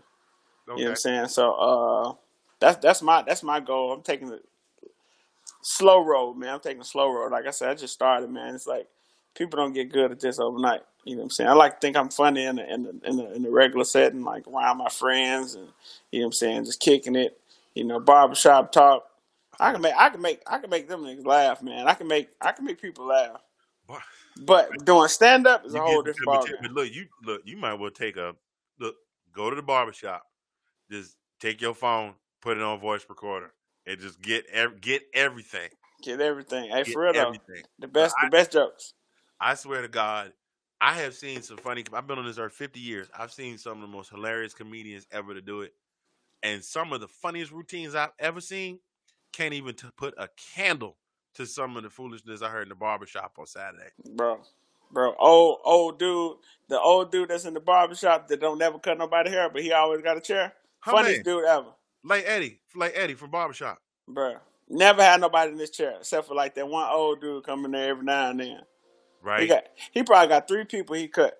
You 0.67 0.73
know 0.73 0.84
what 0.84 0.89
I'm 0.89 0.95
saying? 0.95 1.28
So 1.28 1.54
uh 1.54 2.13
that's 2.60 2.78
that's 2.78 3.01
my 3.01 3.21
that's 3.21 3.43
my 3.43 3.60
goal. 3.60 3.93
I'm 3.93 4.01
taking 4.01 4.30
the 4.30 4.41
slow 5.62 6.04
road, 6.04 6.36
man. 6.36 6.56
I'm 6.56 6.60
taking 6.60 6.80
the 6.80 6.86
slow 6.86 7.12
road. 7.12 7.32
Like 7.32 7.47
I 7.47 7.51
said, 7.51 7.69
I 7.69 7.75
just 7.75 7.93
started, 7.93 8.30
man. 8.30 8.56
It's 8.56 8.67
like 8.67 8.88
people 9.36 9.58
don't 9.58 9.74
get 9.74 9.91
good 9.91 10.12
at 10.12 10.19
this 10.19 10.39
overnight. 10.39 10.82
You 11.04 11.15
know 11.15 11.19
what 11.19 11.26
I'm 11.26 11.30
saying? 11.32 11.50
I 11.50 11.54
like 11.54 11.76
to 11.76 11.80
think 11.80 11.95
I'm 11.95 12.10
funny 12.10 12.45
in 12.45 12.56
the 12.56 12.74
in 12.74 12.84
the 12.84 12.89
in 13.04 13.17
the, 13.17 13.36
in 13.36 13.43
the 13.43 13.52
regular 13.52 13.86
setting, 13.86 14.24
like 14.24 14.48
around 14.48 14.78
my 14.78 14.89
friends 14.89 15.54
and 15.54 15.67
you 16.12 16.19
know 16.19 16.26
what 16.26 16.30
I'm 16.30 16.34
saying, 16.34 16.65
just 16.65 16.80
kicking 16.80 17.15
it, 17.15 17.39
you 17.76 17.84
know, 17.84 18.00
barbershop 18.00 18.71
talk. 18.71 19.06
I 19.60 19.71
can 19.71 19.82
make 19.82 19.93
I 19.95 20.10
can 20.10 20.21
make 20.21 20.41
I 20.48 20.58
can 20.58 20.69
make 20.69 20.88
them 20.88 21.04
niggas 21.04 21.26
laugh, 21.26 21.62
man. 21.62 21.88
I 21.88 21.93
can 21.93 22.08
make 22.08 22.30
I 22.41 22.52
can 22.54 22.65
make 22.65 22.82
people 22.82 23.06
laugh. 23.06 23.41
Boy, 23.88 24.00
But 24.38 24.84
doing 24.84 25.08
stand 25.10 25.45
up 25.45 25.65
is 25.65 25.76
a 25.76 25.80
whole 25.80 26.02
different 26.02 26.32
but, 26.32 26.71
look, 26.71 26.91
you 26.91 27.06
look, 27.24 27.41
you 27.45 27.58
might 27.58 27.76
well 27.76 27.91
take 27.91 28.17
a 28.17 28.36
look, 28.80 28.95
go 29.32 29.50
to 29.50 29.56
the 29.56 29.62
barbershop, 29.62 30.24
just 30.89 31.15
take 31.39 31.62
your 31.62 31.76
phone, 31.76 32.15
put 32.41 32.58
it 32.58 32.63
on 32.63 32.80
voice 32.80 33.06
recorder, 33.08 33.52
and 33.86 34.00
just 34.00 34.21
get 34.21 34.45
ev- 34.52 34.82
get 34.82 35.04
everything. 35.13 35.69
Get 36.02 36.19
everything. 36.19 36.69
Hey, 36.69 36.84
Get 36.84 36.93
for 36.93 37.04
real 37.04 37.13
though, 37.13 37.36
the 37.80 37.88
best 37.88 38.15
the 38.21 38.30
best 38.30 38.52
jokes. 38.52 38.93
I 39.45 39.53
swear 39.53 39.84
to 39.84 39.88
God, 39.88 40.34
I 40.81 40.95
have 40.95 41.13
seen 41.13 41.43
some 41.43 41.58
funny. 41.58 41.84
I've 41.93 42.08
been 42.08 42.17
on 42.17 42.25
this 42.25 42.39
earth 42.39 42.53
50 42.53 42.79
years. 42.79 43.08
I've 43.15 43.31
seen 43.31 43.60
some 43.60 43.73
of 43.73 43.81
the 43.81 43.95
most 43.95 44.10
hilarious 44.10 44.55
comedians 44.55 45.05
ever 45.12 45.36
to 45.36 45.41
do 45.41 45.62
it, 45.62 45.71
and 46.41 46.63
some 46.63 46.91
of 46.93 46.99
the 46.99 47.08
funniest 47.08 47.51
routines 47.51 47.93
I've 47.93 48.10
ever 48.17 48.41
seen 48.41 48.79
can't 49.34 49.53
even 49.53 49.75
t- 49.75 49.88
put 49.97 50.15
a 50.17 50.29
candle 50.55 50.97
to 51.36 51.45
some 51.45 51.77
of 51.77 51.84
the 51.84 51.91
foolishness 51.91 52.41
I 52.41 52.49
heard 52.49 52.63
in 52.63 52.69
the 52.69 52.75
barbershop 52.75 53.34
on 53.38 53.45
Saturday. 53.45 53.89
Bro. 54.15 54.39
Bro, 54.91 55.13
old 55.19 55.60
old 55.63 55.99
dude, 55.99 56.38
the 56.67 56.79
old 56.79 57.12
dude 57.12 57.29
that's 57.29 57.45
in 57.45 57.53
the 57.53 57.60
barbershop 57.60 58.27
that 58.29 58.41
don't 58.41 58.58
never 58.58 58.79
cut 58.79 58.97
nobody 58.97 59.29
hair, 59.29 59.49
but 59.51 59.62
he 59.62 59.71
always 59.71 60.01
got 60.01 60.17
a 60.17 60.21
chair. 60.21 60.53
Her 60.81 60.91
Funniest 60.91 61.23
man, 61.23 61.36
dude 61.36 61.45
ever. 61.45 61.69
like 62.03 62.23
Eddie, 62.25 62.62
like 62.75 62.93
Eddie 62.95 63.13
from 63.13 63.29
barbershop, 63.29 63.79
Bro. 64.08 64.38
Never 64.69 65.03
had 65.03 65.21
nobody 65.21 65.51
in 65.51 65.58
this 65.60 65.69
chair 65.69 65.97
except 65.99 66.27
for 66.27 66.34
like 66.34 66.55
that 66.55 66.67
one 66.67 66.88
old 66.91 67.21
dude 67.21 67.43
coming 67.43 67.71
there 67.71 67.89
every 67.89 68.05
now 68.05 68.31
and 68.31 68.39
then. 68.39 68.62
He 69.33 69.47
right? 69.47 69.47
got 69.47 69.63
he 69.91 70.03
probably 70.03 70.29
got 70.29 70.47
three 70.47 70.65
people 70.65 70.95
he 70.95 71.07
cut. 71.07 71.38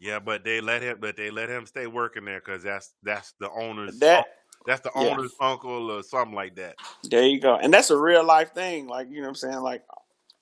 Yeah, 0.00 0.20
but 0.20 0.44
they 0.44 0.60
let 0.60 0.82
him, 0.82 0.98
but 1.00 1.16
they 1.16 1.30
let 1.30 1.48
him 1.50 1.66
stay 1.66 1.86
working 1.88 2.26
there 2.26 2.40
because 2.40 2.62
that's 2.62 2.94
that's 3.02 3.34
the 3.40 3.50
owner's 3.50 3.98
That 4.00 4.26
that's 4.66 4.82
the 4.82 4.92
yeah. 4.94 5.16
owner's 5.16 5.34
uncle 5.40 5.90
or 5.90 6.02
something 6.02 6.34
like 6.34 6.56
that. 6.56 6.76
There 7.04 7.24
you 7.24 7.40
go. 7.40 7.56
And 7.56 7.72
that's 7.72 7.90
a 7.90 7.98
real 7.98 8.24
life 8.24 8.52
thing. 8.52 8.86
Like, 8.88 9.08
you 9.10 9.16
know 9.16 9.22
what 9.22 9.28
I'm 9.30 9.34
saying? 9.36 9.60
Like 9.60 9.84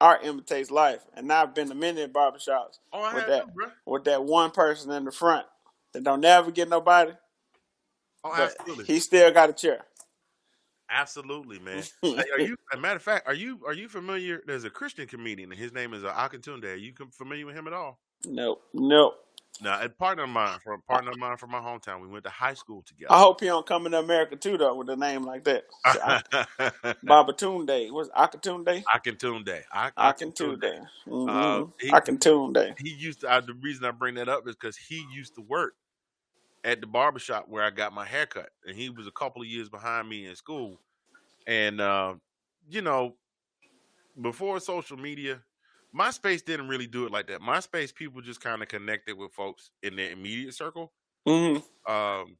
art 0.00 0.24
imitates 0.24 0.70
life. 0.70 1.02
And 1.14 1.32
I've 1.32 1.54
been 1.54 1.68
to 1.70 1.74
many 1.74 2.06
barbershops 2.08 2.78
Oh, 2.92 3.02
I 3.02 3.14
with 3.14 3.26
that 3.26 3.44
too, 3.44 3.52
bro. 3.54 3.66
with 3.86 4.04
that 4.04 4.24
one 4.24 4.50
person 4.52 4.90
in 4.92 5.04
the 5.04 5.12
front 5.12 5.46
that 5.94 6.04
don't 6.04 6.20
never 6.20 6.50
get 6.50 6.68
nobody, 6.68 7.12
Oh, 8.24 8.32
but 8.36 8.42
absolutely. 8.58 8.84
he 8.86 9.00
still 9.00 9.30
got 9.32 9.50
a 9.50 9.54
chair. 9.54 9.86
Absolutely, 10.90 11.58
man. 11.58 11.82
Are 12.04 12.40
you? 12.40 12.56
A 12.72 12.76
matter 12.78 12.96
of 12.96 13.02
fact, 13.02 13.26
are 13.26 13.34
you 13.34 13.60
are 13.66 13.74
you 13.74 13.88
familiar? 13.88 14.42
There's 14.46 14.64
a 14.64 14.70
Christian 14.70 15.06
comedian, 15.06 15.50
and 15.52 15.60
his 15.60 15.72
name 15.72 15.92
is 15.94 16.04
uh, 16.04 16.12
Akintunde. 16.12 16.64
Are 16.64 16.74
you 16.76 16.92
familiar 17.12 17.44
with 17.46 17.54
him 17.54 17.66
at 17.66 17.72
all? 17.72 17.98
No, 18.26 18.58
no. 18.72 19.14
No, 19.60 19.76
a 19.82 19.88
partner 19.88 20.22
of 20.24 20.28
mine 20.30 20.58
from 20.62 20.82
partner 20.82 21.10
of 21.10 21.18
mine 21.18 21.36
from 21.36 21.50
my 21.50 21.58
hometown. 21.58 22.00
We 22.00 22.06
went 22.06 22.22
to 22.24 22.30
high 22.30 22.54
school 22.54 22.82
together. 22.86 23.12
I 23.12 23.18
hope 23.18 23.40
he 23.40 23.46
don't 23.46 23.66
come 23.66 23.86
into 23.86 23.98
America 23.98 24.36
too 24.36 24.56
though 24.56 24.74
with 24.76 24.88
a 24.88 24.96
name 24.96 25.22
like 25.22 25.44
that. 25.44 25.64
Babatunde. 27.04 27.90
What's 27.92 28.08
Akatunde? 28.10 28.82
Akintunde. 28.94 29.62
Ak- 29.72 29.96
Akintunde. 29.96 30.80
Uh, 30.80 31.10
Mm-hmm. 31.10 31.70
he- 31.80 31.90
Akintunde. 31.90 32.74
He 32.78 32.90
used 32.90 33.20
to. 33.22 33.30
Uh, 33.30 33.40
the 33.40 33.54
reason 33.54 33.84
I 33.84 33.90
bring 33.90 34.14
that 34.16 34.28
up 34.28 34.46
is 34.46 34.54
because 34.54 34.76
he 34.76 35.04
used 35.12 35.34
to 35.36 35.42
work 35.42 35.74
at 36.68 36.82
the 36.82 36.86
barbershop 36.86 37.48
where 37.48 37.64
I 37.64 37.70
got 37.70 37.94
my 37.94 38.04
haircut, 38.04 38.50
and 38.66 38.76
he 38.76 38.90
was 38.90 39.06
a 39.06 39.12
couple 39.12 39.40
of 39.40 39.48
years 39.48 39.70
behind 39.70 40.08
me 40.08 40.26
in 40.26 40.36
school. 40.36 40.78
And 41.46 41.80
uh, 41.80 42.14
you 42.68 42.82
know, 42.82 43.14
before 44.20 44.60
social 44.60 44.98
media, 44.98 45.40
MySpace 45.96 46.44
didn't 46.44 46.68
really 46.68 46.86
do 46.86 47.06
it 47.06 47.12
like 47.12 47.26
that. 47.28 47.40
MySpace 47.40 47.94
people 47.94 48.20
just 48.20 48.42
kind 48.42 48.62
of 48.62 48.68
connected 48.68 49.16
with 49.16 49.32
folks 49.32 49.70
in 49.82 49.96
their 49.96 50.10
immediate 50.10 50.54
circle. 50.54 50.92
Mm-hmm. 51.26 51.90
Um, 51.90 52.36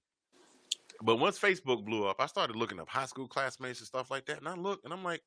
but 1.02 1.16
once 1.16 1.38
Facebook 1.38 1.84
blew 1.86 2.06
up, 2.06 2.16
I 2.20 2.26
started 2.26 2.54
looking 2.54 2.80
up 2.80 2.88
high 2.88 3.06
school 3.06 3.28
classmates 3.28 3.80
and 3.80 3.86
stuff 3.86 4.10
like 4.10 4.26
that. 4.26 4.38
And 4.38 4.48
I 4.48 4.54
look 4.54 4.80
and 4.84 4.92
I'm 4.92 5.04
like, 5.04 5.22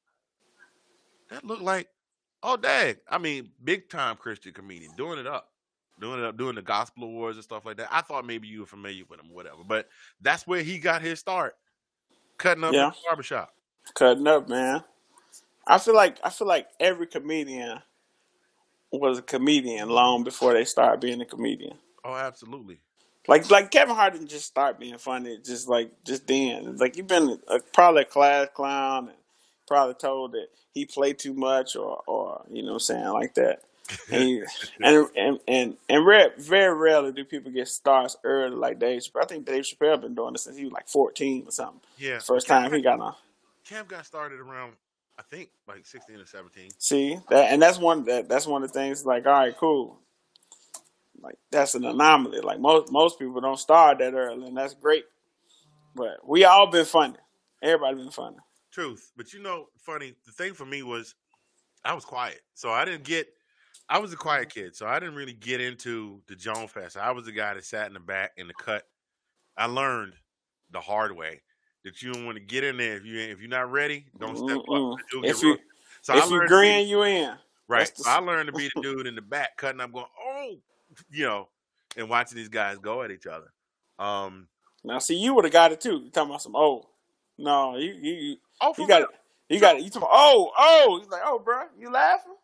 that 1.32 1.44
looked 1.44 1.64
like, 1.64 1.88
oh, 2.44 2.58
dang. 2.58 2.98
I 3.10 3.18
mean, 3.18 3.50
big 3.64 3.90
time 3.90 4.18
Christian 4.18 4.54
comedian 4.54 4.92
doing 4.96 5.18
it 5.18 5.26
up, 5.26 5.51
doing 6.02 6.20
it 6.20 6.26
up, 6.26 6.38
doing 6.38 6.56
the 6.56 6.62
gospel 6.62 7.06
awards 7.06 7.38
and 7.38 7.44
stuff 7.44 7.66
like 7.66 7.78
that. 7.78 7.88
I 7.92 8.02
thought 8.02 8.26
maybe 8.26 8.48
you 8.48 8.62
were 8.62 8.66
familiar 8.66 9.04
with 9.10 9.20
him 9.20 9.30
whatever. 9.32 9.64
But 9.66 9.88
that's 10.20 10.46
where 10.46 10.62
he 10.62 10.80
got 10.80 11.02
his 11.02 11.20
start, 11.20 11.56
cutting 12.38 12.64
up 12.64 12.74
Yeah. 12.74 12.88
in 12.88 12.90
the 12.92 12.96
barbershop. 13.08 13.54
Cutting 13.94 14.28
up, 14.28 14.50
man. 14.50 14.84
I 15.68 15.78
feel 15.78 15.96
like 15.96 16.18
I 16.24 16.30
feel 16.30 16.48
like 16.48 16.68
every 16.80 17.08
comedian 17.08 17.82
was 18.92 19.20
a 19.20 19.22
comedian 19.22 19.90
long 19.90 20.24
before 20.24 20.54
they 20.54 20.66
started 20.66 21.00
being 21.00 21.22
a 21.22 21.26
comedian. 21.26 21.78
Oh, 22.04 22.16
absolutely. 22.16 22.80
Like 23.28 23.50
like 23.52 23.70
Kevin 23.72 23.96
Hart 23.96 24.14
didn't 24.14 24.30
just 24.30 24.46
start 24.48 24.80
being 24.80 24.98
funny 24.98 25.38
just 25.46 25.70
like 25.70 25.92
just 26.04 26.28
then. 26.28 26.78
Like 26.78 26.98
you've 26.98 27.08
been 27.08 27.40
a, 27.48 27.60
probably 27.74 28.02
a 28.02 28.06
class 28.06 28.48
clown 28.54 29.10
and 29.10 29.18
probably 29.68 29.94
told 29.94 30.32
that 30.34 30.48
he 30.74 30.86
played 30.86 31.20
too 31.20 31.34
much 31.36 31.76
or 31.76 32.02
or 32.08 32.44
you 32.50 32.64
know 32.64 32.70
what 32.74 32.74
I'm 32.76 32.80
saying 32.80 33.08
like 33.10 33.36
that. 33.36 33.62
And 34.12 34.46
and 34.82 35.08
and 35.16 35.40
and, 35.48 35.78
and 35.90 36.06
rare, 36.06 36.34
very 36.38 36.74
rarely 36.76 37.12
do 37.12 37.24
people 37.24 37.52
get 37.52 37.68
stars 37.68 38.18
early 38.24 38.56
like 38.56 38.80
Dave 38.80 39.02
Chappelle. 39.02 39.24
I 39.24 39.26
think 39.26 39.46
Dave 39.46 39.64
Chappelle 39.64 40.02
been 40.02 40.16
doing 40.16 40.34
this 40.34 40.44
since 40.44 40.58
he 40.58 40.64
was 40.64 40.74
like 40.74 40.88
14 40.88 41.46
or 41.48 41.52
something. 41.52 41.82
Yeah. 41.98 42.20
First 42.20 42.48
time 42.48 42.74
he 42.74 42.82
got 42.82 43.00
on. 43.00 43.16
Cam 43.66 43.86
got 43.86 44.06
started 44.06 44.40
around, 44.40 44.74
I 45.18 45.24
think, 45.24 45.50
like 45.68 45.86
16 45.86 46.18
or 46.18 46.26
17. 46.26 46.72
See 46.78 47.18
that, 47.30 47.52
and 47.52 47.62
that's 47.62 47.78
one 47.78 48.06
that 48.06 48.28
that's 48.28 48.48
one 48.48 48.64
of 48.64 48.72
the 48.72 48.74
things. 48.74 49.06
Like, 49.06 49.26
all 49.26 49.34
right, 49.34 49.56
cool. 49.58 50.00
Like 51.22 51.38
that's 51.52 51.76
an 51.76 51.86
anomaly. 51.86 52.42
Like 52.42 52.60
most 52.60 52.92
most 52.92 53.20
people 53.20 53.42
don't 53.42 53.60
start 53.60 54.00
that 54.00 54.14
early, 54.14 54.48
and 54.48 54.58
that's 54.58 54.74
great. 54.74 55.06
But 55.96 56.28
we 56.28 56.46
all 56.46 56.70
been 56.70 56.86
funny. 56.86 57.16
Everybody 57.62 57.98
been 57.98 58.12
funny. 58.12 58.38
Truth. 58.72 59.12
But 59.16 59.34
you 59.34 59.42
know, 59.42 59.68
funny, 59.78 60.16
the 60.26 60.32
thing 60.32 60.54
for 60.54 60.66
me 60.66 60.84
was 60.84 61.16
I 61.84 61.94
was 61.94 62.06
quiet. 62.06 62.42
So 62.54 62.72
I 62.72 62.86
didn't 62.86 63.04
get 63.04 63.28
I 63.92 63.98
was 63.98 64.14
a 64.14 64.16
quiet 64.16 64.50
kid, 64.50 64.74
so 64.74 64.88
I 64.88 65.00
didn't 65.00 65.16
really 65.16 65.34
get 65.34 65.60
into 65.60 66.22
the 66.28 66.36
Joan 66.36 66.70
Fest. 66.70 66.96
I 66.96 67.12
was 67.12 67.26
the 67.26 67.34
guy 67.34 67.54
that 67.54 67.66
sat 67.66 67.88
in 67.88 67.94
the 67.94 68.00
back 68.00 68.32
in 68.38 68.48
the 68.48 68.54
cut. 68.54 68.84
I 69.58 69.66
learned 69.66 70.14
the 70.72 70.80
hard 70.80 71.14
way 71.14 71.42
that 71.84 72.02
you 72.02 72.14
don't 72.14 72.26
want 72.26 72.38
to 72.38 72.44
get 72.44 72.64
in 72.64 72.78
there 72.78 72.96
if 72.96 73.06
you 73.06 73.20
if 73.20 73.42
you're 73.42 73.50
not 73.50 73.70
ready, 73.70 74.06
don't 74.18 74.38
step 74.38 74.60
up. 74.60 74.66
You'll 74.70 74.98
get 75.24 75.32
If 75.32 75.44
you. 75.44 75.58
So 76.02 76.14
I 76.14 76.20
if 76.20 76.32
you 76.32 76.48
green, 76.48 76.88
you 76.88 77.04
in. 77.04 77.34
right. 77.68 77.94
the 77.94 78.04
So 78.04 78.10
I 78.10 78.20
learned 78.20 78.48
to 78.48 78.54
be 78.54 78.70
the 78.74 78.82
dude 78.82 79.08
in 79.08 79.16
the 79.16 79.22
back 79.22 79.58
cutting 79.58 79.82
up 79.82 79.92
going, 79.92 80.06
oh, 80.26 80.56
you 81.10 81.26
know, 81.26 81.50
and 81.98 82.10
watching 82.10 82.38
these 82.38 82.50
guys 82.50 82.78
go 82.78 83.02
at 83.02 83.12
each 83.12 83.28
other. 83.28 83.52
Um 84.00 84.48
Now, 84.86 85.00
see, 85.00 85.18
you 85.18 85.34
would 85.34 85.44
have 85.44 85.52
got 85.54 85.74
it 85.74 85.82
too. 85.82 86.02
You 86.06 86.12
talking 86.12 86.30
about 86.30 86.42
some 86.42 86.56
oh 86.56 86.88
no, 87.38 87.76
you 87.76 87.92
you 87.92 88.14
you, 88.14 88.36
oh 88.62 88.74
you 88.78 88.88
got 88.88 89.02
it. 89.02 89.10
You 89.50 89.60
got 89.60 89.76
it. 89.76 89.84
You 89.84 89.90
talking? 89.90 90.08
Oh 90.10 90.50
oh. 90.58 90.98
He's 91.02 91.10
like 91.10 91.24
oh, 91.26 91.40
bro, 91.40 91.64
you 91.78 91.92
laughing? 91.92 92.36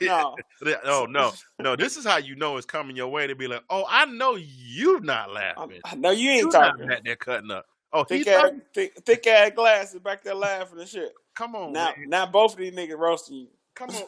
No. 0.00 0.36
no, 0.84 1.06
no, 1.06 1.32
no. 1.58 1.76
This 1.76 1.96
is 1.96 2.04
how 2.04 2.16
you 2.18 2.34
know 2.36 2.56
it's 2.56 2.66
coming 2.66 2.96
your 2.96 3.08
way 3.08 3.26
to 3.26 3.34
be 3.34 3.46
like, 3.48 3.62
oh, 3.70 3.84
I 3.88 4.04
know 4.06 4.36
you 4.36 5.00
not 5.00 5.32
laughing. 5.32 5.80
I 5.84 5.94
know 5.96 6.10
you 6.10 6.30
You 6.30 6.44
ain't 6.44 6.52
not 6.52 6.78
talking. 6.78 6.90
there 7.04 7.16
cutting 7.16 7.50
up. 7.50 7.66
Oh, 7.92 8.04
Thick 8.04 8.26
ass, 8.26 8.50
thick, 8.74 8.94
thick 9.04 9.26
ass 9.26 9.50
glasses 9.54 10.00
back 10.00 10.22
there 10.22 10.34
laughing 10.34 10.78
and 10.80 10.88
shit. 10.88 11.12
Come 11.34 11.54
on, 11.54 11.72
Now, 11.72 11.92
man. 11.96 12.08
now 12.08 12.26
both 12.26 12.52
of 12.54 12.58
these 12.58 12.72
niggas 12.72 12.96
roasting 12.96 13.36
you. 13.36 13.48
Come 13.74 13.90
on. 13.90 14.02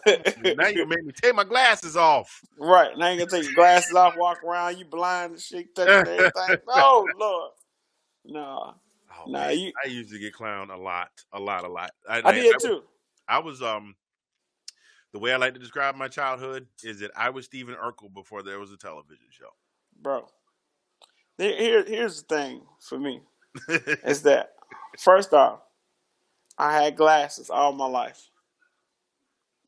Now 0.56 0.68
you 0.68 0.86
made 0.86 1.04
me 1.04 1.12
take 1.12 1.34
my 1.34 1.44
glasses 1.44 1.96
off. 1.96 2.40
Right. 2.58 2.96
Now 2.98 3.08
you 3.10 3.18
gonna 3.18 3.30
take 3.30 3.44
your 3.44 3.54
glasses 3.54 3.94
off, 3.94 4.14
walk 4.16 4.42
around, 4.44 4.78
you 4.78 4.84
blind 4.84 5.32
and 5.32 5.40
shit, 5.40 5.74
touching 5.74 6.12
everything. 6.12 6.56
Oh 6.68 7.06
Lord. 7.18 7.50
No. 8.26 8.74
Oh, 9.10 9.30
Nah, 9.30 9.38
man. 9.48 9.58
you 9.58 9.72
I 9.84 9.88
used 9.88 10.10
to 10.12 10.18
get 10.18 10.34
clowned 10.34 10.70
a 10.72 10.76
lot, 10.76 11.08
a 11.32 11.40
lot, 11.40 11.64
a 11.64 11.68
lot. 11.68 11.90
I, 12.08 12.20
I 12.24 12.32
did 12.32 12.54
was- 12.54 12.62
too. 12.62 12.82
I 13.28 13.38
was 13.38 13.62
um 13.62 13.94
the 15.14 15.20
way 15.20 15.32
I 15.32 15.36
like 15.36 15.54
to 15.54 15.60
describe 15.60 15.94
my 15.94 16.08
childhood 16.08 16.66
is 16.82 16.98
that 16.98 17.12
I 17.16 17.30
was 17.30 17.44
Stephen 17.44 17.76
Urkel 17.76 18.12
before 18.12 18.42
there 18.42 18.58
was 18.58 18.72
a 18.72 18.76
television 18.76 19.26
show. 19.30 19.46
Bro. 20.02 20.26
Here, 21.38 21.56
here- 21.56 21.84
here's 21.86 22.22
the 22.24 22.36
thing 22.36 22.62
for 22.80 22.98
me. 22.98 23.20
Is 24.04 24.22
that 24.22 24.54
first 24.98 25.32
off, 25.32 25.60
I 26.58 26.72
had 26.82 26.96
glasses 26.96 27.48
all 27.48 27.72
my 27.72 27.86
life. 27.86 28.28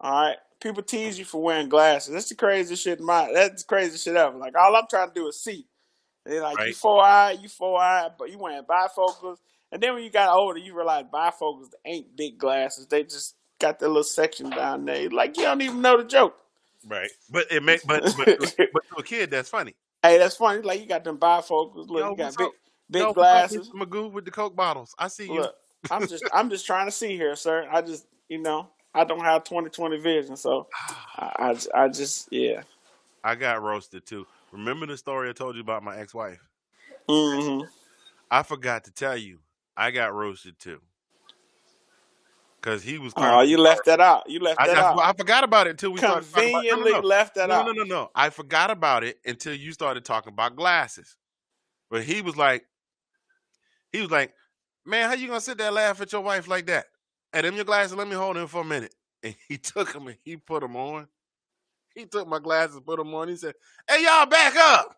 Alright? 0.02 0.38
People 0.60 0.82
tease 0.82 1.16
you 1.16 1.24
for 1.24 1.40
wearing 1.40 1.68
glasses. 1.68 2.12
That's 2.12 2.28
the 2.28 2.34
craziest 2.34 2.82
shit 2.82 2.98
in 2.98 3.04
my 3.04 3.30
that's 3.32 3.62
the 3.62 3.68
craziest 3.68 4.04
shit 4.04 4.16
ever. 4.16 4.36
Like 4.36 4.56
all 4.58 4.74
I'm 4.74 4.86
trying 4.90 5.08
to 5.08 5.14
do 5.14 5.28
is 5.28 5.40
see. 5.40 5.68
They 6.24 6.40
like 6.40 6.58
you 6.66 6.74
four 6.74 7.04
eye, 7.04 7.36
you 7.40 7.48
four 7.48 7.80
eye, 7.80 8.08
but 8.18 8.30
you 8.32 8.38
wearing 8.38 8.64
bifocals. 8.64 9.36
And 9.70 9.80
then 9.80 9.94
when 9.94 10.02
you 10.02 10.10
got 10.10 10.36
older, 10.36 10.58
you 10.58 10.74
realize 10.74 11.04
bifocals 11.12 11.68
ain't 11.84 12.16
big 12.16 12.36
glasses. 12.36 12.88
They 12.88 13.04
just 13.04 13.36
got 13.60 13.78
that 13.78 13.88
little 13.88 14.04
section 14.04 14.50
down 14.50 14.84
there. 14.84 15.08
Like 15.10 15.36
you 15.36 15.44
don't 15.44 15.60
even 15.62 15.80
know 15.80 15.96
the 15.96 16.04
joke. 16.04 16.36
right. 16.86 17.10
But 17.30 17.50
it 17.50 17.62
make 17.62 17.86
but 17.86 18.02
but, 18.16 18.38
but 18.38 18.82
to 18.88 18.96
a 18.98 19.02
kid 19.02 19.30
that's 19.30 19.48
funny. 19.48 19.74
Hey, 20.02 20.18
that's 20.18 20.36
funny. 20.36 20.62
Like 20.62 20.80
you 20.80 20.86
got 20.86 21.04
them 21.04 21.18
bifocals. 21.18 21.88
Look, 21.88 22.00
Yo, 22.00 22.10
you 22.10 22.16
got 22.16 22.36
big 22.36 22.46
up? 22.46 22.52
big 22.90 23.02
Yo, 23.02 23.12
glasses. 23.12 23.70
Magoo 23.74 24.10
with 24.10 24.24
the 24.24 24.30
Coke 24.30 24.54
bottles. 24.54 24.94
I 24.98 25.08
see 25.08 25.26
you. 25.26 25.40
Look, 25.40 25.54
I'm 25.90 26.06
just 26.06 26.24
I'm 26.32 26.50
just 26.50 26.66
trying 26.66 26.86
to 26.86 26.92
see 26.92 27.16
here, 27.16 27.36
sir. 27.36 27.68
I 27.70 27.82
just 27.82 28.06
you 28.28 28.38
know 28.38 28.68
I 28.94 29.04
don't 29.04 29.20
have 29.20 29.44
20/20 29.44 30.02
vision, 30.02 30.36
so 30.36 30.68
I, 31.16 31.56
I 31.74 31.82
I 31.84 31.88
just 31.88 32.28
yeah. 32.30 32.62
I 33.24 33.34
got 33.34 33.62
roasted 33.62 34.06
too. 34.06 34.26
Remember 34.52 34.86
the 34.86 34.96
story 34.96 35.28
I 35.28 35.32
told 35.32 35.56
you 35.56 35.60
about 35.60 35.82
my 35.82 35.98
ex-wife? 35.98 36.40
hmm 37.08 37.62
I 38.30 38.42
forgot 38.42 38.84
to 38.84 38.92
tell 38.92 39.16
you, 39.16 39.38
I 39.76 39.90
got 39.90 40.14
roasted 40.14 40.58
too. 40.58 40.80
Cause 42.66 42.84
he 42.84 42.98
was. 42.98 43.14
Oh, 43.16 43.42
you 43.42 43.58
left 43.58 43.86
that 43.86 44.00
out. 44.00 44.30
You 44.30 44.40
left 44.40 44.60
I, 44.60 44.66
that 44.66 44.78
I, 44.78 44.82
out. 44.82 44.98
I 45.00 45.14
forgot 45.14 45.44
about 45.44 45.68
it 45.68 45.72
until 45.72 45.92
we 45.92 46.00
started 46.00 46.30
talking 46.32 46.50
about. 46.50 46.64
Conveniently 46.64 46.92
No, 46.92 46.98
no, 46.98 47.02
no. 47.02 47.08
left 47.08 47.36
that 47.36 47.48
no, 47.50 47.54
out. 47.56 47.66
no, 47.66 47.72
no, 47.72 47.84
no. 47.84 48.10
I 48.14 48.30
forgot 48.30 48.70
about 48.72 49.04
it 49.04 49.18
until 49.26 49.54
you 49.54 49.72
started 49.72 50.04
talking 50.04 50.34
about 50.34 50.56
glasses. 50.56 51.16
But 51.90 52.04
he 52.04 52.22
was 52.22 52.36
like, 52.36 52.66
he 53.92 54.02
was 54.02 54.10
like, 54.10 54.34
man, 54.86 55.08
how 55.08 55.14
you 55.16 55.28
gonna 55.28 55.40
sit 55.40 55.58
there 55.58 55.68
and 55.68 55.76
laugh 55.76 56.00
at 56.02 56.12
your 56.12 56.22
wife 56.22 56.48
like 56.48 56.66
that? 56.66 56.86
Hey, 57.32 57.42
them 57.42 57.56
your 57.56 57.64
glasses. 57.66 57.96
Let 57.96 58.08
me 58.08 58.16
hold 58.16 58.36
them 58.36 58.48
for 58.48 58.62
a 58.62 58.66
minute. 58.66 58.94
And 59.22 59.36
he 59.48 59.58
took 59.58 59.92
them 59.92 60.08
and 60.08 60.18
he 60.24 60.36
put 60.36 60.62
them 60.62 60.76
on. 60.76 61.08
He 61.94 62.06
took 62.06 62.28
my 62.28 62.40
glasses, 62.40 62.80
put 62.86 62.98
them 62.98 63.14
on. 63.14 63.28
He 63.28 63.36
said, 63.36 63.54
"Hey, 63.88 64.04
y'all, 64.04 64.26
back 64.26 64.56
up! 64.56 64.96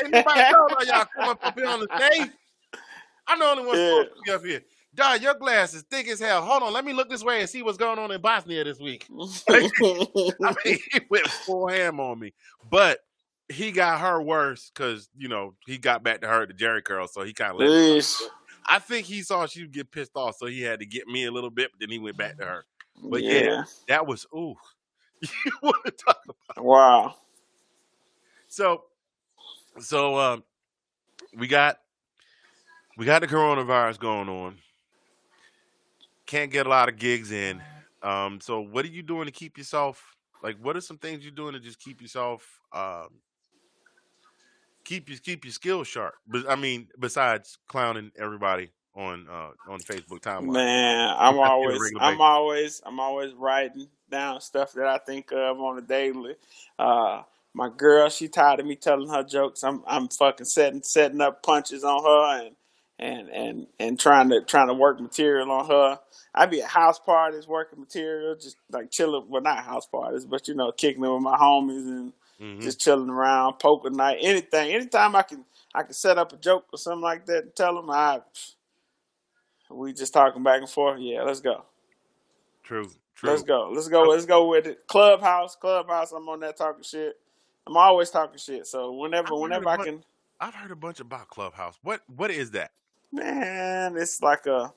Anybody 0.00 0.44
know 0.50 0.66
about 0.66 0.86
y'all 0.86 1.06
come 1.16 1.28
up, 1.28 1.40
up 1.44 1.58
here 1.58 1.68
on 1.68 1.80
the 1.80 1.88
stage? 1.96 2.30
I'm 3.28 3.38
the 3.40 3.46
only 3.46 3.66
one 3.66 3.78
Yeah. 3.78 3.78
supposed 3.78 4.10
to 4.10 4.16
be 4.24 4.32
up 4.32 4.44
here. 4.44 4.62
Dog, 4.94 5.22
your 5.22 5.34
glass 5.34 5.72
is 5.72 5.82
thick 5.82 6.06
as 6.08 6.20
hell. 6.20 6.42
Hold 6.42 6.62
on, 6.62 6.72
let 6.72 6.84
me 6.84 6.92
look 6.92 7.08
this 7.08 7.24
way 7.24 7.40
and 7.40 7.48
see 7.48 7.62
what's 7.62 7.78
going 7.78 7.98
on 7.98 8.10
in 8.10 8.20
Bosnia 8.20 8.62
this 8.62 8.78
week. 8.78 9.06
I 9.48 10.54
mean, 10.64 10.78
he 10.92 11.00
went 11.08 11.26
full 11.28 11.68
ham 11.68 11.98
on 11.98 12.18
me, 12.18 12.34
but 12.68 13.00
he 13.48 13.72
got 13.72 14.00
her 14.00 14.20
worse 14.20 14.70
because 14.74 15.08
you 15.16 15.28
know 15.28 15.54
he 15.66 15.78
got 15.78 16.02
back 16.02 16.20
to 16.20 16.28
her 16.28 16.46
the 16.46 16.52
Jerry 16.52 16.82
curl, 16.82 17.08
so 17.08 17.22
he 17.22 17.32
kind 17.32 17.52
of 17.52 17.58
let. 17.58 17.68
it 17.68 17.72
Jeez. 17.72 18.18
go. 18.20 18.26
I 18.66 18.78
think 18.78 19.06
he 19.06 19.22
saw 19.22 19.46
she 19.46 19.62
would 19.62 19.72
get 19.72 19.90
pissed 19.90 20.12
off, 20.14 20.36
so 20.36 20.46
he 20.46 20.62
had 20.62 20.78
to 20.80 20.86
get 20.86 21.08
me 21.08 21.24
a 21.24 21.32
little 21.32 21.50
bit, 21.50 21.70
but 21.72 21.80
then 21.80 21.90
he 21.90 21.98
went 21.98 22.16
back 22.16 22.38
to 22.38 22.44
her. 22.44 22.64
But 23.02 23.22
yeah, 23.22 23.40
yeah. 23.40 23.64
that 23.88 24.06
was 24.06 24.26
ooh. 24.34 24.54
you 25.22 25.52
want 25.62 25.84
to 25.86 25.90
talk 25.92 26.20
about? 26.24 26.64
Wow. 26.64 27.14
So, 28.48 28.84
so 29.78 30.18
um, 30.18 30.44
we 31.36 31.46
got 31.46 31.78
we 32.98 33.06
got 33.06 33.20
the 33.20 33.28
coronavirus 33.28 33.98
going 33.98 34.28
on. 34.28 34.58
Can't 36.32 36.50
get 36.50 36.64
a 36.64 36.70
lot 36.70 36.88
of 36.88 36.96
gigs 36.96 37.30
in. 37.30 37.60
Um, 38.02 38.40
so 38.40 38.62
what 38.62 38.86
are 38.86 38.88
you 38.88 39.02
doing 39.02 39.26
to 39.26 39.30
keep 39.30 39.58
yourself 39.58 40.16
like? 40.42 40.56
What 40.62 40.78
are 40.78 40.80
some 40.80 40.96
things 40.96 41.22
you're 41.22 41.30
doing 41.30 41.52
to 41.52 41.60
just 41.60 41.78
keep 41.78 42.00
yourself 42.00 42.58
um, 42.72 43.08
keep 44.82 45.10
your 45.10 45.18
keep 45.18 45.44
your 45.44 45.52
skills 45.52 45.88
sharp? 45.88 46.14
But 46.26 46.48
I 46.48 46.56
mean, 46.56 46.88
besides 46.98 47.58
clowning 47.68 48.12
everybody 48.18 48.70
on 48.96 49.26
uh 49.30 49.50
on 49.70 49.80
Facebook 49.80 50.20
timeline. 50.20 50.54
Man, 50.54 51.14
I'm 51.18 51.38
always, 51.38 51.92
I'm 52.00 52.22
always, 52.22 52.80
I'm 52.86 52.98
always 52.98 53.34
writing 53.34 53.88
down 54.10 54.40
stuff 54.40 54.72
that 54.72 54.86
I 54.86 54.96
think 54.96 55.32
of 55.32 55.60
on 55.60 55.76
a 55.76 55.82
daily. 55.82 56.36
Uh, 56.78 57.24
my 57.52 57.68
girl, 57.76 58.08
she 58.08 58.28
tired 58.28 58.60
of 58.60 58.64
me 58.64 58.76
telling 58.76 59.10
her 59.10 59.22
jokes. 59.22 59.62
I'm, 59.62 59.82
I'm 59.86 60.08
fucking 60.08 60.46
setting, 60.46 60.82
setting 60.82 61.20
up 61.20 61.42
punches 61.42 61.84
on 61.84 62.02
her 62.02 62.46
and, 62.46 62.56
and, 63.02 63.28
and, 63.28 63.66
and 63.80 63.98
trying 63.98 64.30
to, 64.30 64.40
trying 64.46 64.68
to 64.68 64.74
work 64.74 65.00
material 65.00 65.50
on 65.50 65.66
her. 65.68 65.98
I'd 66.34 66.50
be 66.50 66.62
at 66.62 66.68
house 66.68 66.98
parties 66.98 67.46
working 67.48 67.80
material, 67.80 68.36
just 68.36 68.56
like 68.70 68.90
chilling. 68.90 69.26
Well, 69.28 69.42
not 69.42 69.64
house 69.64 69.86
parties, 69.86 70.24
but 70.24 70.46
you 70.48 70.54
know, 70.54 70.72
kicking 70.72 71.04
it 71.04 71.08
with 71.12 71.22
my 71.22 71.36
homies 71.36 71.86
and 71.88 72.12
Mhm. 72.40 72.60
just 72.62 72.80
chilling 72.80 73.10
around, 73.10 73.58
poker 73.58 73.90
night, 73.90 74.18
anything. 74.20 74.72
Anytime 74.72 75.14
I 75.14 75.22
can, 75.22 75.44
I 75.74 75.82
can 75.82 75.92
set 75.92 76.18
up 76.18 76.32
a 76.32 76.36
joke 76.36 76.64
or 76.72 76.78
something 76.78 77.02
like 77.02 77.26
that 77.26 77.42
and 77.44 77.54
tell 77.56 77.74
them. 77.74 77.90
I, 77.90 78.20
we 79.70 79.92
just 79.92 80.12
talking 80.12 80.42
back 80.42 80.60
and 80.60 80.68
forth. 80.70 80.98
Yeah, 81.00 81.22
let's 81.22 81.40
go. 81.40 81.64
True, 82.62 82.90
true. 83.14 83.30
Let's 83.30 83.42
go. 83.42 83.70
Let's 83.74 83.88
go. 83.88 84.02
Let's 84.02 84.26
go 84.26 84.48
with 84.48 84.66
it. 84.66 84.86
Clubhouse, 84.86 85.56
clubhouse. 85.56 86.12
I'm 86.12 86.28
on 86.28 86.40
that 86.40 86.56
talking 86.56 86.82
shit. 86.82 87.14
I'm 87.66 87.76
always 87.76 88.10
talking 88.10 88.38
shit. 88.38 88.66
So 88.66 88.92
whenever, 88.92 89.34
I've 89.34 89.40
whenever 89.40 89.68
I 89.68 89.76
bunch- 89.76 89.88
can, 89.88 90.04
I've 90.40 90.54
heard 90.54 90.70
a 90.72 90.76
bunch 90.76 91.00
about 91.00 91.28
Clubhouse. 91.28 91.78
What 91.82 92.00
what 92.08 92.30
is 92.30 92.50
that? 92.52 92.72
Man, 93.12 93.96
it's 93.96 94.22
like 94.22 94.46
a, 94.46 94.72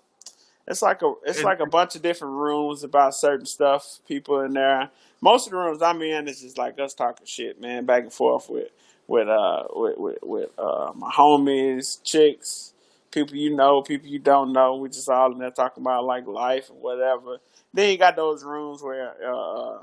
it's 0.67 0.81
like 0.81 1.01
a, 1.01 1.13
it's 1.25 1.43
like 1.43 1.59
a 1.59 1.65
bunch 1.65 1.95
of 1.95 2.01
different 2.01 2.35
rooms 2.35 2.83
about 2.83 3.15
certain 3.15 3.45
stuff. 3.45 3.99
People 4.07 4.41
in 4.41 4.53
there. 4.53 4.89
Most 5.21 5.47
of 5.47 5.51
the 5.51 5.57
rooms 5.57 5.81
I'm 5.81 6.01
in 6.01 6.27
is 6.27 6.41
just 6.41 6.57
like 6.57 6.79
us 6.79 6.93
talking 6.93 7.25
shit, 7.25 7.59
man, 7.59 7.85
back 7.85 8.03
and 8.03 8.13
forth 8.13 8.49
with, 8.49 8.69
with 9.07 9.27
uh, 9.27 9.63
with 9.73 9.97
with, 9.97 10.17
with 10.23 10.49
uh, 10.59 10.91
my 10.95 11.11
homies, 11.11 12.01
chicks, 12.03 12.73
people 13.11 13.35
you 13.35 13.55
know, 13.55 13.81
people 13.81 14.07
you 14.07 14.19
don't 14.19 14.53
know. 14.53 14.75
We 14.75 14.89
just 14.89 15.09
all 15.09 15.31
in 15.31 15.39
there 15.39 15.51
talking 15.51 15.81
about 15.81 16.03
like 16.03 16.27
life 16.27 16.69
and 16.69 16.79
whatever. 16.79 17.37
Then 17.73 17.91
you 17.91 17.97
got 17.97 18.15
those 18.15 18.43
rooms 18.43 18.81
where 18.83 19.11
uh, 19.11 19.79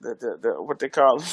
the, 0.00 0.14
the, 0.14 0.38
the 0.40 0.62
what 0.62 0.78
they 0.78 0.88
call 0.88 1.18
them, 1.18 1.26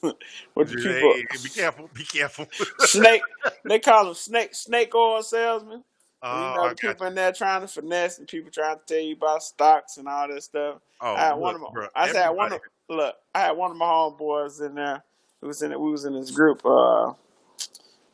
what 0.54 0.68
the 0.68 0.74
people 0.76 0.92
hey, 0.92 1.24
be 1.42 1.48
careful, 1.48 1.90
be 1.94 2.04
careful. 2.04 2.46
snake. 2.80 3.22
They 3.64 3.78
call 3.78 4.06
them 4.06 4.14
snake 4.14 4.54
snake 4.54 4.94
oil 4.94 5.22
salesmen. 5.22 5.84
Oh, 6.22 6.36
you 6.36 6.56
know 6.56 6.68
got 6.68 6.76
people 6.76 7.06
in 7.06 7.14
there 7.14 7.32
trying 7.32 7.60
to 7.60 7.68
finesse 7.68 8.18
and 8.18 8.26
people 8.26 8.50
trying 8.50 8.76
to 8.76 8.82
tell 8.86 9.02
you 9.02 9.14
about 9.14 9.42
stocks 9.42 9.98
and 9.98 10.08
all 10.08 10.28
that 10.28 10.42
stuff. 10.42 10.80
Oh, 11.00 11.14
I 11.14 11.26
had 11.26 11.34
one 11.34 11.54
of 11.54 11.60
look, 11.60 11.74
my, 11.74 11.80
bro, 11.80 11.88
I 11.94 12.12
said 12.12 12.28
one 12.30 12.52
of 12.52 12.60
look. 12.88 13.14
I 13.34 13.40
had 13.40 13.56
one 13.56 13.70
of 13.70 13.76
my 13.76 13.86
homeboys 13.86 14.60
in 14.64 14.74
there. 14.74 15.02
Who 15.40 15.46
was 15.46 15.62
in 15.62 15.70
it? 15.70 15.80
We 15.80 15.90
was 15.90 16.04
in 16.04 16.14
this 16.14 16.32
group. 16.32 16.64
Uh, 16.64 17.12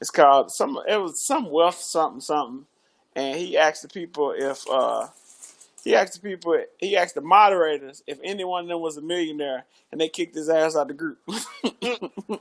it's 0.01 0.11
called 0.11 0.51
some. 0.51 0.79
It 0.87 0.99
was 0.99 1.25
some 1.27 1.51
wealth 1.51 1.81
something 1.81 2.21
something, 2.21 2.67
and 3.17 3.39
he 3.39 3.57
asked 3.57 3.83
the 3.83 3.89
people 3.89 4.35
if 4.37 4.63
uh, 4.71 5.07
he 5.85 5.95
asked 5.97 6.15
the 6.15 6.21
people. 6.31 6.59
He 6.79 6.97
asked 6.97 7.17
the 7.17 7.23
moderators 7.23 8.03
if 8.07 8.19
any 8.25 8.45
one 8.45 8.65
of 8.65 8.69
them 8.71 8.81
was 8.81 8.97
a 8.99 9.03
millionaire, 9.03 9.65
and 9.93 10.01
they 10.01 10.09
kicked 10.11 10.37
his 10.37 10.49
ass 10.51 10.77
out 10.77 10.89
the 10.89 10.95
group. 10.95 11.19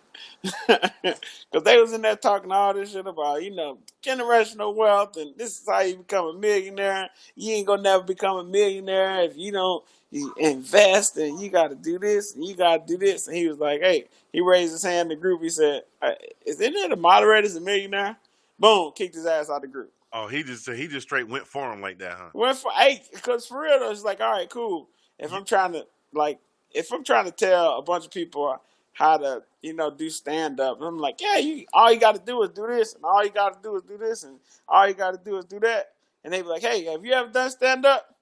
Because 0.68 1.64
they 1.66 1.78
was 1.78 1.94
in 1.94 2.02
there 2.02 2.16
talking 2.16 2.52
all 2.52 2.74
this 2.74 2.92
shit 2.94 3.08
about, 3.08 3.44
you 3.44 3.52
know, 3.52 3.80
generational 4.04 4.76
wealth 4.76 5.18
and 5.18 5.36
this 5.38 5.60
is 5.62 5.66
how 5.68 5.82
you 5.82 5.98
become 5.98 6.28
a 6.28 6.34
millionaire. 6.34 7.10
You 7.36 7.54
ain't 7.54 7.68
gonna 7.68 7.84
never 7.84 8.04
become 8.04 8.38
a 8.38 8.44
millionaire 8.44 9.24
if 9.24 9.38
you 9.38 9.52
don't 9.52 9.84
you 10.12 10.34
invest 10.38 11.18
and 11.18 11.42
you 11.42 11.50
gotta 11.50 11.76
do 11.76 12.00
this 12.00 12.36
and 12.36 12.46
you 12.46 12.56
gotta 12.56 12.84
do 12.86 12.98
this. 12.98 13.28
And 13.28 13.38
he 13.38 13.48
was 13.48 13.60
like, 13.60 13.82
hey, 13.82 14.06
he 14.34 14.42
raised 14.42 14.74
his 14.74 14.84
hand 14.84 15.12
in 15.12 15.18
the 15.18 15.22
group. 15.22 15.42
He 15.42 15.50
said, 15.50 15.84
"Uh, 16.02 16.14
is 16.46 16.62
any 16.62 16.84
of 16.84 16.90
the 16.92 16.98
moderators 16.98 17.56
a 17.56 17.62
millionaire? 17.62 18.18
Boom, 18.60 18.92
kicked 18.96 19.16
his 19.16 19.26
ass 19.26 19.50
out 19.50 19.62
the 19.62 19.68
group. 19.68 19.92
Oh, 20.16 20.28
he 20.28 20.44
just 20.44 20.70
he 20.70 20.88
just 20.88 21.08
straight 21.08 21.28
went 21.28 21.48
for 21.48 21.74
him 21.74 21.82
like 21.82 21.98
that, 22.00 22.18
huh? 22.18 22.30
Went 22.34 22.58
for 22.58 22.72
eight 22.80 23.02
because 23.12 23.48
for 23.48 23.62
real, 23.62 23.80
though, 23.80 23.90
it's 23.90 24.04
like, 24.04 24.22
all 24.22 24.32
right, 24.32 24.50
cool. 24.50 24.90
If 25.18 25.34
I'm 25.34 25.44
trying 25.44 25.74
to 25.74 25.88
like, 26.14 26.40
if 26.72 26.94
I'm 26.94 27.04
trying 27.04 27.26
to 27.26 27.32
tell 27.32 27.80
a 27.80 27.82
bunch 27.82 28.06
of 28.06 28.12
people 28.12 28.62
how 28.94 29.18
to, 29.18 29.42
you 29.64 29.74
know, 29.74 29.90
do 29.90 30.12
stand 30.12 30.60
up, 30.60 30.80
I'm 30.82 31.00
like, 31.00 31.20
yeah, 31.20 31.38
you 31.38 31.66
all 31.74 31.92
you 31.92 32.00
got 32.00 32.14
to 32.14 32.22
do 32.24 32.44
is 32.44 32.52
do 32.52 32.68
this, 32.68 32.94
and 32.94 33.04
all 33.04 33.24
you 33.26 33.32
got 33.32 33.54
to 33.62 33.68
do 33.68 33.76
is 33.76 33.82
do 33.84 33.98
this, 33.98 34.24
and 34.24 34.40
all 34.68 34.88
you 34.88 34.94
got 34.94 35.12
to 35.12 35.20
do 35.30 35.38
is 35.38 35.46
do 35.46 35.60
that, 35.62 35.94
and 36.24 36.32
they 36.32 36.44
be 36.44 36.48
like, 36.48 36.62
hey, 36.62 36.84
have 36.86 37.04
you 37.04 37.14
ever 37.14 37.32
done 37.32 37.50
stand 37.50 37.84
up? 37.84 38.16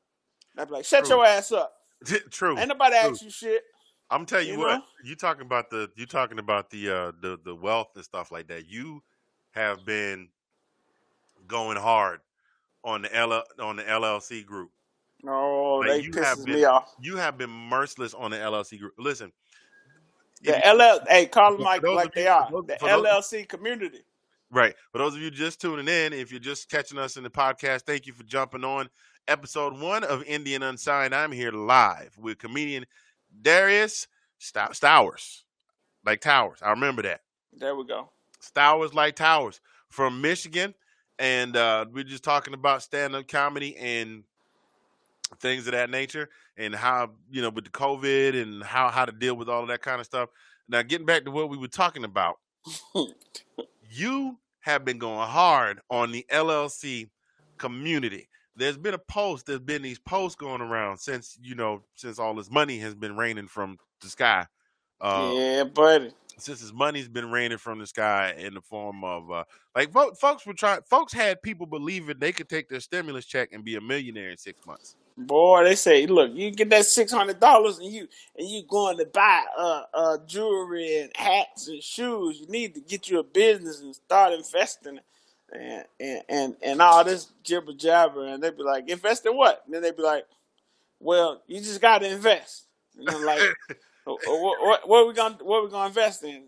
I'd 0.57 0.69
be 0.69 0.73
like, 0.75 0.85
shut 0.85 1.05
True. 1.05 1.17
your 1.17 1.25
ass 1.25 1.51
up. 1.51 1.73
True. 2.31 2.57
Ain't 2.57 2.69
nobody 2.69 2.95
True. 2.95 3.09
ask 3.11 3.21
you 3.21 3.29
shit. 3.29 3.63
I'm 4.09 4.25
telling 4.25 4.47
you, 4.47 4.53
You 4.53 4.59
what, 4.59 4.77
know? 4.79 4.83
you 5.03 5.15
talking 5.15 5.41
about 5.45 5.69
the 5.69 5.89
you 5.95 6.05
talking 6.05 6.39
about 6.39 6.69
the 6.69 6.89
uh 6.89 7.11
the 7.21 7.37
the 7.43 7.55
wealth 7.55 7.89
and 7.95 8.03
stuff 8.03 8.31
like 8.31 8.47
that. 8.47 8.69
You 8.69 9.03
have 9.51 9.85
been 9.85 10.29
going 11.51 11.77
hard 11.77 12.21
on 12.83 13.03
the 13.03 13.15
L 13.15 13.43
on 13.59 13.75
the 13.75 13.83
LLC 13.83 14.43
group. 14.45 14.71
No, 15.23 15.75
Like, 15.75 15.87
they 15.89 15.99
you 16.01 16.11
have 16.23 16.39
pisses 16.39 16.45
been- 16.45 16.55
me 16.55 16.63
off. 16.65 16.91
You 16.99 17.17
have 17.17 17.37
been 17.37 17.51
merciless 17.51 18.15
on 18.15 18.31
the 18.31 18.37
LLC 18.37 18.79
group. 18.79 18.93
Listen, 18.97 19.31
The 20.41 20.53
you- 20.53 20.73
LL, 20.73 20.99
hey, 21.07 21.27
call 21.27 21.51
them 21.51 21.61
like 21.61 21.83
like 21.83 22.07
of 22.07 22.13
they 22.15 22.23
you- 22.23 22.29
are. 22.29 22.49
The 22.49 22.77
for 22.79 22.89
those- 22.89 23.05
LLC 23.05 23.45
community. 23.47 24.03
Right. 24.49 24.75
For 24.91 24.97
those 24.97 25.13
of 25.15 25.21
you 25.21 25.29
just 25.31 25.61
tuning 25.61 25.87
in, 25.87 26.11
if 26.11 26.31
you're 26.31 26.39
just 26.39 26.69
catching 26.69 26.97
us 26.97 27.15
in 27.17 27.23
the 27.23 27.29
podcast, 27.29 27.83
thank 27.83 28.07
you 28.07 28.13
for 28.13 28.23
jumping 28.23 28.63
on 28.65 28.89
episode 29.27 29.77
one 29.79 30.03
of 30.03 30.23
Indie 30.23 30.55
and 30.55 30.63
Unsigned. 30.63 31.13
I'm 31.13 31.31
here 31.31 31.51
live 31.51 32.17
with 32.17 32.39
comedian 32.39 32.85
Darius 33.41 34.07
Stow- 34.39 34.71
Stowers, 34.73 35.43
like 36.03 36.19
Towers. 36.21 36.59
I 36.63 36.71
remember 36.71 37.03
that. 37.03 37.21
There 37.53 37.75
we 37.75 37.85
go. 37.85 38.11
Stowers 38.41 38.93
like 38.95 39.15
Towers 39.15 39.61
from 39.89 40.19
Michigan. 40.19 40.73
And 41.21 41.55
uh, 41.55 41.85
we're 41.93 42.03
just 42.03 42.23
talking 42.23 42.55
about 42.55 42.81
stand 42.81 43.15
up 43.15 43.27
comedy 43.27 43.77
and 43.77 44.23
things 45.39 45.67
of 45.67 45.73
that 45.73 45.91
nature 45.91 46.29
and 46.57 46.73
how, 46.73 47.11
you 47.29 47.43
know, 47.43 47.51
with 47.51 47.65
the 47.65 47.69
COVID 47.69 48.41
and 48.41 48.63
how, 48.63 48.89
how 48.89 49.05
to 49.05 49.11
deal 49.11 49.35
with 49.35 49.47
all 49.47 49.61
of 49.61 49.67
that 49.67 49.83
kind 49.83 49.99
of 49.99 50.07
stuff. 50.07 50.29
Now, 50.67 50.81
getting 50.81 51.05
back 51.05 51.25
to 51.25 51.31
what 51.31 51.49
we 51.49 51.57
were 51.57 51.67
talking 51.67 52.05
about, 52.05 52.39
you 53.91 54.39
have 54.61 54.83
been 54.83 54.97
going 54.97 55.27
hard 55.27 55.79
on 55.91 56.11
the 56.11 56.25
LLC 56.31 57.07
community. 57.59 58.27
There's 58.55 58.77
been 58.77 58.95
a 58.95 58.99
post, 58.99 59.45
there's 59.45 59.59
been 59.59 59.83
these 59.83 59.99
posts 59.99 60.35
going 60.35 60.61
around 60.61 60.97
since, 60.97 61.37
you 61.39 61.53
know, 61.53 61.83
since 61.93 62.17
all 62.17 62.33
this 62.33 62.49
money 62.49 62.79
has 62.79 62.95
been 62.95 63.15
raining 63.15 63.47
from 63.47 63.77
the 64.01 64.09
sky. 64.09 64.47
Uh, 64.99 65.31
yeah, 65.35 65.63
buddy. 65.65 66.11
Since 66.37 66.61
his 66.61 66.73
money's 66.73 67.07
been 67.07 67.29
raining 67.29 67.57
from 67.57 67.79
the 67.79 67.87
sky 67.87 68.33
in 68.37 68.53
the 68.53 68.61
form 68.61 69.03
of 69.03 69.31
uh 69.31 69.43
like 69.75 69.91
fo- 69.91 70.13
folks 70.13 70.45
were 70.45 70.53
trying 70.53 70.81
folks 70.89 71.13
had 71.13 71.41
people 71.41 71.65
believing 71.65 72.15
they 72.19 72.31
could 72.31 72.49
take 72.49 72.69
their 72.69 72.79
stimulus 72.79 73.25
check 73.25 73.49
and 73.51 73.63
be 73.63 73.75
a 73.75 73.81
millionaire 73.81 74.29
in 74.29 74.37
six 74.37 74.65
months 74.65 74.95
Boy, 75.17 75.65
they 75.65 75.75
say, 75.75 76.07
look, 76.07 76.31
you 76.33 76.51
get 76.51 76.69
that 76.69 76.85
six 76.85 77.11
hundred 77.11 77.39
dollars 77.39 77.79
and 77.79 77.91
you 77.91 78.07
and 78.37 78.49
you 78.49 78.63
going 78.67 78.97
to 78.97 79.05
buy 79.05 79.43
uh 79.57 79.83
uh 79.93 80.17
jewelry 80.25 80.99
and 80.99 81.11
hats 81.15 81.67
and 81.67 81.83
shoes. 81.83 82.39
You 82.39 82.47
need 82.47 82.73
to 82.75 82.81
get 82.81 83.09
you 83.09 83.19
a 83.19 83.23
business 83.23 83.81
and 83.81 83.93
start 83.93 84.33
investing 84.33 84.99
and 85.53 85.85
and 85.99 86.21
and, 86.29 86.55
and 86.63 86.81
all 86.81 87.03
this 87.03 87.27
jibber 87.43 87.73
jabber. 87.73 88.25
And 88.25 88.41
they'd 88.41 88.57
be 88.57 88.63
like, 88.63 88.89
invest 88.89 89.25
in 89.25 89.35
what? 89.35 89.61
And 89.65 89.73
then 89.73 89.81
they'd 89.81 89.97
be 89.97 90.03
like, 90.03 90.25
well, 90.99 91.41
you 91.45 91.59
just 91.59 91.81
got 91.81 91.99
to 91.99 92.09
invest. 92.09 92.65
And 92.97 93.09
I'm 93.09 93.25
like, 93.25 93.41
what, 94.05 94.19
what, 94.61 94.87
what 94.89 95.07
we 95.07 95.13
gonna 95.13 95.37
what 95.41 95.63
we 95.63 95.69
gonna 95.69 95.87
invest 95.87 96.23
in? 96.23 96.43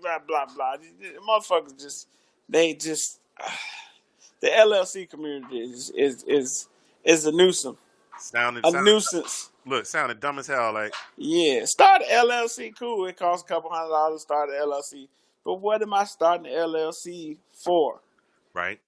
Blah 0.00 0.18
blah 0.26 0.46
blah. 0.54 0.76
The 0.76 1.18
motherfuckers 1.28 1.78
just 1.80 2.08
they 2.48 2.74
just 2.74 3.20
the 4.40 4.48
LLC 4.48 5.08
community 5.08 5.58
is 5.58 5.90
is 5.90 6.22
is, 6.24 6.68
is 7.04 7.26
a 7.26 7.32
nuisance. 7.32 7.78
sounded, 8.18 8.64
A 8.64 8.70
sounded 8.70 8.90
nuisance. 8.90 9.50
look 9.66 9.86
sounded 9.86 10.20
dumb 10.20 10.38
as 10.38 10.46
hell 10.46 10.72
like 10.72 10.94
Yeah. 11.16 11.64
Start 11.66 12.02
an 12.02 12.26
LLC, 12.28 12.76
cool. 12.78 13.06
It 13.06 13.16
costs 13.16 13.44
a 13.44 13.48
couple 13.52 13.70
hundred 13.70 13.90
dollars 13.90 14.20
to 14.20 14.22
start 14.22 14.48
an 14.50 14.56
LLC. 14.56 15.08
But 15.44 15.54
what 15.56 15.82
am 15.82 15.92
I 15.92 16.04
starting 16.04 16.46
an 16.46 16.52
LLC 16.52 17.36
for? 17.52 18.00
right 18.54 18.80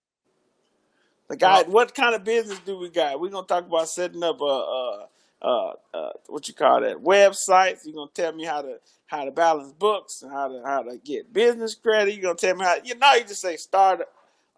The 1.29 1.37
guy, 1.37 1.65
what 1.65 1.95
kind 1.95 2.15
of 2.15 2.25
business 2.25 2.61
do 2.61 2.79
we 2.79 2.89
got? 2.89 3.21
We're 3.21 3.31
gonna 3.31 3.47
talk 3.47 3.67
about 3.67 3.89
setting 3.89 4.23
up 4.23 4.41
a, 4.41 4.45
a, 4.45 5.09
a, 5.47 5.73
a 5.95 6.11
what 6.27 6.49
you 6.49 6.55
call 6.55 6.81
that 6.83 6.97
websites. 6.97 7.87
You're 7.87 7.95
gonna 7.95 8.11
tell 8.15 8.33
me 8.33 8.45
how 8.45 8.63
to 8.63 8.79
how 9.07 9.25
to 9.25 9.31
balance 9.31 9.73
books 9.73 10.23
and 10.23 10.33
how 10.33 10.49
to 10.49 10.63
how 10.65 10.83
to 10.83 10.99
get 10.99 11.33
business 11.33 11.75
credit. 11.75 12.13
You're 12.15 12.23
gonna 12.23 12.35
tell 12.35 12.57
me 12.57 12.65
how. 12.65 12.77
You 12.85 12.97
know, 12.97 13.13
you 13.15 13.23
just 13.25 13.41
say 13.41 13.57
start 13.57 14.03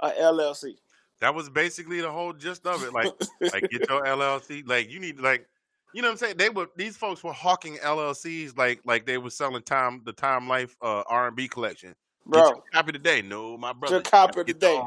a 0.00 0.10
LLC. 0.10 0.76
that 1.20 1.34
was 1.34 1.48
basically 1.50 2.00
the 2.00 2.10
whole 2.10 2.32
gist 2.32 2.66
of 2.66 2.82
it 2.84 2.92
like 2.92 3.12
like 3.52 3.68
get 3.70 3.88
your 3.88 4.04
llc 4.16 4.68
like 4.68 4.88
you 4.90 5.00
need 5.00 5.18
like 5.18 5.46
you 5.92 6.00
know 6.02 6.08
what 6.08 6.12
i'm 6.12 6.18
saying 6.18 6.36
they 6.36 6.48
were 6.48 6.68
these 6.76 6.96
folks 6.96 7.24
were 7.24 7.32
hawking 7.32 7.76
llcs 7.78 8.56
like 8.56 8.80
like 8.84 9.04
they 9.06 9.18
were 9.18 9.30
selling 9.30 9.62
time 9.62 10.00
the 10.04 10.12
time 10.12 10.46
life 10.48 10.76
uh 10.82 11.02
r&b 11.08 11.48
collection 11.48 11.88
Get 11.88 11.96
Bro, 12.26 12.42
your 12.48 12.62
copy 12.72 12.92
today 12.92 13.22
no 13.22 13.56
my 13.58 13.72
brother 13.72 13.96
your 13.96 14.02
copy 14.02 14.44
today. 14.44 14.80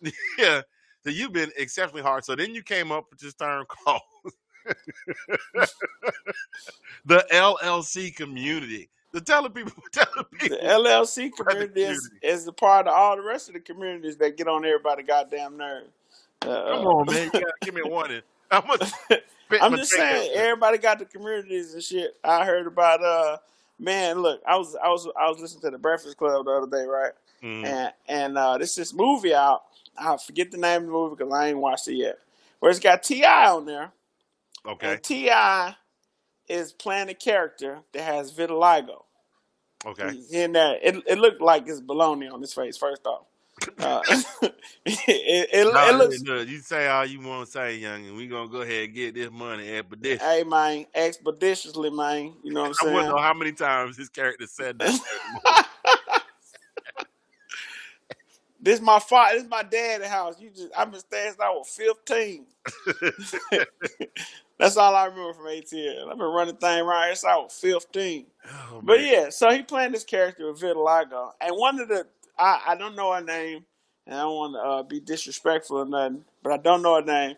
yeah 0.38 0.62
so 1.04 1.10
you've 1.10 1.34
been 1.34 1.50
exceptionally 1.58 2.02
hard 2.02 2.24
so 2.24 2.34
then 2.34 2.54
you 2.54 2.62
came 2.62 2.90
up 2.90 3.04
with 3.10 3.18
this 3.20 3.34
term 3.34 3.66
called 3.84 4.00
the 7.06 7.26
llc 7.32 8.16
community 8.16 8.88
the 9.12 9.50
people 9.50 9.82
telling 9.92 10.24
people. 10.24 10.58
The 10.60 10.66
LLC 10.66 11.30
the 11.36 11.44
community 11.44 11.82
is, 11.82 12.08
community. 12.08 12.26
is 12.26 12.46
a 12.46 12.52
part 12.52 12.86
of 12.86 12.94
all 12.94 13.16
the 13.16 13.22
rest 13.22 13.48
of 13.48 13.54
the 13.54 13.60
communities 13.60 14.16
that 14.18 14.36
get 14.36 14.48
on 14.48 14.64
everybody 14.64 15.02
goddamn 15.02 15.56
nerve. 15.56 15.84
Come 16.42 16.52
Uh, 16.52 16.82
on, 16.82 17.06
man. 17.06 17.24
You 17.24 17.30
gotta 17.30 17.52
give 17.62 17.74
me 17.74 17.80
a 17.80 17.88
warning. 17.88 18.22
I'm 18.50 18.62
spit 18.84 19.24
I'm 19.60 19.76
just 19.76 19.90
saying, 19.90 20.30
everybody 20.34 20.78
got 20.78 20.98
the 20.98 21.04
communities 21.04 21.74
and 21.74 21.82
shit. 21.82 22.16
I 22.22 22.44
heard 22.44 22.66
about 22.66 23.02
uh 23.02 23.38
man, 23.78 24.20
look, 24.20 24.42
I 24.46 24.56
was 24.56 24.76
I 24.76 24.88
was 24.88 25.08
I 25.18 25.28
was 25.30 25.40
listening 25.40 25.62
to 25.62 25.70
the 25.70 25.78
Breakfast 25.78 26.16
Club 26.16 26.44
the 26.44 26.50
other 26.52 26.66
day, 26.70 26.84
right? 26.86 27.12
Mm. 27.42 27.64
And 27.64 27.92
and 28.08 28.38
uh 28.38 28.58
this 28.58 28.74
this 28.74 28.92
movie 28.92 29.34
out. 29.34 29.62
I 29.98 30.16
forget 30.18 30.50
the 30.50 30.58
name 30.58 30.82
of 30.82 30.86
the 30.86 30.92
movie 30.92 31.16
because 31.16 31.32
I 31.32 31.48
ain't 31.48 31.58
watched 31.58 31.88
it 31.88 31.94
yet. 31.94 32.18
Where 32.60 32.70
it's 32.70 32.80
got 32.80 33.02
T.I. 33.02 33.50
on 33.50 33.64
there, 33.64 33.92
Okay. 34.66 34.92
and 34.92 35.02
T.I. 35.02 35.76
is 36.48 36.72
playing 36.72 37.08
a 37.08 37.14
character 37.14 37.80
that 37.92 38.02
has 38.02 38.32
vitiligo. 38.32 39.02
Okay. 39.84 40.12
He's 40.12 40.32
in 40.32 40.52
there, 40.52 40.78
it 40.82 40.96
it 41.06 41.18
looked 41.18 41.40
like 41.40 41.68
it's 41.68 41.80
baloney 41.80 42.32
on 42.32 42.40
his 42.40 42.52
face. 42.52 42.76
First 42.76 43.06
off, 43.06 43.26
uh, 43.78 44.02
it, 44.84 45.48
it, 45.52 45.72
Nah, 45.72 45.88
it 45.88 45.94
looks 45.96 46.22
look, 46.22 46.48
you 46.48 46.58
say 46.58 46.88
all 46.88 47.06
you 47.06 47.20
want 47.20 47.46
to 47.46 47.52
say, 47.52 47.76
young, 47.76 48.06
and 48.06 48.16
we 48.16 48.26
gonna 48.26 48.48
go 48.48 48.62
ahead 48.62 48.84
and 48.84 48.94
get 48.94 49.14
this 49.14 49.30
money 49.30 49.68
expeditious. 49.68 50.22
Hey 50.22 50.42
man, 50.44 50.86
expeditiously, 50.94 51.90
man. 51.90 52.34
You 52.42 52.52
know 52.52 52.62
what 52.62 52.68
I'm 52.68 52.74
saying? 52.74 52.94
Want 52.94 53.06
to 53.06 53.12
know 53.12 53.22
how 53.22 53.34
many 53.34 53.52
times 53.52 53.96
his 53.96 54.08
character 54.08 54.46
said 54.46 54.78
that. 54.78 55.66
this 58.60 58.80
my 58.80 58.98
father. 58.98 59.38
This 59.38 59.48
my 59.48 59.62
dad's 59.62 60.06
house. 60.06 60.40
You 60.40 60.50
just 60.50 60.68
I've 60.76 60.90
been 60.90 61.00
staying 61.00 61.30
since 61.30 61.40
I 61.40 61.50
was 61.50 61.68
15. 61.68 62.46
That's 64.58 64.76
all 64.76 64.94
I 64.94 65.06
remember 65.06 65.34
from 65.34 65.46
ATL. 65.46 66.10
I've 66.10 66.18
been 66.18 66.26
running 66.26 66.56
thing 66.56 66.80
around 66.80 67.06
here 67.06 67.14
since 67.14 67.24
I 67.30 67.36
was 67.36 67.52
15. 67.52 68.26
oh, 68.48 68.80
But 68.82 69.00
yeah, 69.02 69.28
so 69.28 69.50
he 69.50 69.62
playing 69.62 69.92
this 69.92 70.04
character 70.04 70.50
with 70.50 70.60
vitiligo, 70.60 71.32
and 71.40 71.56
one 71.56 71.78
of 71.78 71.88
the 71.88 72.06
I, 72.38 72.62
I 72.68 72.74
don't 72.76 72.96
know 72.96 73.12
her 73.12 73.22
name, 73.22 73.64
and 74.06 74.14
I 74.14 74.22
don't 74.22 74.34
want 74.34 74.54
to 74.54 74.60
uh, 74.60 74.82
be 74.82 75.00
disrespectful 75.00 75.78
or 75.78 75.86
nothing, 75.86 76.24
but 76.42 76.52
I 76.52 76.56
don't 76.56 76.82
know 76.82 76.96
her 76.96 77.02
name, 77.02 77.36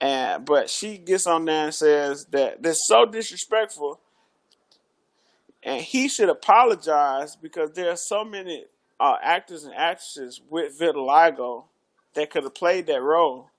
and 0.00 0.44
but 0.44 0.70
she 0.70 0.98
gets 0.98 1.26
on 1.26 1.44
there 1.44 1.64
and 1.64 1.74
says 1.74 2.26
that 2.26 2.62
this 2.62 2.86
so 2.86 3.04
disrespectful, 3.04 4.00
and 5.62 5.82
he 5.82 6.08
should 6.08 6.28
apologize 6.28 7.36
because 7.36 7.72
there 7.72 7.90
are 7.90 7.96
so 7.96 8.24
many 8.24 8.64
uh, 9.00 9.16
actors 9.22 9.64
and 9.64 9.74
actresses 9.74 10.40
with 10.48 10.78
vitiligo 10.78 11.64
that 12.14 12.30
could 12.30 12.44
have 12.44 12.54
played 12.54 12.86
that 12.86 13.02
role, 13.02 13.49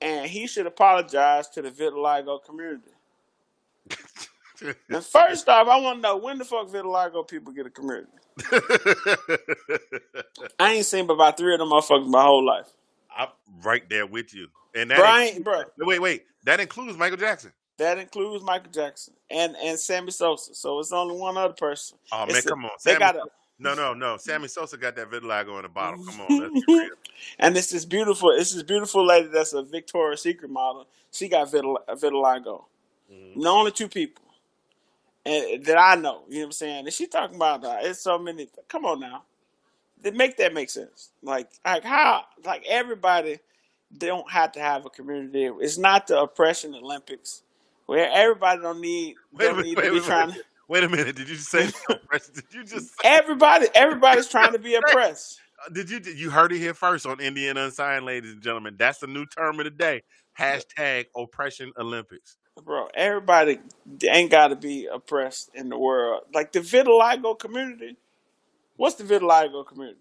and 0.00 0.30
he 0.30 0.46
should 0.46 0.66
apologize 0.66 1.48
to 1.50 1.62
the 1.62 1.70
vitiligo 1.70 2.42
community. 2.44 2.90
And 4.90 5.04
first 5.04 5.48
off, 5.48 5.68
I 5.68 5.78
want 5.80 5.98
to 5.98 6.02
know 6.02 6.16
when 6.16 6.38
the 6.38 6.44
fuck 6.44 6.68
vitiligo 6.68 7.26
people 7.28 7.52
get 7.52 7.66
a 7.66 7.70
community. 7.70 8.08
I 10.58 10.74
ain't 10.74 10.86
seen 10.86 11.06
but 11.06 11.14
about 11.14 11.36
three 11.36 11.52
of 11.54 11.60
them 11.60 11.68
motherfuckers 11.70 12.08
my 12.08 12.22
whole 12.22 12.44
life. 12.44 12.66
I'm 13.16 13.28
right 13.62 13.88
there 13.88 14.06
with 14.06 14.34
you. 14.34 14.48
And 14.74 14.90
that 14.90 15.34
includes, 15.36 15.70
bro, 15.76 15.86
wait, 15.86 16.00
wait, 16.00 16.26
that 16.44 16.60
includes 16.60 16.96
Michael 16.96 17.16
Jackson. 17.16 17.52
that 17.78 17.98
includes 17.98 18.44
Michael 18.44 18.70
Jackson 18.70 19.14
and 19.30 19.56
and 19.56 19.78
Sammy 19.78 20.10
Sosa. 20.10 20.54
So 20.54 20.78
it's 20.78 20.92
only 20.92 21.16
one 21.16 21.36
other 21.36 21.54
person. 21.54 21.98
Oh 22.12 22.26
man, 22.26 22.36
a, 22.36 22.42
come 22.42 22.64
on, 22.64 22.70
they 22.84 22.92
Sammy. 22.92 23.00
got 23.00 23.16
a 23.16 23.24
No, 23.58 23.74
no, 23.74 23.94
no. 23.94 24.16
Sammy 24.18 24.48
Sosa 24.48 24.76
got 24.76 24.96
that 24.96 25.10
vitiligo 25.10 25.56
in 25.56 25.62
the 25.62 25.68
bottle. 25.68 26.04
Come 26.04 26.20
on, 26.22 26.40
let's 26.40 26.52
be 26.54 26.64
real. 26.68 26.90
and 27.38 27.56
it's 27.56 27.70
this 27.70 27.84
beautiful, 27.84 28.30
it's 28.30 28.54
this 28.54 28.62
beautiful 28.62 29.04
lady 29.06 29.28
that's 29.28 29.52
a 29.52 29.62
Victoria's 29.62 30.22
Secret 30.22 30.50
model. 30.50 30.86
She 31.12 31.28
got 31.28 31.48
vitil- 31.50 31.78
vitiligo. 31.88 32.64
Mhm. 33.12 33.42
The 33.42 33.48
only 33.48 33.72
two 33.72 33.88
people 33.88 34.24
and, 35.26 35.64
that 35.64 35.78
I 35.78 35.94
know. 35.96 36.24
You 36.28 36.36
know 36.36 36.40
what 36.42 36.46
I'm 36.46 36.52
saying? 36.52 36.84
And 36.86 36.92
she 36.92 37.06
talking 37.06 37.36
about 37.36 37.64
uh, 37.64 37.78
it's 37.82 38.00
so 38.00 38.18
many. 38.18 38.48
Come 38.68 38.84
on 38.84 39.00
now, 39.00 39.24
they 40.00 40.10
make 40.12 40.36
that 40.38 40.54
make 40.54 40.70
sense. 40.70 41.10
Like 41.22 41.50
like 41.64 41.84
how 41.84 42.24
like 42.44 42.64
everybody 42.68 43.38
They 43.90 44.08
don't 44.08 44.30
have 44.30 44.52
to 44.52 44.60
have 44.60 44.86
a 44.86 44.90
community. 44.90 45.44
It's 45.60 45.78
not 45.78 46.06
the 46.06 46.20
oppression 46.20 46.74
Olympics 46.74 47.42
where 47.86 48.10
everybody 48.12 48.60
don't 48.60 48.80
need 48.82 49.16
Wait 49.32 49.46
don't 49.46 49.56
minute, 49.56 49.68
need 49.68 49.76
wait, 49.78 49.84
to 49.84 49.90
be 49.92 50.00
wait, 50.00 50.04
trying. 50.06 50.30
wait. 50.30 50.42
Wait 50.68 50.84
a 50.84 50.88
minute. 50.88 51.16
Did 51.16 51.28
you 51.28 51.36
say 51.36 51.70
oppression? 51.90 52.34
Did 52.34 52.44
you 52.52 52.64
just 52.64 52.88
say, 52.88 52.94
Everybody 53.04 53.68
everybody's 53.74 54.28
trying 54.28 54.52
to 54.52 54.58
be 54.58 54.74
oppressed. 54.76 55.40
Uh, 55.64 55.70
did 55.70 55.90
you 55.90 56.00
you 56.14 56.30
heard 56.30 56.52
it 56.52 56.58
here 56.58 56.74
first 56.74 57.06
on 57.06 57.18
Indie 57.18 57.48
and 57.48 57.58
Unsigned, 57.58 58.04
ladies 58.04 58.32
and 58.32 58.42
gentlemen? 58.42 58.76
That's 58.78 58.98
the 58.98 59.06
new 59.06 59.26
term 59.26 59.58
of 59.58 59.64
the 59.64 59.70
day. 59.70 60.02
Hashtag 60.38 61.06
oppression 61.16 61.72
Olympics. 61.78 62.36
Bro, 62.64 62.88
everybody 62.94 63.60
ain't 64.08 64.30
got 64.30 64.48
to 64.48 64.56
be 64.56 64.86
oppressed 64.92 65.50
in 65.54 65.68
the 65.68 65.78
world. 65.78 66.22
Like 66.34 66.52
the 66.52 66.60
vitiligo 66.60 67.38
community. 67.38 67.96
What's 68.76 68.96
the 68.96 69.04
vitiligo 69.04 69.66
community? 69.66 70.00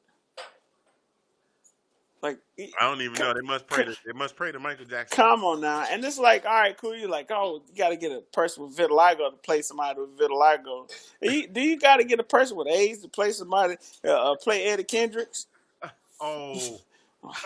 Like, 2.21 2.39
I 2.59 2.67
don't 2.81 3.01
even 3.01 3.13
know. 3.13 3.33
They 3.33 3.41
must 3.41 3.67
pray 3.67 3.85
to 3.85 3.95
they 4.05 4.11
must 4.13 4.35
pray 4.35 4.51
to 4.51 4.59
Michael 4.59 4.85
Jackson. 4.85 5.15
come 5.15 5.43
on 5.43 5.61
now. 5.61 5.85
And 5.89 6.03
it's 6.03 6.17
like, 6.17 6.45
all 6.45 6.51
right, 6.53 6.75
cool. 6.75 6.95
You're 6.95 7.09
like, 7.09 7.27
oh, 7.31 7.61
you 7.69 7.75
got 7.77 7.89
to 7.89 7.95
get 7.95 8.11
a 8.11 8.21
person 8.33 8.63
with 8.63 8.75
vitiligo 8.75 9.29
to 9.31 9.37
play 9.43 9.61
somebody 9.61 9.99
with 9.99 10.17
vitiligo. 10.17 10.89
You- 11.21 11.47
Do 11.47 11.61
you 11.61 11.77
got 11.79 11.97
to 11.97 12.03
get 12.03 12.19
a 12.19 12.23
person 12.23 12.57
with 12.57 12.67
AIDS 12.69 13.03
to 13.03 13.07
play 13.07 13.31
somebody, 13.31 13.75
uh, 14.03 14.31
uh, 14.31 14.35
play 14.37 14.63
Eddie 14.65 14.83
Kendricks? 14.83 15.45
Oh, 16.19 16.79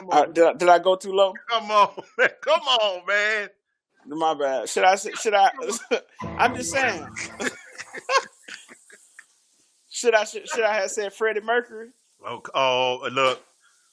Uh, 0.10 0.26
did, 0.28 0.46
I, 0.46 0.54
did 0.54 0.70
I 0.70 0.80
go 0.80 0.96
too 0.96 1.12
low? 1.12 1.34
come 1.50 1.70
on, 1.72 1.92
man. 2.18 2.30
Come 2.42 2.62
on, 2.62 3.06
man. 3.06 3.50
My 4.06 4.34
bad. 4.34 4.70
Should 4.70 4.86
I? 4.86 4.96
Should 4.96 5.34
I? 5.34 5.52
I'm 6.38 6.56
just 6.56 6.72
saying. 6.72 7.06
should 9.90 10.16
I? 10.16 10.24
Should, 10.24 10.48
should 10.48 10.64
I 10.64 10.76
have 10.76 10.92
said 10.92 11.14
Freddie 11.14 11.42
Mercury? 11.42 11.90
Oh, 12.26 12.42
oh 12.54 13.10
look. 13.12 13.44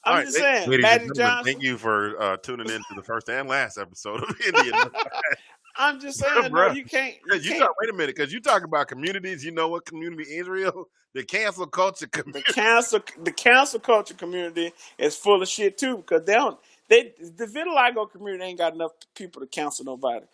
I'm 0.03 0.15
right, 0.15 0.25
just 0.25 0.37
saying, 0.37 0.69
ladies 0.69 0.83
Magic 0.83 1.07
and 1.07 1.15
gentlemen, 1.15 1.37
Johnson. 1.37 1.53
thank 1.53 1.63
you 1.63 1.77
for 1.77 2.21
uh, 2.21 2.37
tuning 2.37 2.69
in 2.69 2.77
to 2.77 2.95
the 2.95 3.03
first 3.03 3.29
and 3.29 3.49
last 3.49 3.77
episode 3.77 4.23
of 4.23 4.41
Indian. 4.45 4.73
I'm 5.79 5.99
just 5.99 6.19
saying, 6.41 6.51
no, 6.51 6.71
you 6.71 6.83
can't. 6.83 7.15
You 7.25 7.35
you 7.37 7.49
can't. 7.51 7.59
talk, 7.61 7.75
wait 7.79 7.89
a 7.89 7.93
minute, 7.93 8.15
because 8.15 8.33
you 8.33 8.39
talk 8.41 8.63
about 8.63 8.87
communities. 8.87 9.43
You 9.43 9.51
know 9.51 9.69
what 9.69 9.85
community 9.85 10.23
is 10.23 10.47
real? 10.47 10.85
The 11.13 11.23
cancel 11.23 11.67
culture 11.67 12.07
community. 12.07 12.43
The 12.47 12.53
cancel, 12.53 12.99
the 13.23 13.31
cancel 13.31 13.79
culture 13.79 14.13
community 14.13 14.73
is 14.97 15.15
full 15.15 15.41
of 15.41 15.47
shit 15.47 15.77
too, 15.77 15.97
because 15.97 16.25
they 16.25 16.33
don't. 16.33 16.59
They 16.89 17.13
the 17.19 17.45
vitiligo 17.45 18.11
community 18.11 18.43
ain't 18.43 18.57
got 18.57 18.73
enough 18.73 18.91
people 19.15 19.41
to 19.41 19.47
cancel 19.47 19.85
nobody. 19.85 20.25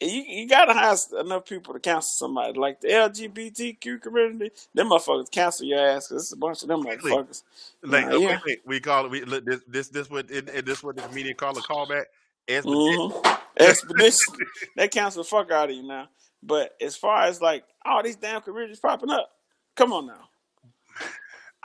You 0.00 0.22
you 0.22 0.48
gotta 0.48 0.74
have 0.74 0.98
enough 1.18 1.46
people 1.46 1.72
to 1.72 1.80
cancel 1.80 2.28
somebody. 2.28 2.58
Like 2.58 2.80
the 2.82 2.88
LGBTQ 2.88 4.02
community, 4.02 4.50
them 4.74 4.90
motherfuckers 4.90 5.30
cancel 5.30 5.66
your 5.66 5.78
ass 5.78 6.08
because 6.08 6.24
it's 6.24 6.32
a 6.32 6.36
bunch 6.36 6.62
of 6.62 6.68
them 6.68 6.84
motherfuckers. 6.84 7.42
Like, 7.82 8.06
yeah. 8.10 8.38
we 8.66 8.78
call 8.78 9.06
it. 9.06 9.10
We, 9.10 9.24
look, 9.24 9.46
this 9.46 9.60
this 9.66 9.88
this 9.88 10.10
what 10.10 10.30
it, 10.30 10.66
this 10.66 10.82
what 10.82 10.96
the 10.96 11.02
comedian 11.02 11.36
call 11.36 11.56
a 11.56 11.62
callback. 11.62 12.04
Expedition. 12.46 13.10
hmm 13.10 13.32
Expedition. 13.58 14.34
they 14.76 14.88
cancel 14.88 15.22
the 15.22 15.28
fuck 15.28 15.50
out 15.50 15.70
of 15.70 15.76
you 15.76 15.82
now. 15.82 16.08
But 16.42 16.76
as 16.80 16.94
far 16.94 17.22
as 17.22 17.40
like 17.40 17.64
all 17.84 18.02
these 18.02 18.16
damn 18.16 18.42
communities 18.42 18.80
popping 18.80 19.10
up, 19.10 19.30
come 19.76 19.94
on 19.94 20.06
now, 20.06 20.28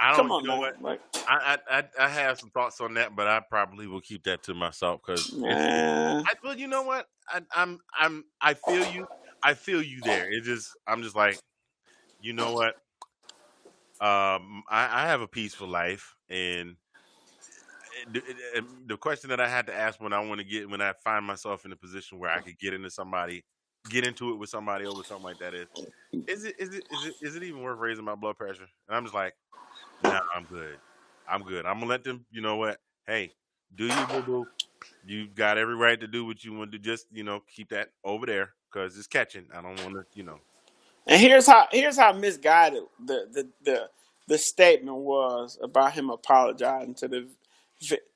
I 0.01 0.17
don't 0.17 0.31
on 0.31 0.43
know 0.43 0.55
now. 0.55 0.71
what. 0.81 0.99
I, 1.27 1.57
I 1.69 1.83
I 1.99 2.07
have 2.09 2.39
some 2.39 2.49
thoughts 2.49 2.81
on 2.81 2.95
that, 2.95 3.15
but 3.15 3.27
I 3.27 3.39
probably 3.39 3.85
will 3.85 4.01
keep 4.01 4.23
that 4.23 4.41
to 4.43 4.55
myself 4.55 5.01
because 5.05 5.31
I 5.45 6.23
well, 6.43 6.57
you 6.57 6.67
know 6.67 6.81
what? 6.81 7.07
I, 7.29 7.41
I'm 7.55 7.79
I'm 7.97 8.25
I 8.41 8.55
feel 8.55 8.85
you. 8.91 9.07
I 9.43 9.53
feel 9.53 9.81
you 9.81 10.01
there. 10.01 10.31
It 10.31 10.43
just 10.43 10.71
I'm 10.87 11.03
just 11.03 11.15
like, 11.15 11.39
you 12.19 12.33
know 12.33 12.53
what? 12.53 12.75
Um, 14.01 14.63
I, 14.67 15.03
I 15.03 15.07
have 15.07 15.21
a 15.21 15.27
peaceful 15.27 15.67
life, 15.67 16.15
and 16.27 16.75
eh, 17.99 18.09
the, 18.11 18.19
eh, 18.19 18.33
eh, 18.55 18.61
the 18.87 18.97
question 18.97 19.29
that 19.29 19.39
I 19.39 19.47
had 19.47 19.67
to 19.67 19.75
ask 19.75 20.01
when 20.01 20.13
I 20.13 20.19
want 20.19 20.39
to 20.39 20.43
get 20.43 20.67
when 20.67 20.81
I 20.81 20.93
find 21.03 21.23
myself 21.23 21.63
in 21.65 21.71
a 21.71 21.75
position 21.75 22.17
where 22.17 22.31
I 22.31 22.41
could 22.41 22.57
get 22.57 22.73
into 22.73 22.89
somebody, 22.89 23.43
get 23.91 24.07
into 24.07 24.31
it 24.31 24.39
with 24.39 24.49
somebody 24.49 24.87
over 24.87 25.03
something 25.03 25.25
like 25.25 25.37
that 25.37 25.53
is, 25.53 25.67
mm. 25.77 26.27
is 26.27 26.45
it 26.45 26.55
is 26.57 26.73
it 26.73 26.83
is 26.91 27.05
it 27.05 27.13
is 27.21 27.35
it 27.35 27.43
even 27.43 27.61
worth 27.61 27.77
raising 27.77 28.03
my 28.03 28.15
blood 28.15 28.37
pressure? 28.37 28.65
And 28.87 28.97
I'm 28.97 29.03
just 29.03 29.13
like, 29.13 29.35
nah, 30.03 30.21
I'm 30.35 30.43
good. 30.45 30.77
I'm 31.27 31.43
good. 31.43 31.65
I'm 31.65 31.79
gonna 31.79 31.89
let 31.89 32.03
them. 32.03 32.25
You 32.31 32.41
know 32.41 32.57
what? 32.57 32.79
Hey, 33.07 33.31
do 33.75 33.85
you 33.85 34.05
boo 34.09 34.21
boo? 34.21 34.47
You 35.05 35.27
got 35.27 35.57
every 35.57 35.75
right 35.75 35.99
to 35.99 36.07
do 36.07 36.25
what 36.25 36.43
you 36.43 36.53
want 36.53 36.71
to. 36.71 36.79
Just 36.79 37.07
you 37.11 37.23
know, 37.23 37.41
keep 37.53 37.69
that 37.69 37.89
over 38.03 38.25
there 38.25 38.53
because 38.71 38.97
it's 38.97 39.07
catching. 39.07 39.45
I 39.53 39.61
don't 39.61 39.81
want 39.83 39.95
to. 39.95 40.05
You 40.13 40.23
know. 40.23 40.39
and 41.07 41.19
here's 41.19 41.47
how 41.47 41.67
here's 41.71 41.97
how 41.97 42.13
misguided 42.13 42.83
the 43.05 43.27
the 43.31 43.49
the, 43.63 43.89
the 44.27 44.37
statement 44.37 44.97
was 44.97 45.57
about 45.61 45.93
him 45.93 46.09
apologizing 46.09 46.95
to 46.95 47.07
the 47.07 47.27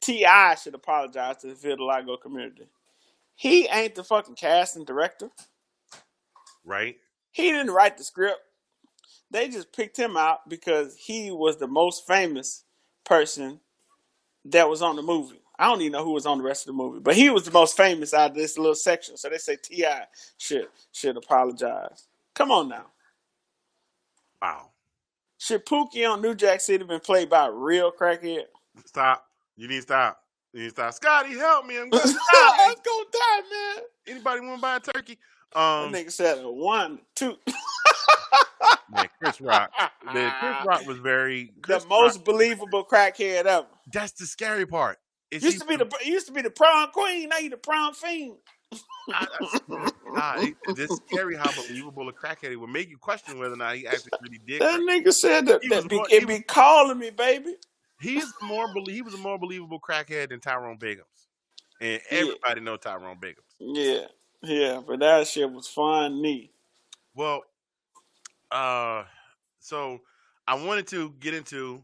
T.I. 0.02 0.56
should 0.56 0.76
apologize 0.76 1.38
to 1.38 1.48
the 1.48 1.54
vitiligo 1.56 2.22
community. 2.22 2.68
He 3.36 3.68
ain't 3.68 3.96
the 3.96 4.04
fucking 4.04 4.36
casting 4.36 4.86
director. 4.86 5.30
Right. 6.64 6.98
He 7.32 7.52
didn't 7.52 7.74
write 7.74 7.98
the 7.98 8.04
script. 8.04 8.40
They 9.32 9.50
just 9.50 9.72
picked 9.74 9.98
him 9.98 10.16
out 10.18 10.48
because 10.50 10.96
he 10.96 11.32
was 11.32 11.58
the 11.58 11.68
most 11.68 12.06
famous 12.08 12.64
person 13.04 13.60
that 14.46 14.70
was 14.70 14.82
on 14.82 14.96
the 14.96 15.02
movie. 15.02 15.42
I 15.58 15.68
don't 15.68 15.82
even 15.82 15.94
know 15.94 16.04
who 16.04 16.12
was 16.12 16.26
on 16.26 16.38
the 16.38 16.44
rest 16.44 16.64
of 16.64 16.68
the 16.68 16.74
movie, 16.84 17.00
but 17.00 17.16
he 17.16 17.30
was 17.30 17.44
the 17.46 17.52
most 17.52 17.78
famous 17.78 18.14
out 18.14 18.32
of 18.32 18.36
this 18.36 18.58
little 18.58 18.76
section. 18.76 19.16
So 19.18 19.30
they 19.30 19.38
say 19.38 19.56
T.I. 19.56 20.06
should 20.38 20.68
should 20.92 21.18
apologize. 21.18 22.08
Come 22.34 22.52
on 22.52 22.68
now. 22.70 22.88
Wow. 24.42 24.70
Should 25.38 25.66
Pookie 25.66 26.10
on 26.10 26.22
New 26.22 26.36
Jack 26.36 26.62
City 26.62 26.84
been 26.84 27.00
played 27.00 27.30
by 27.30 27.48
a 27.48 27.52
real 27.52 27.92
crackhead? 27.92 28.44
Stop. 28.86 29.26
You 29.56 29.68
need 29.68 29.78
to 29.78 29.82
stop. 29.84 30.22
You 30.54 30.60
need 30.64 30.66
to 30.68 30.72
stop. 30.72 30.94
Scotty, 30.94 31.38
help 31.38 31.66
me. 31.66 31.78
I'm 31.80 31.90
gonna 31.92 32.04
I'm 32.04 32.14
die. 32.14 32.76
gonna 32.84 33.06
die, 33.12 33.42
man. 33.52 33.84
Anybody 34.08 34.42
want 34.42 34.58
to 34.58 34.62
buy 34.62 34.76
a 34.76 34.80
turkey? 34.82 35.18
Um, 35.54 35.92
That 35.92 36.06
nigga 36.06 36.12
said 36.12 36.44
one, 36.46 37.00
two. 37.16 37.36
man, 38.90 39.10
Chris 39.22 39.42
Rock. 39.42 39.72
Man, 40.14 40.34
Chris 40.40 40.66
Rock 40.66 40.86
was 40.86 40.98
very 41.00 41.54
the 41.68 41.84
most 41.90 42.18
Rock- 42.18 42.26
believable 42.26 42.86
crackhead 42.86 43.46
ever. 43.46 43.68
that's 43.92 44.14
the 44.14 44.26
scary 44.26 44.66
part. 44.66 45.00
Is 45.32 45.44
Used 45.44 45.56
he- 45.56 45.60
to 45.62 45.66
be 45.66 45.76
the 45.76 45.92
used 46.06 46.28
to 46.28 46.34
be 46.34 46.42
the 46.42 46.50
prom 46.52 46.92
queen. 46.92 47.30
Now 47.30 47.38
you 47.40 47.50
the 47.50 47.58
prom 47.58 47.94
fiend. 47.94 48.38
Nah, 49.68 50.36
it- 50.42 50.56
it's 50.68 50.96
scary 51.08 51.36
how 51.36 51.52
believable 51.52 52.08
a 52.10 52.14
crackhead 52.14 52.50
he 52.52 52.56
would 52.56 52.70
make 52.70 52.90
you 52.90 52.98
question 52.98 53.38
whether 53.40 53.54
or 53.54 53.58
not 53.58 53.76
he 53.76 53.88
actually 53.88 54.12
really 54.22 54.40
did. 54.46 54.62
That 54.62 54.80
nigga 54.80 55.14
said 55.14 55.46
that, 55.48 55.62
He 55.64 55.70
that 55.70 55.88
be, 55.90 55.96
more- 55.98 56.08
it 56.10 56.28
be 56.28 56.40
calling 56.42 56.98
me, 57.00 57.10
baby. 57.10 57.56
He's 58.02 58.26
more 58.42 58.68
he 58.88 59.02
was 59.02 59.14
a 59.14 59.18
more 59.18 59.38
believable 59.40 59.80
crackhead 59.80 60.30
than 60.30 60.40
Tyrone 60.42 60.78
Biggums, 60.78 61.28
and 61.82 62.02
Yeah. 62.12 62.18
everybody 62.20 62.62
know 62.62 62.78
Tyrone 62.78 63.18
Biggums. 63.20 63.56
Yeah, 63.60 64.08
yeah, 64.44 64.82
but 64.86 65.00
that 65.00 65.28
shit 65.28 65.50
was 65.52 65.68
funny. 65.68 66.52
Well, 67.14 67.44
uh, 68.52 69.04
so 69.60 70.00
I 70.48 70.56
wanted 70.56 70.88
to 70.88 71.12
get 71.20 71.34
into, 71.34 71.84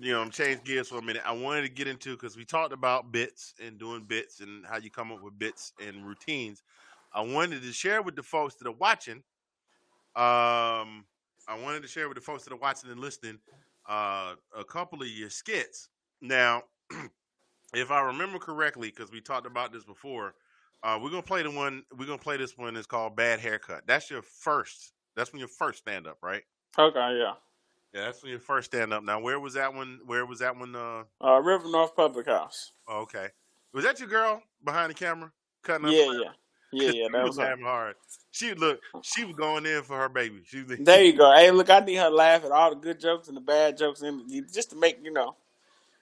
you 0.00 0.12
know, 0.12 0.28
change 0.28 0.64
gears 0.64 0.88
for 0.88 0.98
a 0.98 1.02
minute. 1.02 1.22
I 1.24 1.32
wanted 1.32 1.62
to 1.62 1.68
get 1.68 1.86
into 1.86 2.16
because 2.16 2.36
we 2.36 2.44
talked 2.44 2.72
about 2.72 3.12
bits 3.12 3.54
and 3.64 3.78
doing 3.78 4.04
bits 4.04 4.40
and 4.40 4.66
how 4.66 4.78
you 4.78 4.90
come 4.90 5.12
up 5.12 5.22
with 5.22 5.38
bits 5.38 5.72
and 5.84 6.06
routines. 6.06 6.62
I 7.12 7.20
wanted 7.20 7.62
to 7.62 7.72
share 7.72 8.02
with 8.02 8.16
the 8.16 8.22
folks 8.22 8.56
that 8.56 8.66
are 8.66 8.72
watching. 8.72 9.22
Um, 10.16 11.04
I 11.46 11.58
wanted 11.62 11.82
to 11.82 11.88
share 11.88 12.08
with 12.08 12.16
the 12.16 12.22
folks 12.22 12.44
that 12.44 12.52
are 12.52 12.58
watching 12.58 12.90
and 12.90 13.00
listening 13.00 13.38
uh, 13.88 14.34
a 14.56 14.64
couple 14.64 15.02
of 15.02 15.08
your 15.08 15.30
skits. 15.30 15.88
Now, 16.20 16.62
if 17.74 17.90
I 17.90 18.00
remember 18.00 18.38
correctly, 18.38 18.90
because 18.90 19.12
we 19.12 19.20
talked 19.20 19.46
about 19.46 19.72
this 19.72 19.84
before, 19.84 20.34
uh, 20.82 20.98
we're 21.02 21.10
gonna 21.10 21.22
play 21.22 21.42
the 21.42 21.50
one. 21.50 21.84
We're 21.96 22.06
gonna 22.06 22.18
play 22.18 22.36
this 22.36 22.58
one. 22.58 22.76
It's 22.76 22.86
called 22.86 23.16
"Bad 23.16 23.40
Haircut." 23.40 23.86
That's 23.86 24.10
your 24.10 24.22
first. 24.22 24.93
That's 25.16 25.32
when 25.32 25.38
your 25.40 25.48
first 25.48 25.78
stand 25.78 26.06
up, 26.06 26.18
right? 26.22 26.42
Okay, 26.78 27.18
yeah. 27.18 27.34
Yeah, 27.92 28.06
that's 28.06 28.22
when 28.22 28.30
your 28.30 28.40
first 28.40 28.72
stand 28.72 28.92
up. 28.92 29.04
Now, 29.04 29.20
where 29.20 29.38
was 29.38 29.54
that 29.54 29.72
one? 29.72 30.00
Where 30.06 30.26
was 30.26 30.40
that 30.40 30.56
one? 30.56 30.74
Uh, 30.74 31.04
Uh, 31.22 31.38
River 31.40 31.68
North 31.70 31.94
Public 31.94 32.26
House. 32.26 32.72
oh, 32.88 33.02
okay. 33.02 33.28
Was 33.72 33.84
that 33.84 33.98
your 34.00 34.08
girl 34.08 34.42
behind 34.64 34.90
the 34.90 34.94
camera 34.94 35.30
cutting 35.62 35.86
up? 35.86 35.92
Yeah, 35.92 36.12
yeah, 36.12 36.30
yeah, 36.72 36.90
yeah. 36.92 37.08
That 37.12 37.24
was 37.24 37.36
her. 37.38 37.44
laughing 37.44 37.64
hard. 37.64 37.94
She 38.32 38.52
look. 38.54 38.80
She 39.02 39.24
was 39.24 39.36
going 39.36 39.64
in 39.66 39.82
for 39.82 39.96
her 39.96 40.08
baby. 40.08 40.42
She 40.44 40.62
was. 40.62 40.78
There 40.80 41.02
you 41.04 41.12
go. 41.16 41.32
Hey, 41.34 41.50
look, 41.52 41.70
I 41.70 41.80
need 41.80 41.96
her 41.96 42.08
to 42.08 42.14
laugh 42.14 42.44
at 42.44 42.50
all 42.50 42.70
the 42.70 42.76
good 42.76 42.98
jokes 43.00 43.28
and 43.28 43.36
the 43.36 43.40
bad 43.40 43.76
jokes, 43.78 44.02
and 44.02 44.28
just 44.52 44.70
to 44.70 44.76
make 44.76 44.98
you 45.04 45.12
know, 45.12 45.36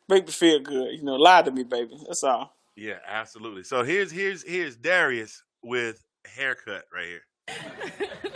make 0.08 0.24
me 0.26 0.32
feel 0.32 0.60
good. 0.60 0.94
You 0.94 1.02
know, 1.02 1.16
lie 1.16 1.42
to 1.42 1.50
me, 1.50 1.62
baby. 1.64 1.98
That's 2.06 2.24
all. 2.24 2.54
Yeah, 2.74 2.98
absolutely. 3.06 3.64
So 3.64 3.82
here's 3.84 4.10
here's 4.10 4.42
here's 4.42 4.76
Darius 4.76 5.42
with 5.62 6.02
haircut 6.24 6.84
right 6.94 7.06
here. 7.06 7.22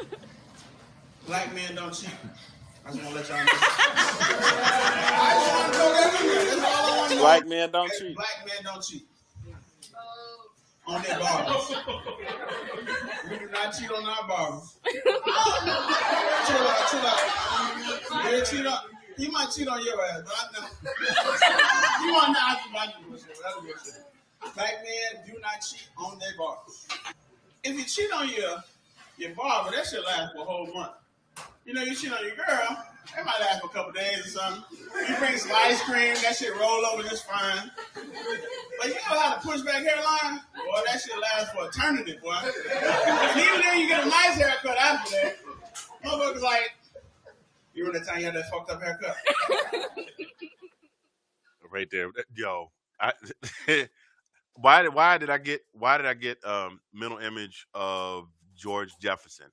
Black 1.26 1.52
men 1.54 1.74
don't 1.74 1.92
cheat. 1.92 2.08
I 2.86 2.92
just 2.92 3.02
want 3.02 3.16
to 3.16 3.20
let 3.20 3.28
y'all 3.28 3.38
know. 3.38 3.44
I 3.50 5.30
just 5.34 5.50
want 5.56 5.72
to 5.72 5.78
know 5.78 5.90
that. 5.92 6.10
That's 6.46 6.62
all 6.62 6.94
I 6.94 6.98
want 6.98 7.10
to 7.10 7.14
know. 7.16 7.20
Black 7.20 7.46
men 7.48 7.70
don't 7.72 7.90
Hey, 7.90 7.98
cheat. 7.98 8.14
Black 8.14 8.46
men 8.46 8.64
don't 8.64 8.84
cheat. 8.84 9.06
On 10.86 11.02
their 11.02 11.18
barbers. 11.18 11.76
we 13.28 13.38
do 13.38 13.48
not 13.50 13.74
cheat 13.76 13.90
on 13.90 14.06
our 14.06 14.28
barbers. 14.28 14.78
chill 14.84 15.02
out, 16.62 16.90
chill 16.90 17.02
out. 17.02 18.32
You 18.32 18.44
cheat 18.44 18.66
on. 18.66 18.78
He 19.18 19.28
might 19.28 19.50
cheat 19.50 19.66
on 19.66 19.84
your 19.84 20.00
ass, 20.04 20.22
but 20.24 20.32
I 20.32 20.60
know. 20.60 20.68
you 22.04 22.14
have 22.34 22.64
to 22.64 22.72
buy 22.72 22.84
you 22.84 23.08
bullshit. 23.08 23.28
That's 23.42 23.56
bullshit. 23.56 24.04
Black 24.54 24.74
men 24.84 25.26
do 25.26 25.32
not 25.40 25.58
cheat 25.60 25.88
on 25.98 26.20
their 26.20 26.36
barbers. 26.38 26.86
If 27.64 27.76
you 27.76 27.84
cheat 27.84 28.12
on 28.12 28.28
your 28.28 28.62
your 29.16 29.34
barber, 29.34 29.74
that 29.74 29.86
should 29.86 30.04
last 30.04 30.34
for 30.34 30.42
a 30.42 30.44
whole 30.44 30.72
month. 30.72 30.92
You 31.64 31.74
know, 31.74 31.82
you 31.82 31.94
cheat 31.94 32.12
on 32.12 32.22
your 32.24 32.36
girl, 32.36 32.84
that 33.14 33.24
might 33.24 33.40
last 33.40 33.60
for 33.60 33.66
a 33.66 33.70
couple 33.70 33.92
days 33.92 34.26
or 34.26 34.28
something. 34.28 34.62
You 35.08 35.16
bring 35.18 35.36
some 35.36 35.52
ice 35.54 35.82
cream, 35.82 36.14
that 36.22 36.36
shit 36.36 36.54
roll 36.56 36.86
over 36.86 37.02
just 37.02 37.26
fine. 37.26 37.70
But 37.94 38.88
you 38.88 38.94
know 38.94 39.00
how 39.18 39.34
to 39.34 39.40
push 39.40 39.62
back 39.62 39.82
hairline? 39.82 40.40
Boy, 40.54 40.80
that 40.86 41.00
shit 41.00 41.18
lasts 41.20 41.52
for 41.52 41.68
eternity, 41.68 42.18
boy. 42.22 42.36
And 42.36 43.40
even 43.40 43.60
then, 43.60 43.80
you 43.80 43.88
get 43.88 44.04
a 44.04 44.08
nice 44.08 44.36
haircut 44.36 44.76
after 44.78 45.16
that. 45.22 45.36
Motherfuckers 46.04 46.42
like, 46.42 46.72
you 47.74 47.84
remember 47.84 47.98
the 47.98 48.10
time 48.10 48.20
you 48.20 48.26
had 48.26 48.34
that 48.34 48.50
fucked 48.50 48.70
up 48.70 48.80
haircut? 48.80 49.16
right 51.70 51.88
there. 51.90 52.10
Yo, 52.34 52.70
I, 53.00 53.12
why 54.54 54.82
did 54.82 54.94
why 54.94 55.18
did 55.18 55.30
I 55.30 55.38
get 55.38 55.60
why 55.72 55.96
did 55.98 56.06
I 56.06 56.14
get 56.14 56.44
um 56.44 56.80
mental 56.92 57.18
image 57.18 57.66
of 57.74 58.28
George 58.56 58.92
Jefferson? 59.00 59.46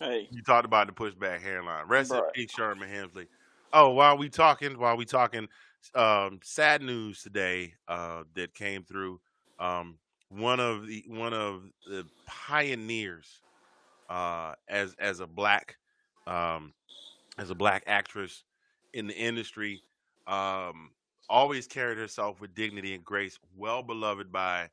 Hey, 0.00 0.28
You 0.30 0.42
talked 0.42 0.64
about 0.64 0.86
the 0.86 0.92
pushback 0.92 1.40
hairline. 1.42 1.86
Rest 1.86 2.12
in 2.12 2.20
peace, 2.34 2.50
Sherman 2.52 2.88
Hemsley. 2.88 3.26
Oh, 3.72 3.90
while 3.90 4.16
we 4.18 4.28
talking, 4.28 4.78
while 4.78 4.96
we 4.96 5.04
talking, 5.04 5.48
um, 5.94 6.40
sad 6.42 6.82
news 6.82 7.22
today 7.22 7.74
uh, 7.88 8.24
that 8.34 8.54
came 8.54 8.84
through. 8.84 9.20
Um, 9.58 9.98
one 10.28 10.60
of 10.60 10.86
the 10.86 11.04
one 11.08 11.34
of 11.34 11.62
the 11.86 12.06
pioneers 12.26 13.42
uh, 14.08 14.54
as 14.68 14.94
as 14.98 15.20
a 15.20 15.26
black 15.26 15.76
um, 16.26 16.72
as 17.38 17.50
a 17.50 17.54
black 17.54 17.82
actress 17.86 18.44
in 18.92 19.06
the 19.06 19.14
industry, 19.16 19.82
um, 20.26 20.90
always 21.28 21.66
carried 21.66 21.98
herself 21.98 22.40
with 22.40 22.54
dignity 22.54 22.94
and 22.94 23.04
grace, 23.04 23.38
well 23.56 23.82
beloved 23.82 24.32
by 24.32 24.68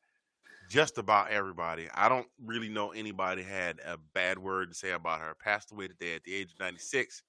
just 0.70 1.00
about 1.00 1.32
everybody. 1.32 1.88
I 1.94 2.08
don't 2.08 2.28
really 2.46 2.70
know 2.70 2.92
anybody 2.92 3.44
had 3.44 3.80
a 3.86 3.98
bad 4.14 4.38
word 4.38 4.70
to 4.70 4.76
say 4.76 4.92
about 4.92 5.20
her. 5.20 5.36
Passed 5.44 5.72
away 5.72 5.88
today 5.88 6.16
at 6.16 6.24
the 6.24 6.34
age 6.34 6.54
of 6.54 6.60
96. 6.60 7.24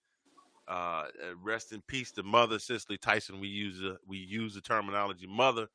Uh, 0.69 0.73
uh, 0.73 1.05
rest 1.43 1.73
in 1.73 1.81
peace 1.89 2.13
to 2.13 2.23
mother 2.23 2.59
Cicely 2.59 2.99
Tyson. 2.99 3.41
We 3.41 3.49
use 3.49 3.83
uh, 3.83 3.97
we 4.07 4.19
use 4.19 4.55
the 4.55 4.61
terminology 4.61 5.27
mother 5.27 5.67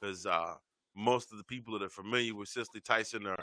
because 0.00 0.26
uh, 0.26 0.54
most 0.94 1.32
of 1.32 1.38
the 1.38 1.44
people 1.44 1.72
that 1.72 1.84
are 1.84 1.88
familiar 1.88 2.34
with 2.34 2.48
Cicely 2.48 2.80
Tyson 2.80 3.26
are 3.26 3.42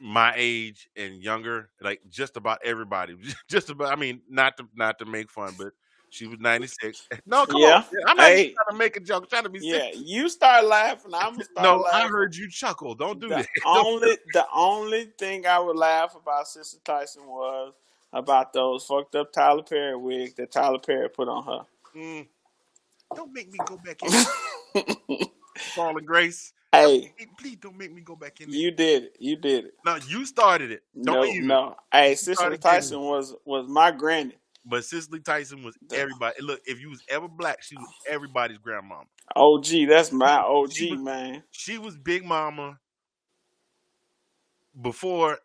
my 0.00 0.32
age 0.36 0.88
and 0.96 1.22
younger. 1.22 1.70
Like 1.80 2.00
just 2.08 2.36
about 2.36 2.58
everybody. 2.64 3.16
Just 3.48 3.70
about. 3.70 3.92
I 3.92 3.96
mean, 3.96 4.22
not 4.28 4.56
to 4.56 4.66
not 4.74 4.98
to 5.00 5.04
make 5.04 5.30
fun, 5.30 5.54
but 5.58 5.72
she 6.10 6.26
was 6.26 6.38
96. 6.40 7.08
No, 7.26 7.44
come 7.46 7.60
Yeah. 7.60 7.76
on. 7.76 7.84
I'm 8.06 8.16
not 8.16 8.26
Hey. 8.26 8.40
even 8.44 8.54
trying 8.54 8.72
to 8.74 8.76
make 8.78 8.96
a 8.96 9.00
joke. 9.00 9.28
trying 9.28 9.42
to 9.44 9.48
be 9.48 9.60
yeah, 9.62 9.78
serious. 9.90 9.96
you 10.04 10.28
start 10.28 10.64
laughing. 10.64 11.12
I'm 11.14 11.32
gonna 11.32 11.44
start 11.52 11.62
No, 11.64 11.76
laughing. 11.82 12.06
I 12.06 12.08
heard 12.08 12.34
you 12.34 12.48
chuckle. 12.50 12.94
Don't 12.94 13.20
do 13.20 13.28
the 13.28 13.34
that. 13.36 13.48
only 13.66 14.16
the 14.32 14.46
only 14.54 15.04
thing 15.18 15.46
I 15.46 15.58
would 15.58 15.76
laugh 15.76 16.14
about 16.16 16.48
Sister 16.48 16.78
Tyson 16.84 17.26
was 17.26 17.74
about 18.12 18.52
those 18.52 18.84
fucked 18.86 19.14
up 19.14 19.32
Tyler 19.32 19.62
Perry 19.62 19.96
wigs 19.96 20.34
that 20.34 20.50
Tyler 20.50 20.78
Perry 20.78 21.08
put 21.10 21.28
on 21.28 21.44
her. 21.44 21.66
Mm. 21.94 22.26
Don't 23.14 23.32
make 23.32 23.50
me 23.52 23.58
go 23.66 23.76
back 23.78 24.02
in. 24.02 25.26
Fallen 25.74 26.04
Grace. 26.04 26.52
hey, 26.72 27.12
Hey, 27.16 27.26
Please 27.38 27.56
don't 27.56 27.76
make 27.76 27.92
me 27.92 28.00
go 28.02 28.14
back 28.16 28.40
in. 28.40 28.50
you 28.50 28.70
did 28.70 29.04
it. 29.04 29.16
You 29.18 29.36
did 29.36 29.66
it. 29.66 29.74
No, 29.84 29.96
you 30.08 30.24
started 30.24 30.70
it. 30.70 30.82
Don't 30.94 31.04
No, 31.16 31.22
you? 31.24 31.42
no. 31.42 31.76
Hey, 31.92 32.14
Sister 32.14 32.56
Tyson 32.56 33.00
was 33.00 33.34
was 33.44 33.66
my 33.68 33.90
granny. 33.90 34.34
But 34.68 34.84
Cicely 34.84 35.20
Tyson 35.20 35.62
was 35.62 35.76
everybody. 35.92 36.36
Look, 36.42 36.60
if 36.66 36.80
you 36.80 36.90
was 36.90 37.02
ever 37.08 37.26
black, 37.28 37.62
she 37.62 37.76
was 37.76 37.88
everybody's 38.08 38.58
grandmama. 38.58 39.04
OG, 39.34 39.86
that's 39.88 40.12
my 40.12 40.36
OG 40.38 40.72
She 40.72 40.90
was- 40.92 41.00
man. 41.00 41.42
She 41.50 41.78
was 41.78 41.96
Big 41.96 42.24
Mama 42.24 42.78
before 44.80 45.38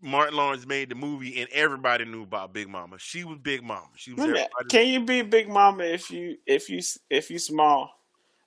Martin 0.00 0.36
Lawrence 0.36 0.66
made 0.66 0.88
the 0.88 0.94
movie, 0.94 1.40
and 1.40 1.48
everybody 1.52 2.04
knew 2.04 2.22
about 2.22 2.52
Big 2.52 2.68
Mama. 2.68 2.96
She 2.98 3.24
was 3.24 3.38
Big 3.42 3.62
Mama. 3.62 3.88
She 3.96 4.12
was. 4.12 4.24
Can 4.68 4.86
you 4.88 5.04
be 5.04 5.22
Big 5.22 5.48
Mama 5.48 5.84
if 5.84 6.10
you 6.10 6.36
if 6.46 6.68
you 6.68 6.80
if 7.08 7.30
you 7.30 7.38
small? 7.38 7.90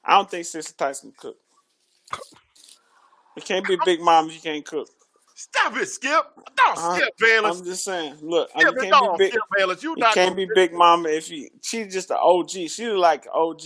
I 0.03 0.16
don't 0.18 0.30
think 0.30 0.45
Sister 0.45 0.74
Tyson 0.74 1.13
cook. 1.18 1.38
You 3.36 3.41
can't 3.41 3.66
be 3.68 3.78
Big 3.86 4.01
Mama 4.01 4.28
if 4.30 4.36
you 4.36 4.41
can't 4.41 4.66
cook. 4.66 4.89
Stop 5.38 5.76
it, 5.76 5.88
Skip. 5.88 6.24
Don't 6.56 6.96
Skip 6.96 7.18
Bayless. 7.20 7.60
I'm 7.60 7.66
just 7.66 7.84
saying. 7.84 8.16
Look, 8.22 8.50
you 8.56 8.62
Skip 8.62 8.84
it, 8.84 8.90
can't 8.90 9.18
be 9.18 9.26
big. 9.26 9.32
Skip 9.34 9.44
Bayless. 9.58 9.84
You 9.84 9.90
You 9.92 9.96
not 9.98 10.14
can't 10.14 10.36
be 10.36 10.48
Big 10.56 10.74
Mama 10.74 11.10
if 11.10 11.30
you. 11.30 11.50
She's 11.62 11.94
just 11.94 12.10
an 12.10 12.18
OG. 12.22 12.50
She's 12.52 12.80
like 12.80 13.28
OG 13.34 13.62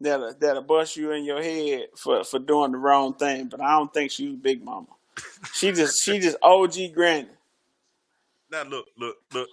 that'll 0.00 0.34
that'll 0.34 0.62
bust 0.62 0.96
you 0.96 1.12
in 1.12 1.24
your 1.24 1.42
head 1.42 1.86
for 1.96 2.22
for 2.24 2.38
doing 2.38 2.72
the 2.72 2.78
wrong 2.78 3.14
thing. 3.14 3.48
But 3.48 3.62
I 3.62 3.70
don't 3.78 3.92
think 3.92 4.10
she 4.10 4.28
was 4.28 4.36
Big 4.36 4.62
Mama. 4.62 4.86
She 5.54 5.72
just 5.72 6.04
she 6.04 6.18
just 6.18 6.36
OG 6.42 6.76
Granny. 6.94 7.28
Now 8.50 8.64
look, 8.64 8.86
look, 8.98 9.16
look. 9.32 9.48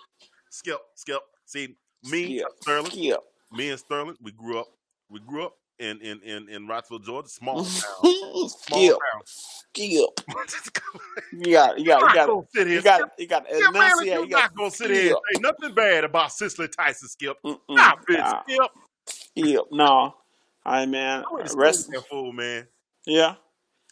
Skip, 0.49 0.80
Skip. 0.95 1.22
See, 1.45 1.76
me, 2.03 2.39
Skip. 2.39 2.47
Sterling, 2.62 2.91
Skip. 2.91 3.20
me 3.53 3.70
and 3.70 3.80
Sterling, 3.80 4.18
we 4.22 4.32
grew 4.34 4.60
up. 4.60 4.68
We 5.10 5.22
grew 5.22 5.45
up 5.45 5.58
in 5.80 5.99
in 6.01 6.21
in, 6.21 6.49
in 6.49 6.67
Rockville, 6.67 6.99
Georgia, 6.99 7.28
small 7.30 7.55
town. 7.63 7.69
Small 7.69 8.49
Skip. 8.49 8.97
town. 9.13 9.21
Skip. 9.26 10.09
You 11.34 11.51
got 11.51 11.78
you 11.80 11.86
got 11.86 12.01
you 12.01 12.13
got 12.13 12.45
sit 12.53 12.67
here. 12.67 12.76
you 12.78 12.82
got 12.82 13.11
you 13.19 13.28
got 13.28 13.45
to 13.47 13.57
enunciate. 13.57 14.05
you're 14.07 14.23
You 14.23 14.30
got 14.30 14.39
not 14.43 14.55
gonna 14.55 14.71
sit 14.71 14.89
here 14.91 15.09
and 15.13 15.17
say 15.36 15.41
nothing 15.41 15.76
bad 15.76 16.03
about 16.05 16.32
Cicely 16.32 16.67
Tyson, 16.69 17.09
Skip. 17.09 17.38
Mm-mm. 17.43 17.57
Stop 17.73 17.99
it, 18.07 18.17
Nah. 18.17 18.43
Skip. 18.43 18.71
Skip. 19.07 19.61
No. 19.71 19.86
All 19.86 20.15
right, 20.65 20.88
man. 20.88 21.23
I 21.30 21.34
went 21.34 21.45
to 21.45 21.49
school 21.51 21.61
Rest. 21.63 21.91
that 21.91 22.07
fool, 22.07 22.32
man. 22.32 22.67
Yeah. 23.05 23.36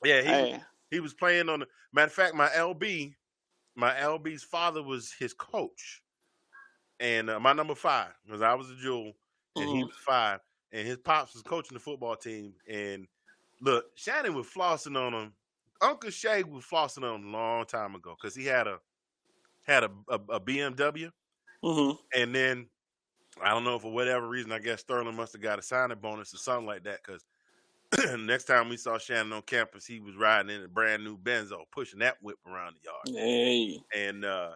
Yeah, 0.04 0.22
he 0.22 0.28
Hey. 0.28 0.62
he 0.90 1.00
was 1.02 1.14
playing 1.14 1.50
on 1.50 1.60
the 1.62 1.68
matter 1.92 2.08
of 2.08 2.14
fact, 2.14 2.34
my 2.34 2.48
LB, 2.50 3.14
my 3.76 3.92
LB's 3.94 4.44
father 4.44 4.82
was 4.82 5.14
his 5.20 5.34
coach. 5.34 6.02
And 7.00 7.30
uh, 7.30 7.40
my 7.40 7.52
number 7.54 7.76
five, 7.76 8.12
because 8.26 8.42
I 8.42 8.54
was 8.54 8.70
a 8.70 8.76
jewel 8.76 9.12
and 9.58 9.68
he 9.70 9.84
Mhm. 9.84 9.88
was 9.88 9.96
five, 10.06 10.40
and 10.74 10.88
his 10.88 10.98
pops 10.98 11.34
was 11.34 11.44
coaching 11.44 11.76
the 11.76 11.80
football 11.80 12.16
team. 12.16 12.54
And 12.68 13.08
look, 13.62 13.86
Shannon 13.96 14.34
was 14.34 14.48
flossing 14.48 14.98
on 14.98 15.14
him. 15.14 15.34
Uncle 15.82 16.10
Shay 16.10 16.44
was 16.44 16.66
flossing 16.66 17.04
on 17.04 17.22
him 17.22 17.34
a 17.34 17.38
long 17.38 17.66
time 17.66 17.96
ago 17.96 18.16
because 18.20 18.36
he 18.36 18.46
had 18.46 18.68
a 18.68 18.80
had 19.62 19.84
a, 19.84 19.92
a, 20.10 20.16
a 20.16 20.40
BMW, 20.42 21.10
hmm 21.64 21.92
and 22.14 22.36
then 22.36 22.68
I 23.42 23.52
don't 23.52 23.64
know 23.64 23.80
for 23.80 23.92
whatever 23.92 24.28
reason, 24.28 24.52
I 24.52 24.60
guess 24.60 24.82
Sterling 24.82 25.16
must 25.16 25.34
have 25.34 25.42
got 25.42 25.60
a 25.60 25.62
signing 25.62 25.98
bonus 26.00 26.34
or 26.34 26.38
something 26.38 26.66
like 26.66 26.84
that. 26.84 27.00
Because 27.06 27.26
next 28.20 28.46
time 28.46 28.70
we 28.70 28.78
saw 28.78 28.98
Shannon 28.98 29.34
on 29.34 29.42
campus, 29.44 29.86
he 29.86 30.00
was 30.00 30.16
riding 30.16 30.56
in 30.56 30.64
a 30.64 30.68
brand 30.68 31.04
new 31.04 31.18
Benzo, 31.18 31.62
pushing 31.72 32.00
that 32.00 32.18
whip 32.22 32.38
around 32.46 32.76
the 32.76 32.90
yard. 32.90 33.26
Hey. 33.26 33.82
And 33.96 34.26
uh, 34.26 34.52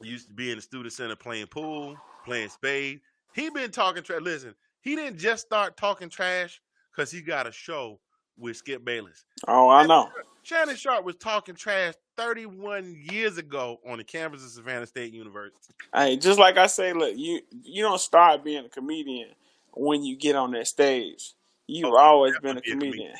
used 0.00 0.28
to 0.28 0.34
be 0.34 0.50
in 0.50 0.56
the 0.56 0.62
student 0.62 0.92
center 0.92 1.16
playing 1.16 1.46
pool, 1.46 1.96
playing 2.24 2.48
spade. 2.48 3.00
He 3.34 3.48
been 3.50 3.70
talking 3.70 4.02
trash. 4.02 4.20
Listen, 4.20 4.54
he 4.82 4.94
didn't 4.96 5.18
just 5.18 5.46
start 5.46 5.76
talking 5.76 6.08
trash 6.08 6.60
because 6.94 7.10
he 7.10 7.22
got 7.22 7.46
a 7.46 7.52
show 7.52 7.98
with 8.38 8.56
Skip 8.56 8.84
Bayless. 8.84 9.24
Oh, 9.48 9.68
I 9.68 9.86
know. 9.86 10.10
Shannon 10.42 10.74
Sharpe 10.76 11.04
was 11.04 11.16
talking 11.16 11.54
trash 11.54 11.94
31 12.16 12.96
years 13.10 13.38
ago 13.38 13.78
on 13.88 13.98
the 13.98 14.04
campus 14.04 14.44
of 14.44 14.50
Savannah 14.50 14.86
State 14.86 15.12
University. 15.12 15.56
Hey, 15.94 16.16
just 16.16 16.38
like 16.38 16.58
I 16.58 16.66
say, 16.66 16.92
look, 16.92 17.14
you 17.16 17.40
you 17.62 17.82
don't 17.82 18.00
start 18.00 18.44
being 18.44 18.64
a 18.64 18.68
comedian 18.68 19.30
when 19.72 20.02
you 20.04 20.16
get 20.16 20.34
on 20.34 20.50
that 20.52 20.66
stage. 20.66 21.32
You've 21.68 21.92
Oh, 21.92 21.96
always 21.96 22.34
been 22.40 22.56
a 22.56 22.60
a 22.60 22.62
comedian, 22.62 23.14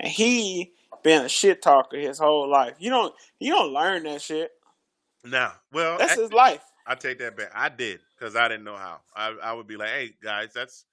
and 0.00 0.10
he 0.10 0.72
been 1.04 1.24
a 1.24 1.28
shit 1.28 1.62
talker 1.62 1.96
his 1.96 2.18
whole 2.18 2.48
life. 2.50 2.74
You 2.78 2.90
don't 2.90 3.14
you 3.38 3.52
don't 3.52 3.72
learn 3.72 4.02
that 4.04 4.20
shit. 4.20 4.50
Now, 5.22 5.52
well, 5.72 5.96
That's 5.96 6.12
actually, 6.12 6.24
his 6.24 6.32
life. 6.32 6.62
I 6.86 6.96
take 6.96 7.18
that 7.20 7.36
back. 7.36 7.50
I 7.54 7.68
did 7.68 8.00
because 8.18 8.34
I 8.36 8.48
didn't 8.48 8.64
know 8.64 8.76
how. 8.76 9.00
I, 9.14 9.34
I 9.42 9.52
would 9.52 9.66
be 9.66 9.76
like, 9.76 9.90
"Hey 9.90 10.14
guys, 10.22 10.52
that's 10.52 10.84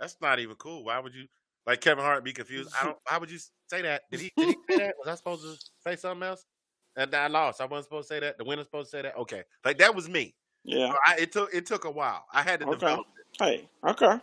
that's 0.00 0.16
not 0.20 0.38
even 0.38 0.56
cool. 0.56 0.84
Why 0.84 0.98
would 0.98 1.14
you 1.14 1.26
like 1.66 1.80
Kevin 1.80 2.04
Hart 2.04 2.24
be 2.24 2.32
confused? 2.32 2.70
I 2.80 2.84
don't. 2.86 2.98
Why 3.08 3.18
would 3.18 3.30
you 3.30 3.38
say 3.68 3.82
that? 3.82 4.02
Did 4.10 4.20
he, 4.20 4.32
did 4.38 4.48
he 4.50 4.56
say 4.70 4.84
that? 4.86 4.94
Was 4.98 5.08
I 5.08 5.14
supposed 5.16 5.42
to 5.42 5.56
say 5.80 5.96
something 5.96 6.26
else? 6.28 6.46
And 6.96 7.14
I 7.14 7.28
lost. 7.28 7.60
I 7.60 7.66
wasn't 7.66 7.84
supposed 7.86 8.08
to 8.08 8.14
say 8.14 8.20
that. 8.20 8.38
The 8.38 8.44
winner's 8.44 8.66
supposed 8.66 8.90
to 8.90 8.98
say 8.98 9.02
that. 9.02 9.16
Okay, 9.16 9.44
like 9.64 9.78
that 9.78 9.94
was 9.94 10.08
me. 10.08 10.34
Yeah. 10.64 10.92
So 10.92 10.98
I, 11.06 11.16
it 11.20 11.32
took 11.32 11.54
it 11.54 11.66
took 11.66 11.84
a 11.84 11.90
while. 11.90 12.24
I 12.32 12.42
had 12.42 12.60
to 12.60 12.66
Okay. 12.66 12.76
develop 12.76 13.06
it, 13.18 13.26
Hey. 13.38 13.68
Okay. 13.84 14.20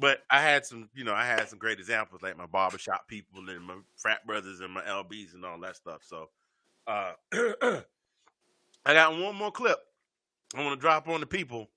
but 0.00 0.20
I 0.30 0.40
had 0.40 0.66
some. 0.66 0.88
You 0.94 1.04
know, 1.04 1.14
I 1.14 1.24
had 1.26 1.48
some 1.48 1.58
great 1.58 1.78
examples 1.78 2.22
like 2.22 2.36
my 2.36 2.46
barbershop 2.46 3.08
people 3.08 3.48
and 3.48 3.64
my 3.64 3.76
frat 3.96 4.26
brothers 4.26 4.60
and 4.60 4.72
my 4.72 4.82
lbs 4.82 5.34
and 5.34 5.44
all 5.44 5.60
that 5.60 5.76
stuff. 5.76 6.02
So, 6.04 6.30
uh, 6.86 7.14
I 7.32 8.94
got 8.94 9.18
one 9.18 9.36
more 9.36 9.52
clip. 9.52 9.78
I 10.56 10.62
want 10.64 10.78
to 10.78 10.80
drop 10.80 11.08
on 11.08 11.20
the 11.20 11.26
people 11.26 11.68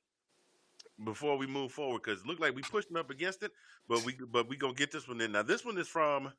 before 1.03 1.37
we 1.37 1.47
move 1.47 1.71
forward 1.71 2.01
because 2.03 2.21
it 2.21 2.27
looked 2.27 2.41
like 2.41 2.55
we 2.55 2.61
pushed 2.61 2.89
pushing 2.89 2.97
up 2.97 3.09
against 3.09 3.43
it, 3.43 3.51
but 3.87 4.03
we 4.03 4.15
but 4.31 4.49
we 4.49 4.57
gonna 4.57 4.73
get 4.73 4.91
this 4.91 5.07
one 5.07 5.21
in. 5.21 5.31
Now 5.31 5.43
this 5.43 5.63
one 5.65 5.77
is 5.77 5.87
from 5.87 6.31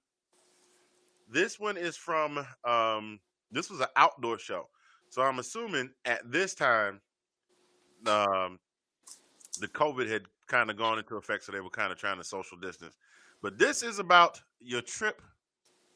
this 1.30 1.60
one 1.60 1.76
is 1.76 1.96
from 1.96 2.44
um 2.64 3.20
this 3.50 3.70
was 3.70 3.80
an 3.80 3.88
outdoor 3.96 4.38
show. 4.38 4.68
So 5.10 5.22
I'm 5.22 5.38
assuming 5.38 5.90
at 6.04 6.30
this 6.30 6.54
time 6.54 7.00
um 8.06 8.58
the 9.60 9.68
COVID 9.68 10.08
had 10.08 10.22
kind 10.46 10.70
of 10.70 10.76
gone 10.76 10.98
into 10.98 11.16
effect, 11.16 11.44
so 11.44 11.52
they 11.52 11.60
were 11.60 11.70
kind 11.70 11.92
of 11.92 11.98
trying 11.98 12.18
to 12.18 12.24
social 12.24 12.56
distance. 12.56 12.96
But 13.42 13.58
this 13.58 13.82
is 13.82 13.98
about 13.98 14.40
your 14.60 14.82
trip 14.82 15.22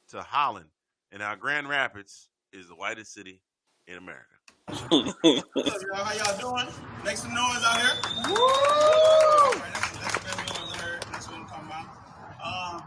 to 0.08 0.22
Holland 0.22 0.68
and 1.10 1.22
how 1.22 1.34
Grand 1.34 1.68
Rapids 1.68 2.28
is 2.52 2.68
the 2.68 2.74
whitest 2.74 3.12
city 3.12 3.42
in 3.86 3.96
America. 3.96 4.31
What's 4.68 4.84
up, 4.90 5.82
y'all? 5.90 6.04
How 6.06 6.14
y'all 6.14 6.38
doing? 6.38 6.68
Make 7.04 7.16
some 7.16 7.34
noise 7.34 7.62
out 7.66 7.82
here. 7.82 7.98
Woo! 8.30 8.34
All 8.38 9.52
right, 9.58 9.74
that's, 9.74 9.90
that's 9.98 10.14
the 10.14 10.22
best 10.22 10.38
noise 10.54 10.70
I 10.70 10.78
heard. 10.78 11.02
That's 11.10 11.26
what 11.26 11.36
I'm 11.42 11.46
talking 11.50 11.66
about. 11.66 11.86
Um, 12.38 12.82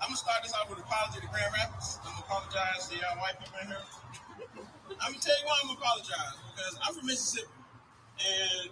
I'm 0.00 0.12
gonna 0.12 0.16
start 0.16 0.44
this 0.44 0.52
off 0.52 0.68
with 0.68 0.78
an 0.78 0.84
apology 0.84 1.20
to 1.24 1.28
Grand 1.32 1.52
Rapids. 1.56 1.98
I'm 2.04 2.12
gonna 2.12 2.28
apologize 2.28 2.88
to 2.92 2.94
y'all 3.00 3.16
white 3.16 3.40
people 3.40 3.56
in 3.64 3.68
here. 3.72 3.84
I'm 5.00 5.16
gonna 5.16 5.24
tell 5.24 5.32
you 5.40 5.44
why 5.48 5.56
I'm 5.64 5.68
gonna 5.72 5.80
apologize 5.80 6.36
because 6.52 6.74
I'm 6.84 6.94
from 6.94 7.06
Mississippi 7.08 7.48
and 8.20 8.68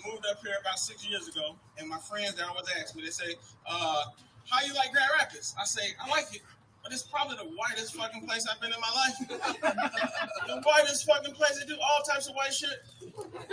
moved 0.00 0.24
up 0.24 0.40
here 0.40 0.56
about 0.64 0.80
six 0.80 1.04
years 1.04 1.28
ago. 1.28 1.56
And 1.76 1.88
my 1.88 2.00
friends, 2.00 2.40
they 2.40 2.42
always 2.42 2.66
ask 2.80 2.96
me, 2.96 3.04
they 3.04 3.12
say, 3.12 3.36
uh, 3.68 4.02
"How 4.48 4.64
you 4.64 4.72
like 4.72 4.92
Grand 4.96 5.12
Rapids?" 5.20 5.54
I 5.60 5.64
say, 5.68 5.92
"I 6.00 6.08
like 6.08 6.32
it." 6.32 6.40
But 6.84 6.92
it's 6.92 7.02
probably 7.02 7.36
the 7.36 7.48
whitest 7.56 7.96
fucking 7.96 8.24
place 8.26 8.46
I've 8.46 8.60
been 8.60 8.70
in 8.70 8.78
my 8.78 8.90
life. 8.92 9.16
the 10.46 10.60
whitest 10.62 11.06
fucking 11.06 11.32
place. 11.34 11.58
They 11.58 11.64
do 11.66 11.76
all 11.80 12.02
types 12.02 12.28
of 12.28 12.34
white 12.34 12.52
shit. 12.52 12.84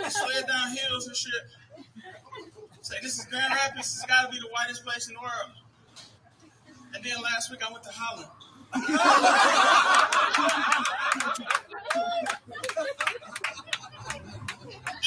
Sled 0.06 0.46
down 0.46 0.76
hills 0.76 1.06
and 1.06 1.16
shit. 1.16 1.32
Say 2.82 2.96
this 3.02 3.18
is 3.18 3.24
Grand 3.26 3.54
Rapids. 3.54 3.96
It's 3.96 4.04
got 4.04 4.26
to 4.26 4.30
be 4.30 4.38
the 4.38 4.48
whitest 4.52 4.84
place 4.84 5.08
in 5.08 5.14
the 5.14 5.20
world. 5.20 5.50
And 6.94 7.02
then 7.02 7.22
last 7.22 7.50
week 7.50 7.66
I 7.66 7.72
went 7.72 7.82
to 7.84 7.90
Holland. 7.92 8.28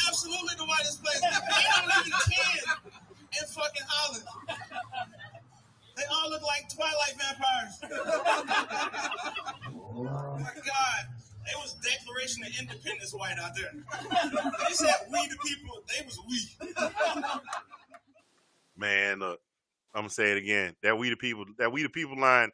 Absolutely 0.07 0.55
the 0.57 0.65
whitest 0.65 1.03
place. 1.03 1.21
They 1.21 1.29
don't 1.29 2.07
even 2.07 2.11
can 2.11 2.59
in 3.41 3.47
fucking 3.47 3.83
Holland. 3.87 4.23
They 5.95 6.03
all 6.11 6.29
look 6.29 6.41
like 6.43 6.67
Twilight 6.73 7.15
vampires. 7.17 7.79
oh 9.97 10.37
my 10.39 10.53
God. 10.55 11.05
It 11.47 11.55
was 11.57 11.75
Declaration 11.75 12.43
of 12.43 12.49
Independence 12.59 13.13
white 13.13 13.37
out 13.39 13.51
there. 13.55 13.71
They 14.67 14.73
said 14.73 14.95
we 15.11 15.27
the 15.27 15.37
people, 15.45 15.83
they 15.87 16.03
was 16.05 16.19
we. 16.27 16.39
Man, 18.77 19.19
look, 19.19 19.39
I'm 19.93 20.01
gonna 20.01 20.09
say 20.09 20.31
it 20.31 20.37
again. 20.37 20.75
That 20.81 20.97
we 20.97 21.09
the 21.09 21.15
people, 21.15 21.45
that 21.59 21.71
we 21.71 21.83
the 21.83 21.89
people 21.89 22.19
line, 22.19 22.49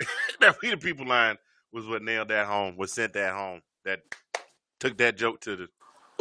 that 0.40 0.56
we 0.62 0.70
the 0.70 0.76
people 0.76 1.06
line 1.06 1.36
was 1.72 1.86
what 1.88 2.02
nailed 2.02 2.28
that 2.28 2.46
home, 2.46 2.76
was 2.76 2.92
sent 2.92 3.14
that 3.14 3.32
home, 3.32 3.62
that 3.84 4.00
took 4.78 4.98
that 4.98 5.16
joke 5.16 5.40
to 5.42 5.56
the 5.56 5.68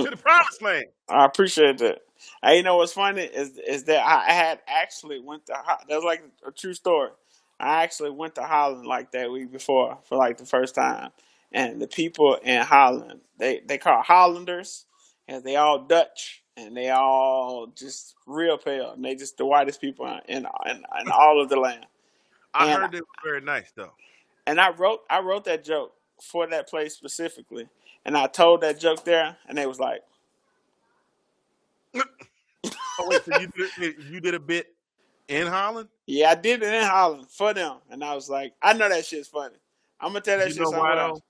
to 0.03 0.10
the 0.10 0.18
promised 0.18 0.62
land. 0.62 0.86
I 1.10 1.26
appreciate 1.26 1.78
that. 1.80 1.99
Hey, 2.43 2.57
you 2.57 2.63
know 2.63 2.78
what's 2.78 2.93
funny 2.93 3.24
is 3.24 3.57
is 3.57 3.84
that 3.86 4.05
I 4.05 4.30
I 4.30 4.34
had 4.34 4.59
actually 4.68 5.20
went 5.20 5.45
to 5.47 5.55
that's 5.88 6.03
like 6.03 6.24
a 6.45 6.51
true 6.51 6.74
story. 6.74 7.11
I 7.59 7.84
actually 7.84 8.11
went 8.11 8.36
to 8.36 8.43
Holland 8.43 8.86
like 8.86 9.11
that 9.11 9.32
week 9.32 9.51
before 9.51 9.97
for 10.03 10.18
like 10.18 10.38
the 10.38 10.45
first 10.45 10.76
time, 10.76 11.11
and 11.51 11.82
the 11.82 11.88
people 11.88 12.36
in 12.43 12.61
Holland 12.63 13.22
they 13.38 13.61
they 13.65 13.78
call 13.78 14.01
Hollanders, 14.01 14.86
and 15.28 15.43
they 15.43 15.55
all 15.55 15.80
Dutch, 15.86 16.43
and 16.55 16.76
they 16.76 16.89
all 16.89 17.68
just 17.76 18.15
real 18.26 18.57
pale, 18.57 18.91
and 18.91 19.03
they 19.03 19.15
just 19.15 19.38
the 19.38 19.45
whitest 19.45 19.82
people 19.82 20.05
in 20.28 20.45
in, 20.65 20.84
in 21.01 21.11
all 21.11 21.41
of 21.41 21.49
the 21.49 21.57
land. 21.57 21.86
I 22.53 22.68
And 22.68 22.72
heard 22.72 22.93
it 22.95 23.01
was 23.01 23.18
very 23.24 23.41
nice 23.41 23.72
though. 23.72 23.93
and 24.45 24.59
I 24.59 24.70
wrote 24.72 25.01
I 25.09 25.20
wrote 25.20 25.45
that 25.45 25.63
joke 25.63 25.93
for 26.22 26.47
that 26.47 26.70
place 26.70 26.95
specifically, 26.95 27.68
and 28.05 28.18
I 28.18 28.28
told 28.28 28.61
that 28.61 28.80
joke 28.80 29.03
there, 29.03 29.38
and 29.47 29.57
they 29.57 29.65
was 29.65 29.80
like. 29.80 30.01
Oh 32.99 33.07
wait, 33.07 33.23
so 33.23 33.39
you 33.39 33.47
did, 33.77 33.95
you 34.09 34.19
did 34.19 34.33
a 34.33 34.39
bit 34.39 34.73
in 35.27 35.47
Holland? 35.47 35.89
Yeah, 36.05 36.31
I 36.31 36.35
did 36.35 36.63
it 36.63 36.73
in 36.73 36.83
Holland 36.83 37.27
for 37.29 37.53
them, 37.53 37.77
and 37.89 38.03
I 38.03 38.15
was 38.15 38.29
like, 38.29 38.53
I 38.61 38.73
know 38.73 38.89
that 38.89 39.05
shit's 39.05 39.27
funny. 39.27 39.55
I'm 39.99 40.09
gonna 40.09 40.21
tell 40.21 40.39
that 40.39 40.47
You 40.47 40.53
shit 40.53 40.63
know 40.63 40.71
why 40.71 40.95
though? 40.95 41.01
else. 41.09 41.21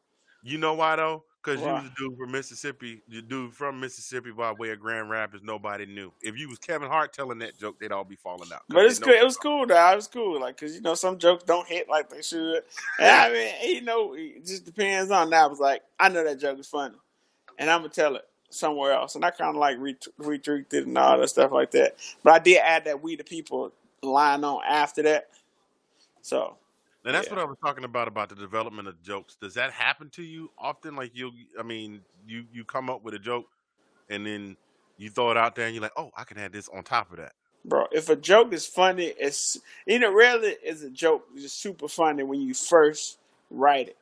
You 0.44 0.58
know 0.58 0.74
why 0.76 0.96
though? 0.96 1.24
Because 1.44 1.62
you 1.62 1.68
was 1.68 1.86
a 1.86 1.94
dude 1.98 2.18
from 2.18 2.32
Mississippi, 2.32 3.02
you 3.08 3.22
dude 3.22 3.54
from 3.54 3.80
Mississippi 3.80 4.32
by 4.32 4.52
way 4.52 4.72
of 4.72 4.80
Grand 4.82 5.10
Rapids. 5.10 5.44
Nobody 5.44 5.86
knew. 5.86 6.12
If 6.22 6.38
you 6.38 6.50
was 6.50 6.58
Kevin 6.60 6.90
Hart 6.90 7.14
telling 7.14 7.40
that 7.40 7.58
joke, 7.58 7.80
they'd 7.80 7.92
all 7.92 8.04
be 8.04 8.18
falling 8.18 8.52
out. 8.54 8.64
But 8.68 8.86
it's 8.86 9.00
cool. 9.00 9.14
It 9.14 9.24
was 9.24 9.38
cool 9.38 9.66
though. 9.66 9.92
It 9.92 9.96
was 9.96 10.08
cool, 10.08 10.42
like, 10.42 10.58
cause 10.58 10.76
you 10.76 10.82
know 10.82 10.94
some 10.94 11.18
jokes 11.18 11.44
don't 11.44 11.68
hit 11.68 11.88
like 11.88 12.10
they 12.10 12.22
should. 12.22 12.64
And 13.00 13.10
I 13.10 13.32
mean, 13.32 13.76
you 13.76 13.82
know, 13.82 14.14
it 14.14 14.46
just 14.46 14.66
depends 14.66 15.10
on. 15.12 15.30
That 15.30 15.44
I 15.44 15.48
was 15.48 15.60
like, 15.60 15.84
I 16.00 16.10
know 16.10 16.24
that 16.24 16.40
joke 16.40 16.60
is 16.60 16.68
funny, 16.68 16.98
and 17.58 17.70
I'm 17.70 17.80
gonna 17.80 17.90
tell 17.90 18.16
it 18.18 18.26
somewhere 18.50 18.94
else. 18.94 19.16
And 19.16 19.26
I 19.26 19.32
kind 19.32 19.52
of 19.52 19.58
like 19.58 19.78
ret- 19.80 20.08
retweeted 20.20 20.74
it 20.74 20.88
and 20.88 20.98
all 20.98 21.20
that 21.20 21.30
stuff 21.30 21.52
like 21.52 21.72
that. 21.72 21.98
But 22.24 22.34
I 22.34 22.40
did 22.40 22.58
add 22.60 22.86
that 22.86 23.04
we 23.04 23.16
the 23.16 23.24
people 23.24 23.74
line 24.04 24.44
on 24.44 24.62
after 24.68 25.04
that. 25.04 25.30
So 26.22 26.58
And 27.06 27.16
that's 27.16 27.30
Yeah. 27.30 27.32
what 27.32 27.40
I 27.40 27.46
was 27.46 27.58
talking 27.66 27.86
about 27.86 28.08
about 28.10 28.30
the 28.30 28.36
development 28.36 28.88
of 28.88 29.02
jokes. 29.02 29.38
Does 29.42 29.56
that 29.56 29.72
happen 29.72 30.10
to 30.12 30.24
you 30.24 30.52
often? 30.58 30.96
Like 30.96 31.16
you, 31.16 31.32
I 31.60 31.64
mean, 31.64 32.04
you 32.26 32.46
you 32.52 32.66
come 32.66 32.90
up 32.92 33.04
with 33.04 33.16
a 33.16 33.20
joke, 33.20 33.48
and 34.10 34.26
then 34.26 34.58
you 34.98 35.10
throw 35.10 35.32
it 35.32 35.38
out 35.38 35.56
there, 35.56 35.66
and 35.68 35.76
you're 35.76 35.84
like, 35.84 35.94
oh, 35.98 36.12
I 36.18 36.26
can 36.26 36.38
add 36.40 36.54
this 36.54 36.70
on 36.70 36.84
top 36.84 37.12
of 37.12 37.18
that. 37.18 37.34
bro. 37.66 37.88
If 37.92 38.10
a 38.10 38.16
joke 38.16 38.54
is 38.54 38.68
funny, 38.68 39.14
it's 39.20 39.58
you 39.88 40.00
know 40.00 40.14
rarely 40.14 40.56
is 40.64 40.84
a 40.84 40.90
joke 40.90 41.26
just 41.38 41.62
super 41.62 41.88
funny 41.88 42.24
when 42.24 42.42
you 42.42 42.54
first 42.54 43.20
write 43.52 43.90
it. 43.90 43.98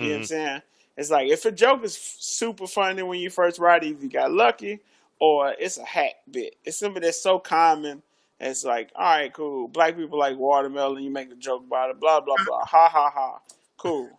You 0.00 0.10
know 0.10 0.14
what 0.14 0.18
I'm 0.18 0.22
Mhm. 0.22 0.24
saying? 0.24 0.62
It's 0.96 1.10
like 1.10 1.28
if 1.28 1.44
a 1.44 1.52
joke 1.52 1.84
is 1.84 1.96
super 1.96 2.66
funny 2.66 3.02
when 3.02 3.18
you 3.20 3.30
first 3.30 3.58
write 3.58 3.84
it, 3.84 3.92
if 3.96 4.02
you 4.02 4.08
got 4.08 4.32
lucky, 4.32 4.80
or 5.18 5.54
it's 5.58 5.78
a 5.78 5.84
hack 5.84 6.14
bit. 6.30 6.56
It's 6.64 6.78
something 6.78 7.02
that's 7.02 7.22
so 7.22 7.38
common 7.38 8.02
It's 8.40 8.64
like, 8.64 8.90
all 8.94 9.04
right, 9.04 9.32
cool. 9.32 9.68
Black 9.68 9.96
people 9.96 10.18
like 10.18 10.36
watermelon. 10.36 11.02
You 11.02 11.10
make 11.10 11.30
a 11.30 11.36
joke 11.36 11.64
about 11.66 11.90
it. 11.90 12.00
Blah 12.00 12.20
blah 12.20 12.36
blah. 12.46 12.64
Ha 12.64 12.88
ha 12.90 13.10
ha. 13.10 13.38
Cool. 13.76 14.10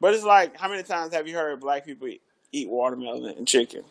But 0.00 0.14
it's 0.14 0.24
like, 0.24 0.56
how 0.56 0.68
many 0.68 0.82
times 0.82 1.14
have 1.14 1.26
you 1.26 1.34
heard 1.34 1.60
black 1.60 1.84
people 1.84 2.08
eat, 2.08 2.22
eat 2.52 2.68
watermelon 2.68 3.34
and 3.36 3.46
chicken? 3.46 3.82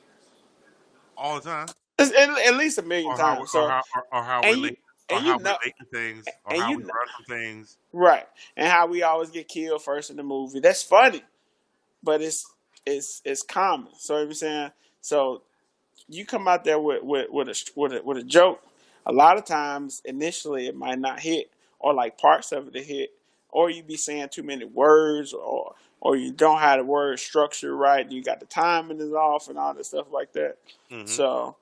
all 1.18 1.40
the 1.40 1.50
time. 1.50 1.68
At, 1.98 2.12
at 2.14 2.56
least 2.56 2.78
a 2.78 2.82
million 2.82 3.08
Or 3.12 3.18
how, 3.18 3.36
times. 3.36 3.52
So 3.52 3.64
or 3.64 3.70
how, 3.70 3.82
or, 3.96 4.20
or 4.20 4.24
how 4.24 4.42
we 4.44 4.56
link, 4.56 4.78
or 5.10 5.20
how 5.20 5.38
we 5.38 5.44
link 5.44 5.76
things, 5.92 6.26
or 6.46 6.56
how 6.58 6.70
we 6.70 6.78
know, 6.78 6.90
run 6.90 7.08
things. 7.28 7.78
right, 7.94 8.28
and 8.58 8.68
how 8.68 8.86
we 8.88 9.04
always 9.04 9.30
get 9.30 9.48
killed 9.48 9.82
first 9.82 10.10
in 10.10 10.18
the 10.18 10.24
movie. 10.24 10.60
That's 10.60 10.84
funny, 10.84 11.24
but 12.06 12.22
it's 12.22 12.46
it's 12.86 13.22
it's 13.26 13.44
common. 13.44 13.90
So 13.98 14.14
you 14.14 14.20
know 14.20 14.24
what 14.26 14.30
I'm 14.30 14.36
saying. 14.36 14.72
So 15.02 15.42
you 16.08 16.26
come 16.26 16.48
out 16.48 16.64
there 16.64 16.80
with 16.80 17.04
with 17.04 17.28
with 17.32 17.50
a 17.50 17.72
with 17.76 17.94
a, 17.94 18.02
with 18.04 18.18
a 18.18 18.24
joke. 18.24 18.62
A 19.08 19.12
lot 19.12 19.38
of 19.38 19.46
times, 19.46 20.02
initially, 20.06 20.68
it 20.68 20.76
might 20.76 21.00
not 21.00 21.20
hit, 21.20 21.52
or 21.80 21.94
like 21.94 22.18
parts 22.18 22.52
of 22.52 22.76
it 22.76 22.86
hit, 22.86 23.12
or 23.50 23.70
you 23.70 23.84
be 23.84 23.98
saying 23.98 24.30
too 24.32 24.44
many 24.44 24.66
words, 24.66 25.34
or 25.34 25.76
or 26.02 26.16
you 26.16 26.32
don't 26.32 26.60
have 26.60 26.80
the 26.80 26.86
word 26.86 27.20
structure 27.20 27.76
right. 27.76 28.06
And 28.06 28.14
you 28.14 28.24
got 28.24 28.40
the 28.40 28.46
timing 28.46 29.00
is 29.02 29.14
off, 29.14 29.48
and 29.50 29.58
all 29.58 29.74
this 29.74 29.90
stuff 29.90 30.08
like 30.12 30.34
that. 30.34 30.58
hmm 30.90 31.06
So 31.06 31.56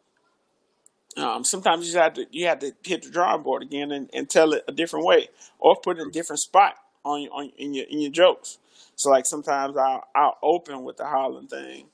um, 1.17 1.43
sometimes 1.43 1.91
you 1.91 1.99
have 1.99 2.13
to 2.13 2.25
you 2.31 2.47
have 2.47 2.59
to 2.59 2.73
hit 2.83 3.03
the 3.03 3.09
drawing 3.09 3.43
board 3.43 3.61
again 3.61 3.91
and, 3.91 4.09
and 4.13 4.29
tell 4.29 4.53
it 4.53 4.63
a 4.67 4.71
different 4.71 5.05
way, 5.05 5.29
or 5.59 5.75
put 5.75 5.97
it 5.97 6.01
in 6.01 6.07
a 6.07 6.11
different 6.11 6.39
spot 6.39 6.75
on 7.05 7.21
your 7.21 7.33
on 7.33 7.51
in 7.57 7.73
your 7.73 7.85
in 7.87 7.99
your 7.99 8.11
jokes. 8.11 8.57
So 8.95 9.09
like 9.09 9.25
sometimes 9.25 9.75
I'll 9.77 10.03
I'll 10.15 10.38
open 10.41 10.84
with 10.84 10.97
the 10.97 11.05
Holland 11.05 11.49
thing, 11.49 11.88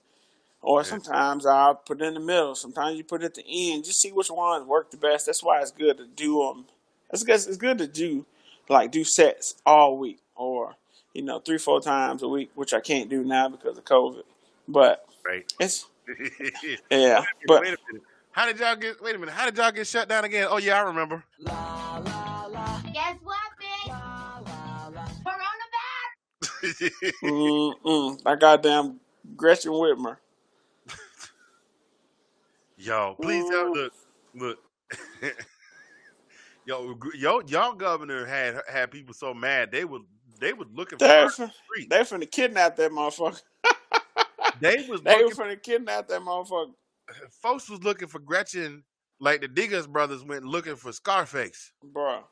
or 0.62 0.84
sometimes 0.84 1.46
I'll 1.46 1.76
put 1.76 2.02
it 2.02 2.06
in 2.06 2.14
the 2.16 2.20
middle. 2.20 2.56
Sometimes 2.56 2.98
you 2.98 3.04
put 3.04 3.22
it 3.24 3.26
at 3.26 3.36
the 3.36 3.46
end. 3.48 3.86
Just 3.86 4.02
see 4.02 4.12
which 4.12 4.30
ones 4.30 4.66
work 4.66 4.92
the 4.92 4.98
best. 4.98 5.26
That's 5.26 5.44
why 5.44 5.62
it's 5.62 5.72
good 5.72 5.98
to 5.98 6.06
do 6.06 6.40
them. 6.40 6.66
It's 7.12 7.24
good. 7.24 7.36
It's 7.36 7.58
good 7.58 7.78
to 7.80 7.88
do 7.88 8.26
like 8.68 8.92
do 8.92 9.04
sets 9.04 9.56
all 9.66 9.98
week, 9.98 10.20
or 10.36 10.76
you 11.14 11.22
know 11.24 11.40
three 11.40 11.58
four 11.58 11.82
times 11.82 12.22
a 12.24 12.28
week, 12.28 12.52
which 12.56 12.74
I 12.74 12.80
can't 12.82 13.10
do 13.10 13.24
now 13.24 13.50
because 13.50 13.78
of 13.78 13.86
COVID. 13.86 14.24
But 14.68 15.06
Right. 15.26 15.52
it's 15.60 15.86
yeah. 16.10 16.18
a 16.92 16.96
minute. 16.96 17.26
But 17.48 17.62
Wait 17.62 17.68
a 17.74 17.78
minute. 17.92 18.04
How 18.32 18.46
did 18.46 18.60
y'all 18.60 18.76
get? 18.76 19.02
Wait 19.02 19.16
a 19.16 19.18
minute. 19.18 19.34
How 19.34 19.46
did 19.46 19.58
y'all 19.58 19.72
get 19.72 19.88
shut 19.88 20.08
down 20.08 20.24
again? 20.24 20.48
Oh 20.50 20.58
yeah, 20.58 20.78
I 20.80 20.82
remember. 20.82 21.24
Guess 21.46 22.19
Mm-mm. 27.24 28.20
I 28.26 28.36
goddamn 28.36 29.00
Gretchen 29.36 29.72
Whitmer. 29.74 30.18
Yo, 32.78 33.18
please 33.22 33.46
tell. 33.50 33.68
Ooh. 33.68 33.74
Look, 33.74 33.94
look. 34.36 34.60
yo, 36.66 36.96
yo, 37.16 37.42
y'all 37.48 37.74
governor 37.74 38.26
had 38.26 38.62
had 38.70 38.92
people 38.92 39.14
so 39.14 39.34
mad 39.34 39.72
they 39.72 39.86
were 39.86 40.00
they 40.40 40.54
was 40.54 40.68
looking 40.74 41.00
for 41.00 41.06
They 41.06 41.20
in 41.22 41.28
the 41.28 41.32
fin- 41.32 41.52
they 41.90 42.00
finna 42.02 42.30
kidnap 42.32 42.76
that 42.78 42.92
motherfucker. 42.92 43.42
They 44.62 44.86
was 44.90 45.02
They 45.04 45.16
were 45.24 45.24
looking. 45.26 45.38
finna 45.38 45.62
kidnap 45.64 46.08
that 46.10 46.22
motherfucker. 46.22 46.74
Folks 47.42 47.70
was 47.70 47.84
looking 47.84 48.08
for 48.08 48.20
Gretchen 48.20 48.84
like 49.20 49.42
the 49.42 49.48
Diggers 49.48 49.88
brothers 49.88 50.24
went 50.24 50.46
looking 50.46 50.76
for 50.76 50.92
Scarface. 50.94 51.72
Bruh. 51.94 52.24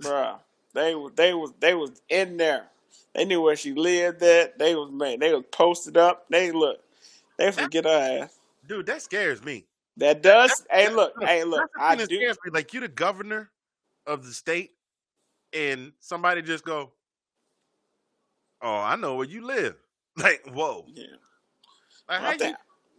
Bruh. 0.00 0.38
They 0.74 0.94
was 0.94 1.12
they 1.16 1.34
was 1.34 1.52
they 1.60 1.74
was 1.74 2.00
in 2.08 2.36
there. 2.36 2.68
They 3.14 3.24
knew 3.24 3.40
where 3.42 3.56
she 3.56 3.72
lived 3.74 4.22
at. 4.22 4.58
They 4.58 4.74
was 4.74 4.90
man, 4.92 5.18
they 5.20 5.32
was 5.32 5.44
posted 5.50 5.96
up. 5.96 6.26
They 6.30 6.52
look. 6.52 6.80
They 7.38 7.50
That, 7.50 7.54
finna 7.54 7.70
get 7.70 7.84
her 7.84 8.22
ass. 8.24 8.38
dude, 8.66 8.86
that 8.86 9.02
scares 9.02 9.42
me. 9.44 9.64
That 9.96 10.22
That, 10.22 10.48
does 10.48 10.66
hey 10.70 10.86
that, 10.86 10.94
look, 10.94 11.14
look, 11.16 11.28
hey 11.28 11.44
look, 11.44 11.70
I 11.78 11.96
do 11.96 12.06
me. 12.18 12.32
Like 12.50 12.72
you, 12.72 12.80
the 12.80 12.88
governor 12.88 13.50
of 14.06 14.24
the 14.24 14.32
state, 14.32 14.70
and 15.52 15.92
somebody 16.00 16.42
just 16.42 16.64
go, 16.64 16.92
"Oh, 18.62 18.76
I 18.76 18.96
know 18.96 19.16
where 19.16 19.26
you 19.26 19.44
live." 19.46 19.76
Like, 20.18 20.44
whoa, 20.52 20.84
yeah. 20.88 21.04
like 22.08 22.22
I 22.22 22.36
think 22.36 22.56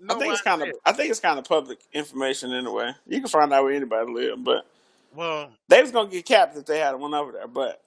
I 0.09 0.13
think 0.15 0.31
it's 0.31 0.41
kind 0.41 0.61
of? 0.61 0.69
I 0.85 0.93
think 0.93 1.11
it's 1.11 1.19
kind 1.19 1.37
of 1.37 1.43
public 1.43 1.79
information 1.91 2.53
anyway. 2.53 2.93
You 3.05 3.19
can 3.19 3.27
find 3.27 3.51
out 3.51 3.65
where 3.65 3.73
anybody 3.73 4.09
live, 4.09 4.41
but 4.41 4.65
Well, 5.13 5.51
they 5.67 5.81
was 5.81 5.91
gonna 5.91 6.09
get 6.09 6.25
capped 6.25 6.55
if 6.55 6.65
they 6.65 6.79
had 6.79 6.95
one 6.95 7.13
over 7.13 7.33
there, 7.33 7.47
but 7.47 7.81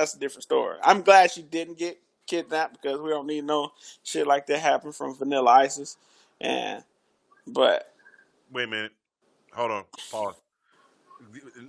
that's 0.00 0.14
a 0.14 0.18
different 0.18 0.44
story. 0.44 0.78
I'm 0.82 1.02
glad 1.02 1.30
she 1.30 1.42
didn't 1.42 1.78
get 1.78 2.00
kidnapped 2.26 2.80
because 2.80 3.00
we 3.00 3.10
don't 3.10 3.26
need 3.26 3.44
no 3.44 3.72
shit 4.02 4.26
like 4.26 4.46
that 4.46 4.58
happen 4.58 4.92
from 4.92 5.14
Vanilla 5.14 5.50
Isis. 5.50 5.98
And 6.40 6.82
but 7.46 7.92
wait 8.50 8.64
a 8.64 8.66
minute, 8.66 8.92
hold 9.52 9.70
on, 9.70 9.84
pause. 10.10 10.34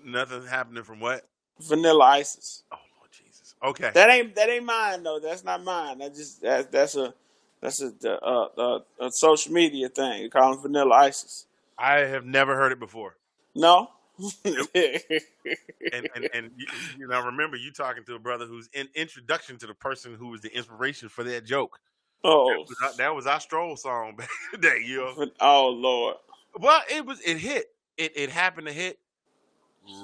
Nothing 0.06 0.46
happening 0.46 0.84
from 0.84 1.02
what? 1.02 1.28
Vanilla 1.60 2.06
Isis. 2.06 2.64
Oh 2.72 2.78
Lord 3.00 3.12
Jesus. 3.12 3.54
Okay, 3.62 3.92
That 3.94 4.10
ain't 4.10 4.36
that 4.36 4.50
ain't 4.50 4.66
mine 4.66 5.04
though. 5.04 5.20
That's 5.20 5.44
not 5.44 5.64
mine. 5.64 5.98
That 5.98 6.16
just 6.16 6.42
that, 6.42 6.72
that's 6.72 6.96
a 6.96 7.14
that's 7.60 7.82
a, 7.82 7.92
uh 8.24 8.48
uh 8.58 8.80
a 9.02 9.12
social 9.12 9.52
media 9.52 9.90
thing. 9.90 10.24
You 10.24 10.30
call 10.30 10.54
them 10.54 10.62
Vanilla 10.62 10.96
Isis. 10.96 11.48
I 11.78 12.00
have 12.00 12.26
never 12.26 12.56
heard 12.56 12.72
it 12.72 12.80
before. 12.80 13.18
No. 13.56 13.90
And 15.94 16.08
and 16.16 16.30
and 16.34 16.52
you, 16.56 16.68
you 17.00 17.08
know, 17.08 17.26
remember 17.26 17.58
you 17.58 17.72
talking 17.72 18.04
to 18.06 18.16
a 18.16 18.20
brother 18.20 18.46
who's 18.46 18.70
in 18.74 18.88
introduction 18.96 19.58
to 19.58 19.68
the 19.68 19.74
person 19.74 20.14
who 20.16 20.28
was 20.28 20.42
the 20.42 20.56
inspiration 20.56 21.10
for 21.10 21.24
that 21.24 21.44
joke. 21.44 21.80
That 22.24 22.30
oh, 22.30 22.46
was 22.46 22.76
our, 22.84 22.94
that 22.98 23.16
was 23.16 23.28
our 23.28 23.40
stroll 23.40 23.76
song 23.76 24.16
back 24.18 24.30
in 24.54 24.62
the 24.62 24.68
day, 24.70 24.84
you 24.86 24.98
know. 24.98 25.28
Oh 25.42 25.70
Lord. 25.70 26.16
Well, 26.60 26.82
it 26.90 27.06
was 27.06 27.20
it 27.22 27.38
hit. 27.38 27.66
It 27.98 28.14
it 28.16 28.30
happened 28.30 28.68
to 28.68 28.74
hit 28.74 29.00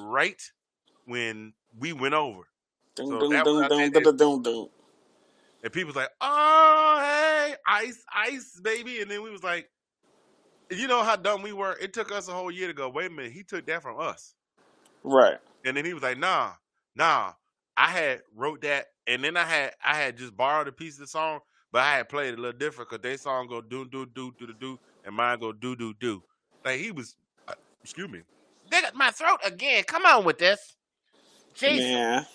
right 0.01 0.41
when 1.05 1.53
we 1.77 1.93
went 1.93 2.15
over. 2.15 2.41
Dun, 2.95 3.07
So 3.07 3.19
dun, 3.19 3.29
that 3.29 3.45
was 3.45 3.53
dun, 3.53 3.69
dun, 3.69 3.81
and, 3.81 3.93
dun, 3.93 4.03
and, 4.07 4.17
dun, 4.17 4.41
dun, 4.41 4.41
dun. 4.41 4.69
and 5.63 5.71
people 5.71 5.87
was 5.87 5.95
like, 5.95 6.09
"Oh, 6.19 6.97
hey, 6.99 7.55
ice, 7.67 8.03
ice, 8.13 8.59
baby," 8.61 9.01
and 9.01 9.11
then 9.11 9.21
we 9.21 9.29
was 9.29 9.43
like, 9.43 9.69
"You 10.71 10.87
know 10.87 11.03
how 11.03 11.15
dumb 11.17 11.41
we 11.43 11.53
were? 11.53 11.77
It 11.81 11.93
took 11.93 12.11
us 12.11 12.27
a 12.27 12.33
whole 12.33 12.51
year 12.51 12.67
to 12.67 12.73
go. 12.73 12.89
Wait 12.89 13.07
a 13.07 13.13
minute, 13.13 13.33
he 13.33 13.43
took 13.43 13.65
that 13.67 13.81
from 13.83 13.99
us." 13.99 14.35
Right. 15.03 15.37
And 15.65 15.77
then 15.77 15.85
he 15.85 15.93
was 15.93 16.03
like, 16.03 16.17
"Nah, 16.19 16.53
nah, 16.95 17.33
I 17.77 17.87
had 17.89 18.23
wrote 18.35 18.61
that, 18.61 18.87
and 19.07 19.23
then 19.23 19.37
I 19.37 19.45
had 19.45 19.73
I 19.85 19.95
had 19.97 20.17
just 20.17 20.37
borrowed 20.37 20.67
a 20.69 20.73
piece 20.73 20.95
of 20.95 21.01
the 21.01 21.07
song, 21.07 21.41
but 21.71 21.83
I 21.83 21.97
had 21.97 22.09
played 22.09 22.33
it 22.33 22.39
a 22.39 22.41
little 22.41 22.57
different 22.59 22.89
because 22.89 23.03
their 23.03 23.17
song 23.17 23.47
go 23.47 23.61
do 23.61 23.85
do 23.89 24.07
do 24.07 24.33
do 24.39 24.47
do 24.47 24.53
do, 24.59 24.79
and 25.05 25.15
mine 25.15 25.39
go 25.39 25.53
do 25.53 25.75
do 25.75 25.93
do. 25.99 26.23
Like 26.65 26.79
he 26.79 26.91
was, 26.91 27.15
uh, 27.47 27.53
excuse 27.83 28.09
me, 28.09 28.23
dig 28.69 28.83
at 28.85 28.95
my 28.95 29.11
throat 29.11 29.39
again. 29.45 29.83
Come 29.85 30.05
on 30.05 30.25
with 30.25 30.39
this, 30.39 30.77
Jesus, 31.55 31.91
Man. 31.91 32.27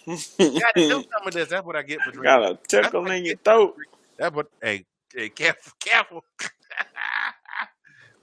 got 0.58 0.72
to 0.74 0.82
do 0.88 1.02
some 1.12 1.28
of 1.28 1.34
this. 1.34 1.48
That's 1.50 1.66
what 1.66 1.76
I 1.76 1.82
get 1.82 2.04
for 2.04 2.12
drinking. 2.12 2.40
Got 2.40 2.42
a 2.44 2.58
That's 2.80 2.94
tickle 2.94 3.06
what 3.06 3.10
I 3.12 3.14
in 3.14 3.24
your 3.26 3.36
get 3.36 3.40
for 3.54 3.54
throat. 3.54 3.76
drinking. 3.76 3.98
That's 4.18 4.34
what. 4.36 4.46
Hey, 4.62 4.86
hey, 5.14 5.30
careful, 5.30 5.72
careful. 5.80 6.24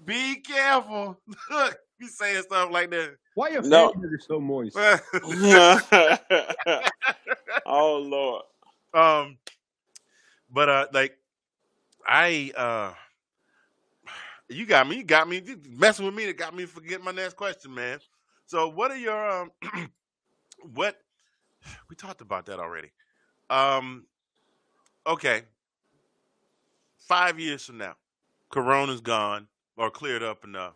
Be 0.10 0.38
careful. 0.38 1.20
Look, 1.52 1.78
you 2.00 2.08
saying 2.08 2.42
stuff 2.44 2.72
like 2.72 2.90
that. 2.90 3.16
Why 3.36 3.50
your 3.50 3.62
No. 3.62 3.92
fingers 3.94 4.12
are 4.12 4.20
so 4.20 4.40
moist? 4.40 4.76
oh 7.66 7.98
Lord. 7.98 8.44
um, 8.96 9.38
but 10.52 10.68
uh, 10.68 10.88
like 10.94 11.16
I 12.08 12.52
uh, 12.58 12.94
you 14.50 14.66
got 14.66 14.90
me, 14.90 14.98
you 14.98 15.04
got 15.04 15.30
me 15.30 15.44
you 15.46 15.60
messing 15.78 16.06
with 16.06 16.16
me. 16.16 16.26
That 16.26 16.38
got 16.38 16.56
me 16.56 16.66
forget 16.66 17.04
my 17.04 17.12
next 17.12 17.36
question, 17.36 17.76
man. 17.76 18.00
So, 18.48 18.68
what 18.68 18.90
are 18.90 18.98
your 18.98 19.30
um, 19.30 19.52
what 20.74 20.98
we 21.88 21.96
talked 21.96 22.22
about 22.22 22.48
that 22.48 22.60
already? 22.60 22.90
Um, 23.52 24.08
okay, 25.06 25.44
five 26.98 27.40
years 27.40 27.64
from 27.64 27.78
now, 27.78 27.96
Corona's 28.50 29.02
gone 29.02 29.48
or 29.80 29.90
cleared 29.90 30.22
up 30.22 30.44
enough. 30.44 30.74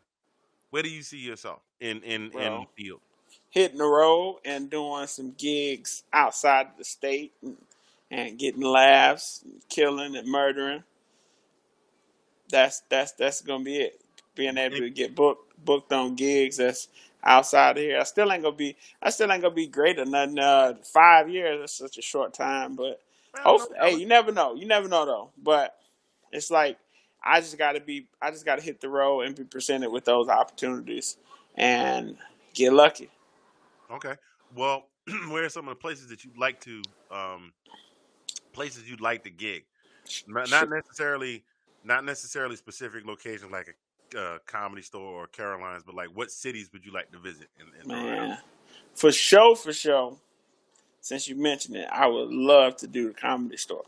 Where 0.71 0.81
do 0.81 0.89
you 0.89 1.03
see 1.03 1.19
yourself 1.19 1.59
in 1.79 2.01
in 2.01 2.31
in 2.31 2.31
the 2.31 2.65
field? 2.75 3.01
hitting 3.53 3.77
the 3.77 3.85
road 3.85 4.39
and 4.45 4.67
doing 4.67 5.05
some 5.05 5.31
gigs 5.37 6.03
outside 6.11 6.69
the 6.75 6.83
state 6.83 7.31
and, 7.43 7.55
and 8.09 8.39
getting 8.39 8.63
laughs, 8.63 9.43
and 9.45 9.61
killing 9.69 10.15
and 10.15 10.27
murdering. 10.27 10.83
That's 12.49 12.81
that's 12.89 13.11
that's 13.11 13.41
gonna 13.41 13.63
be 13.63 13.77
it. 13.77 14.01
Being 14.33 14.57
able 14.57 14.77
to 14.77 14.89
get 14.89 15.13
booked 15.13 15.63
booked 15.63 15.93
on 15.93 16.15
gigs 16.15 16.57
that's 16.57 16.87
outside 17.23 17.77
of 17.77 17.83
here. 17.83 17.99
I 17.99 18.03
still 18.03 18.31
ain't 18.31 18.41
gonna 18.41 18.55
be 18.55 18.75
I 19.03 19.11
still 19.11 19.31
ain't 19.31 19.43
gonna 19.43 19.53
be 19.53 19.67
great 19.67 19.99
or 19.99 20.05
nothing. 20.05 20.39
Uh, 20.39 20.73
five 20.83 21.29
years 21.29 21.59
that's 21.59 21.73
such 21.77 21.99
a 21.99 22.01
short 22.01 22.33
time, 22.33 22.75
but 22.75 23.01
hopefully, 23.37 23.77
hey, 23.79 23.95
you 23.95 24.07
never 24.07 24.31
know. 24.31 24.55
You 24.55 24.65
never 24.65 24.87
know 24.87 25.05
though. 25.05 25.29
But 25.41 25.75
it's 26.31 26.49
like 26.49 26.79
I 27.23 27.39
just 27.39 27.57
gotta 27.57 27.79
be 27.79 28.07
I 28.21 28.31
just 28.31 28.45
gotta 28.45 28.61
hit 28.61 28.81
the 28.81 28.89
road 28.89 29.21
and 29.21 29.35
be 29.35 29.43
presented 29.43 29.89
with 29.89 30.05
those 30.05 30.27
opportunities 30.27 31.17
and 31.55 32.17
get 32.53 32.73
lucky. 32.73 33.09
Okay. 33.91 34.15
Well, 34.55 34.87
where 35.29 35.45
are 35.45 35.49
some 35.49 35.67
of 35.67 35.75
the 35.75 35.79
places 35.79 36.09
that 36.09 36.23
you'd 36.23 36.37
like 36.37 36.59
to 36.61 36.81
um 37.11 37.53
places 38.51 38.89
you'd 38.89 39.01
like 39.01 39.23
to 39.23 39.29
gig? 39.29 39.63
Not 40.27 40.49
not 40.49 40.69
necessarily 40.69 41.43
not 41.83 42.03
necessarily 42.03 42.55
specific 42.55 43.05
locations 43.05 43.51
like 43.51 43.69
a 43.69 43.73
uh, 44.15 44.37
comedy 44.45 44.81
store 44.81 45.23
or 45.23 45.27
Caroline's, 45.27 45.83
but 45.83 45.95
like, 45.95 46.09
what 46.13 46.29
cities 46.29 46.69
would 46.71 46.85
you 46.85 46.93
like 46.93 47.11
to 47.11 47.17
visit? 47.17 47.47
In, 47.59 47.65
in 47.81 47.87
Man, 47.87 48.37
for 48.93 49.11
sure, 49.11 49.55
for 49.55 49.73
sure. 49.73 50.15
Since 51.01 51.27
you 51.27 51.35
mentioned 51.35 51.77
it, 51.77 51.89
I 51.91 52.07
would 52.07 52.29
love 52.29 52.77
to 52.77 52.87
do 52.87 53.07
the 53.07 53.13
comedy 53.13 53.57
store. 53.57 53.83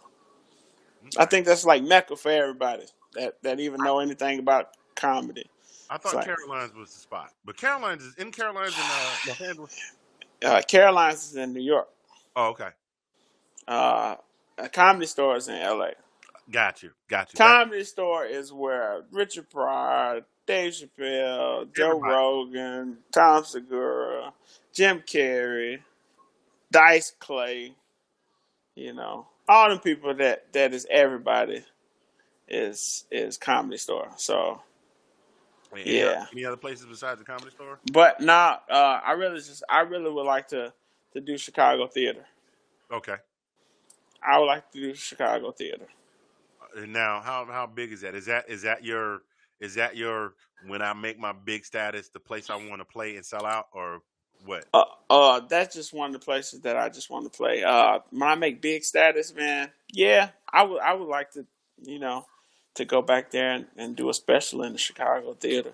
I 1.17 1.25
think 1.25 1.45
that's 1.45 1.63
like 1.63 1.83
mecca 1.83 2.15
for 2.15 2.31
everybody 2.31 2.85
that 3.15 3.41
that 3.43 3.59
even 3.59 3.81
know 3.83 3.99
anything 3.99 4.39
about 4.39 4.69
comedy. 4.95 5.49
I 5.89 5.97
thought 5.97 6.15
like- 6.15 6.25
Caroline's 6.25 6.73
was 6.73 6.93
the 6.93 6.99
spot, 6.99 7.31
but 7.45 7.57
Caroline's 7.57 8.03
is 8.03 8.15
in 8.15 8.31
Caroline's 8.31 8.75
in 8.77 9.59
uh. 9.59 9.65
Uh, 10.43 10.61
Caroline's 10.67 11.31
is 11.31 11.35
in 11.37 11.53
New 11.53 11.61
York. 11.61 11.87
Oh, 12.35 12.49
okay, 12.49 12.69
Uh, 13.67 14.15
a 14.57 14.67
comedy 14.69 15.05
store 15.05 15.37
is 15.37 15.47
in 15.47 15.55
L.A. 15.55 15.93
got 16.51 16.83
you, 16.83 16.91
got 17.07 17.31
you. 17.33 17.37
Comedy 17.37 17.83
store 17.85 18.25
is 18.25 18.51
where 18.51 19.03
Richard 19.11 19.49
Pryor, 19.49 20.21
Dave 20.45 20.73
Chappelle, 20.73 21.73
Joe 21.73 21.91
Everybody. 21.91 22.13
Rogan, 22.13 22.97
Tom 23.13 23.45
Segura, 23.45 24.33
Jim 24.73 24.99
Carrey, 24.99 25.79
Dice 26.69 27.13
Clay, 27.19 27.73
you 28.75 28.93
know, 28.93 29.27
all 29.47 29.69
the 29.69 29.79
people 29.79 30.13
that 30.15 30.51
that 30.53 30.73
is 30.73 30.85
everybody 30.91 31.63
is 32.47 33.05
is 33.11 33.37
comedy 33.37 33.77
store. 33.77 34.09
So, 34.17 34.61
any, 35.73 35.99
yeah. 35.99 36.25
Any 36.31 36.45
other 36.45 36.57
places 36.57 36.85
besides 36.85 37.19
the 37.19 37.25
comedy 37.25 37.51
store? 37.51 37.79
but 37.91 38.21
now 38.21 38.59
uh, 38.69 38.99
I 39.03 39.13
really 39.13 39.37
just 39.37 39.63
I 39.69 39.81
really 39.81 40.11
would 40.11 40.25
like 40.25 40.47
to 40.49 40.73
to 41.13 41.21
do 41.21 41.37
Chicago 41.37 41.87
theater. 41.87 42.25
Okay. 42.91 43.15
I 44.21 44.39
would 44.39 44.45
like 44.45 44.71
to 44.71 44.79
do 44.79 44.95
Chicago 44.95 45.51
theater. 45.51 45.87
Now, 46.87 47.21
how 47.21 47.45
how 47.45 47.67
big 47.67 47.91
is 47.91 48.01
that? 48.01 48.15
Is 48.15 48.25
that 48.25 48.49
is 48.49 48.63
that 48.63 48.83
your 48.83 49.21
is 49.59 49.75
that 49.75 49.95
your 49.95 50.33
when 50.67 50.81
I 50.81 50.93
make 50.93 51.19
my 51.19 51.31
big 51.31 51.65
status 51.65 52.09
the 52.09 52.19
place 52.19 52.49
I 52.49 52.55
want 52.55 52.79
to 52.81 52.85
play 52.85 53.15
and 53.15 53.25
sell 53.25 53.45
out 53.45 53.67
or 53.71 54.01
what? 54.45 54.65
Uh, 54.73 54.83
uh, 55.09 55.39
that's 55.41 55.75
just 55.75 55.93
one 55.93 56.13
of 56.13 56.19
the 56.19 56.25
places 56.25 56.61
that 56.61 56.75
I 56.75 56.89
just 56.89 57.09
want 57.09 57.31
to 57.31 57.35
play. 57.35 57.63
Uh, 57.63 57.99
when 58.11 58.29
I 58.29 58.35
make 58.35 58.61
big 58.61 58.83
status, 58.83 59.33
man, 59.33 59.71
yeah, 59.91 60.29
I 60.51 60.63
would, 60.63 60.81
I 60.81 60.93
would 60.93 61.07
like 61.07 61.31
to, 61.31 61.45
you 61.83 61.99
know, 61.99 62.25
to 62.75 62.85
go 62.85 63.01
back 63.01 63.31
there 63.31 63.51
and, 63.51 63.65
and 63.77 63.95
do 63.95 64.09
a 64.09 64.13
special 64.13 64.63
in 64.63 64.73
the 64.73 64.77
Chicago 64.77 65.33
theater. 65.33 65.73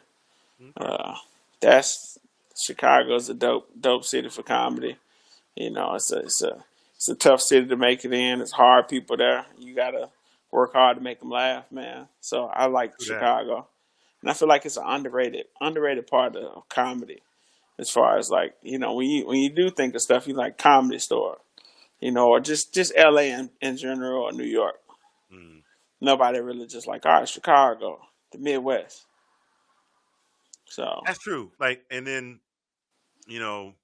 Uh, 0.77 1.15
that's 1.59 2.17
Chicago's 2.55 3.29
a 3.29 3.33
dope, 3.33 3.69
dope 3.79 4.05
city 4.05 4.29
for 4.29 4.43
comedy. 4.43 4.97
You 5.55 5.71
know, 5.71 5.95
it's 5.95 6.11
a, 6.11 6.19
it's 6.19 6.41
a, 6.41 6.63
it's 6.95 7.09
a 7.09 7.15
tough 7.15 7.41
city 7.41 7.67
to 7.67 7.75
make 7.75 8.05
it 8.05 8.13
in. 8.13 8.41
It's 8.41 8.51
hard 8.51 8.87
people 8.87 9.17
there. 9.17 9.45
You 9.57 9.75
gotta 9.75 10.09
work 10.51 10.73
hard 10.73 10.97
to 10.97 11.03
make 11.03 11.19
them 11.19 11.29
laugh, 11.31 11.71
man. 11.71 12.07
So 12.19 12.45
I 12.45 12.67
like 12.67 12.97
that. 12.97 13.03
Chicago, 13.05 13.67
and 14.21 14.29
I 14.29 14.33
feel 14.33 14.47
like 14.47 14.65
it's 14.65 14.77
an 14.77 14.83
underrated, 14.85 15.45
underrated 15.59 16.07
part 16.07 16.35
of 16.35 16.69
comedy 16.69 17.21
as 17.79 17.89
far 17.89 18.17
as 18.17 18.29
like 18.29 18.53
you 18.61 18.77
know 18.77 18.93
when 18.93 19.07
you 19.09 19.27
when 19.27 19.39
you 19.39 19.49
do 19.49 19.69
think 19.69 19.95
of 19.95 20.01
stuff 20.01 20.27
you 20.27 20.33
like 20.35 20.57
comedy 20.57 20.99
store 20.99 21.37
you 21.99 22.11
know 22.11 22.27
or 22.27 22.39
just 22.39 22.73
just 22.73 22.93
la 22.95 23.17
in, 23.21 23.49
in 23.59 23.75
general 23.75 24.23
or 24.23 24.31
new 24.31 24.43
york. 24.45 24.75
Nobody 26.01 26.39
really 26.39 26.67
just 26.67 26.87
like 26.87 27.05
all 27.05 27.13
right 27.13 27.29
chicago 27.29 27.99
the 28.31 28.37
midwest 28.39 29.05
so 30.65 31.01
That's 31.05 31.19
true. 31.19 31.51
Like, 31.59 31.83
and 31.89 32.05
then, 32.05 32.39
you 33.27 33.39
know, 33.39 33.75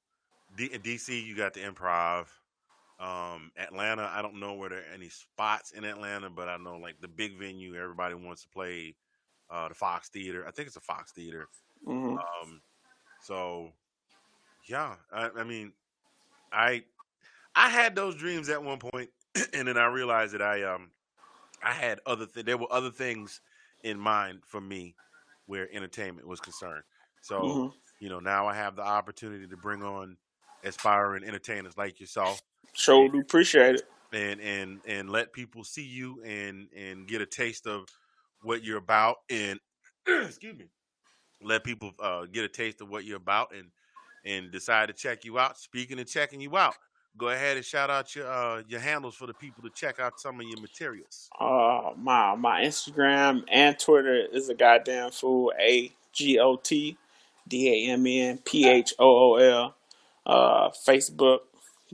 D- 0.55 0.70
DC, 0.70 1.26
you 1.26 1.36
got 1.36 1.53
the 1.53 1.61
Improv. 1.61 2.28
Um, 2.99 3.51
Atlanta, 3.57 4.09
I 4.13 4.22
don't 4.22 4.39
know 4.39 4.55
where 4.55 4.70
there 4.70 4.80
are 4.80 4.93
any 4.93 5.09
spots 5.09 5.72
in 5.72 5.84
Atlanta, 5.86 6.30
but 6.30 6.49
I 6.49 6.57
know 6.57 6.78
like 6.78 7.01
the 7.01 7.07
big 7.07 7.38
venue, 7.39 7.76
everybody 7.76 8.15
wants 8.15 8.43
to 8.43 8.49
play. 8.49 8.95
Uh, 9.49 9.70
the 9.70 9.76
Fox 9.76 10.09
Theater, 10.09 10.45
I 10.47 10.51
think 10.51 10.68
it's 10.68 10.78
a 10.78 10.82
Fox 10.82 11.11
Theater. 11.13 11.47
mhm. 11.86 12.18
Um, 12.43 12.61
so 13.22 13.74
yeah, 14.68 14.95
I, 15.11 15.30
I 15.38 15.43
mean, 15.43 15.74
I 16.51 16.84
I 17.55 17.70
had 17.70 17.95
those 17.95 18.15
dreams 18.15 18.49
at 18.49 18.63
one 18.63 18.80
point, 18.80 19.09
and 19.53 19.68
then 19.68 19.78
I 19.78 19.88
realized 19.88 20.34
that 20.34 20.41
I 20.41 20.63
um 20.63 20.91
I 21.64 21.74
had 21.74 21.99
other 22.05 22.28
th- 22.28 22.45
there 22.45 22.58
were 22.58 22.72
other 22.72 22.91
things 22.91 23.41
in 23.84 23.99
mind 23.99 24.43
for 24.45 24.62
me 24.62 24.97
where 25.45 25.72
entertainment 25.74 26.28
was 26.28 26.41
concerned. 26.41 26.84
So 27.22 27.60
Mhm. 27.60 27.74
you 27.99 28.10
know 28.10 28.20
now 28.20 28.47
I 28.47 28.55
have 28.55 28.76
the 28.76 28.84
opportunity 28.84 29.47
to 29.47 29.58
bring 29.58 29.84
on 29.84 30.18
aspiring 30.64 31.24
entertainers 31.24 31.78
like 31.78 31.99
yourself 31.99 32.41
sure 32.74 33.10
do 33.10 33.20
appreciate 33.20 33.76
it 33.76 33.88
and 34.14 34.39
and 34.39 34.82
and 34.86 35.10
let 35.10 35.34
people 35.34 35.64
see 35.64 35.86
you 35.86 36.22
and 36.24 36.70
and 36.76 37.08
get 37.08 37.22
a 37.22 37.26
taste 37.26 37.68
of 37.68 37.88
what 38.41 38.64
you're 38.64 38.78
about 38.78 39.18
and 39.30 39.60
excuse 40.08 40.55
me 40.58 40.70
let 41.41 41.64
people 41.64 41.91
uh 41.99 42.26
get 42.26 42.45
a 42.45 42.49
taste 42.49 42.82
of 42.82 42.89
what 42.89 43.05
you're 43.05 43.18
about 43.18 43.55
and 43.55 43.72
and 44.26 44.51
decide 44.51 44.88
to 44.88 44.93
check 44.93 45.26
you 45.26 45.39
out 45.39 45.58
speaking 45.58 45.99
of 45.99 46.08
checking 46.08 46.41
you 46.41 46.58
out 46.58 46.76
go 47.18 47.30
ahead 47.30 47.57
and 47.57 47.65
shout 47.65 47.89
out 47.89 48.15
your 48.15 48.32
uh 48.32 48.61
your 48.68 48.80
handles 48.80 49.15
for 49.15 49.28
the 49.28 49.34
people 49.34 49.63
to 49.63 49.70
check 49.70 49.99
out 49.99 50.20
some 50.20 50.39
of 50.39 50.45
your 50.45 50.59
materials. 50.61 51.30
Uh 51.39 51.91
my 51.97 52.36
my 52.36 52.61
instagram 52.63 53.43
and 53.49 53.78
twitter 53.80 54.26
is 54.32 54.49
a 54.49 54.53
goddamn 54.55 55.11
fool 55.11 55.51
a 55.59 55.91
g 56.13 56.39
o 56.39 56.55
t 56.57 56.97
d 57.47 57.88
a 57.89 57.91
m 57.93 58.05
n 58.05 58.38
p 58.39 58.68
h 58.68 58.93
o 58.99 59.34
o 59.34 59.36
l. 59.36 59.76
Uh 60.26 60.70
facebook 60.88 61.39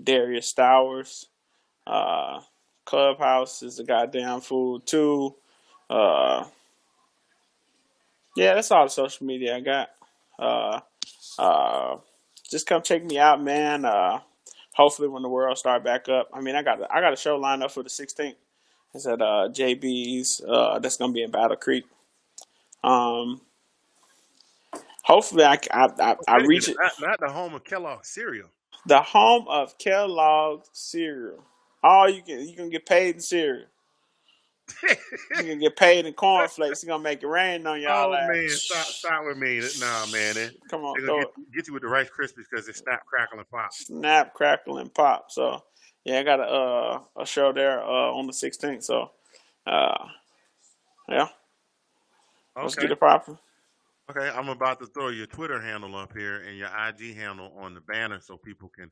darius 0.01 0.47
stowers. 0.47 1.28
Uh 1.88 2.41
clubhouse 2.86 3.63
is 3.63 3.80
a 3.80 3.84
goddamn 3.84 4.41
fool 4.41 4.80
too. 4.80 5.36
Uh 5.89 6.45
yeah 8.36 8.55
that's 8.55 8.71
all 8.71 8.86
the 8.86 8.89
social 8.89 9.26
media 9.26 9.55
i 9.55 9.59
got. 9.61 9.89
Uh 10.39 10.80
uh 11.39 11.97
just 12.49 12.67
come 12.67 12.82
check 12.82 13.03
me 13.03 13.17
out 13.17 13.41
man. 13.41 13.86
Uh 13.86 14.19
hopefully 14.74 15.07
when 15.07 15.24
the 15.24 15.30
world 15.30 15.57
start 15.57 15.84
back 15.84 16.09
up 16.09 16.30
i 16.34 16.41
mean 16.41 16.55
i 16.55 16.63
got 16.63 16.82
a, 16.82 16.93
i 16.93 17.01
got 17.01 17.13
a 17.13 17.17
show 17.17 17.38
lined 17.38 17.63
up 17.63 17.71
for 17.71 17.84
the 17.84 17.89
16th 17.89 18.36
it's 18.93 19.07
at 19.07 19.21
uh, 19.21 19.49
JB's. 19.51 20.41
Uh, 20.47 20.80
that's 20.80 20.97
gonna 20.97 21.13
be 21.13 21.24
in 21.24 21.32
Battle 21.32 21.57
Creek. 21.57 21.86
Um, 22.84 23.41
hopefully, 25.03 25.43
I 25.43 25.57
I, 25.71 25.89
I, 25.99 26.15
I 26.28 26.38
reach 26.38 26.69
it. 26.69 26.78
not, 26.80 26.91
not 27.01 27.19
the 27.19 27.30
home 27.30 27.55
of 27.55 27.63
kellogg 27.63 28.05
cereal 28.05 28.49
The 28.86 29.01
home 29.01 29.47
of 29.47 29.78
Kellogg 29.78 30.63
cereal. 30.74 31.43
All 31.84 32.09
you 32.09 32.21
can 32.21 32.47
you 32.47 32.55
can 32.55 32.69
get 32.69 32.86
paid 32.86 33.15
in 33.15 33.21
cereal. 33.21 33.65
You 34.82 34.95
can 35.43 35.59
get 35.59 35.76
paid 35.76 36.05
in 36.05 36.14
cornflakes. 36.14 36.84
You're 36.84 36.89
gonna 36.89 37.03
make 37.03 37.22
it 37.24 37.28
rain 37.28 37.66
on 37.68 37.82
y'all. 37.82 38.11
oh 38.11 38.16
ass. 38.16 38.30
man 38.30 38.49
stop 38.49 38.86
stop 38.86 39.26
with 39.26 39.38
me 39.38 39.61
nah 39.80 40.05
man 40.07 40.36
they, 40.36 40.49
Come 40.70 40.84
on, 40.86 41.05
gonna 41.05 41.22
it. 41.22 41.28
get, 41.36 41.53
get 41.53 41.68
you 41.68 41.74
with 41.74 41.84
the 41.84 41.89
rice 41.89 42.07
krispies 42.09 42.45
because 42.49 42.66
they 42.66 42.74
snap 42.74 43.05
crackle 43.05 43.39
and 43.39 43.49
pop 43.49 43.74
snap, 43.74 44.34
crackle, 44.34 44.78
and 44.78 44.93
pop. 44.93 45.32
So 45.32 45.64
yeah, 46.05 46.20
I 46.20 46.24
got 46.24 46.39
a 46.39 46.43
uh, 46.43 47.01
a 47.22 47.26
show 47.26 47.51
there 47.51 47.82
uh, 47.84 48.11
on 48.11 48.26
the 48.28 48.34
16th. 48.34 48.84
So 48.84 49.11
uh, 49.68 50.05
yeah, 51.09 51.28
let's 52.55 52.74
okay 52.78 52.84
get 52.84 52.91
it 52.91 52.99
popping. 52.99 53.38
Okay, 54.09 54.30
I'm 54.30 54.49
about 54.49 54.80
to 54.82 54.86
throw 54.88 55.09
your 55.09 55.28
Twitter 55.28 55.61
handle 55.61 55.95
up 55.95 56.11
here 56.16 56.41
and 56.41 56.57
your 56.57 56.68
IG 56.68 57.16
handle 57.16 57.53
on 57.57 57.74
the 57.74 57.82
banner 57.82 58.20
so 58.20 58.36
people 58.38 58.70
can 58.76 58.91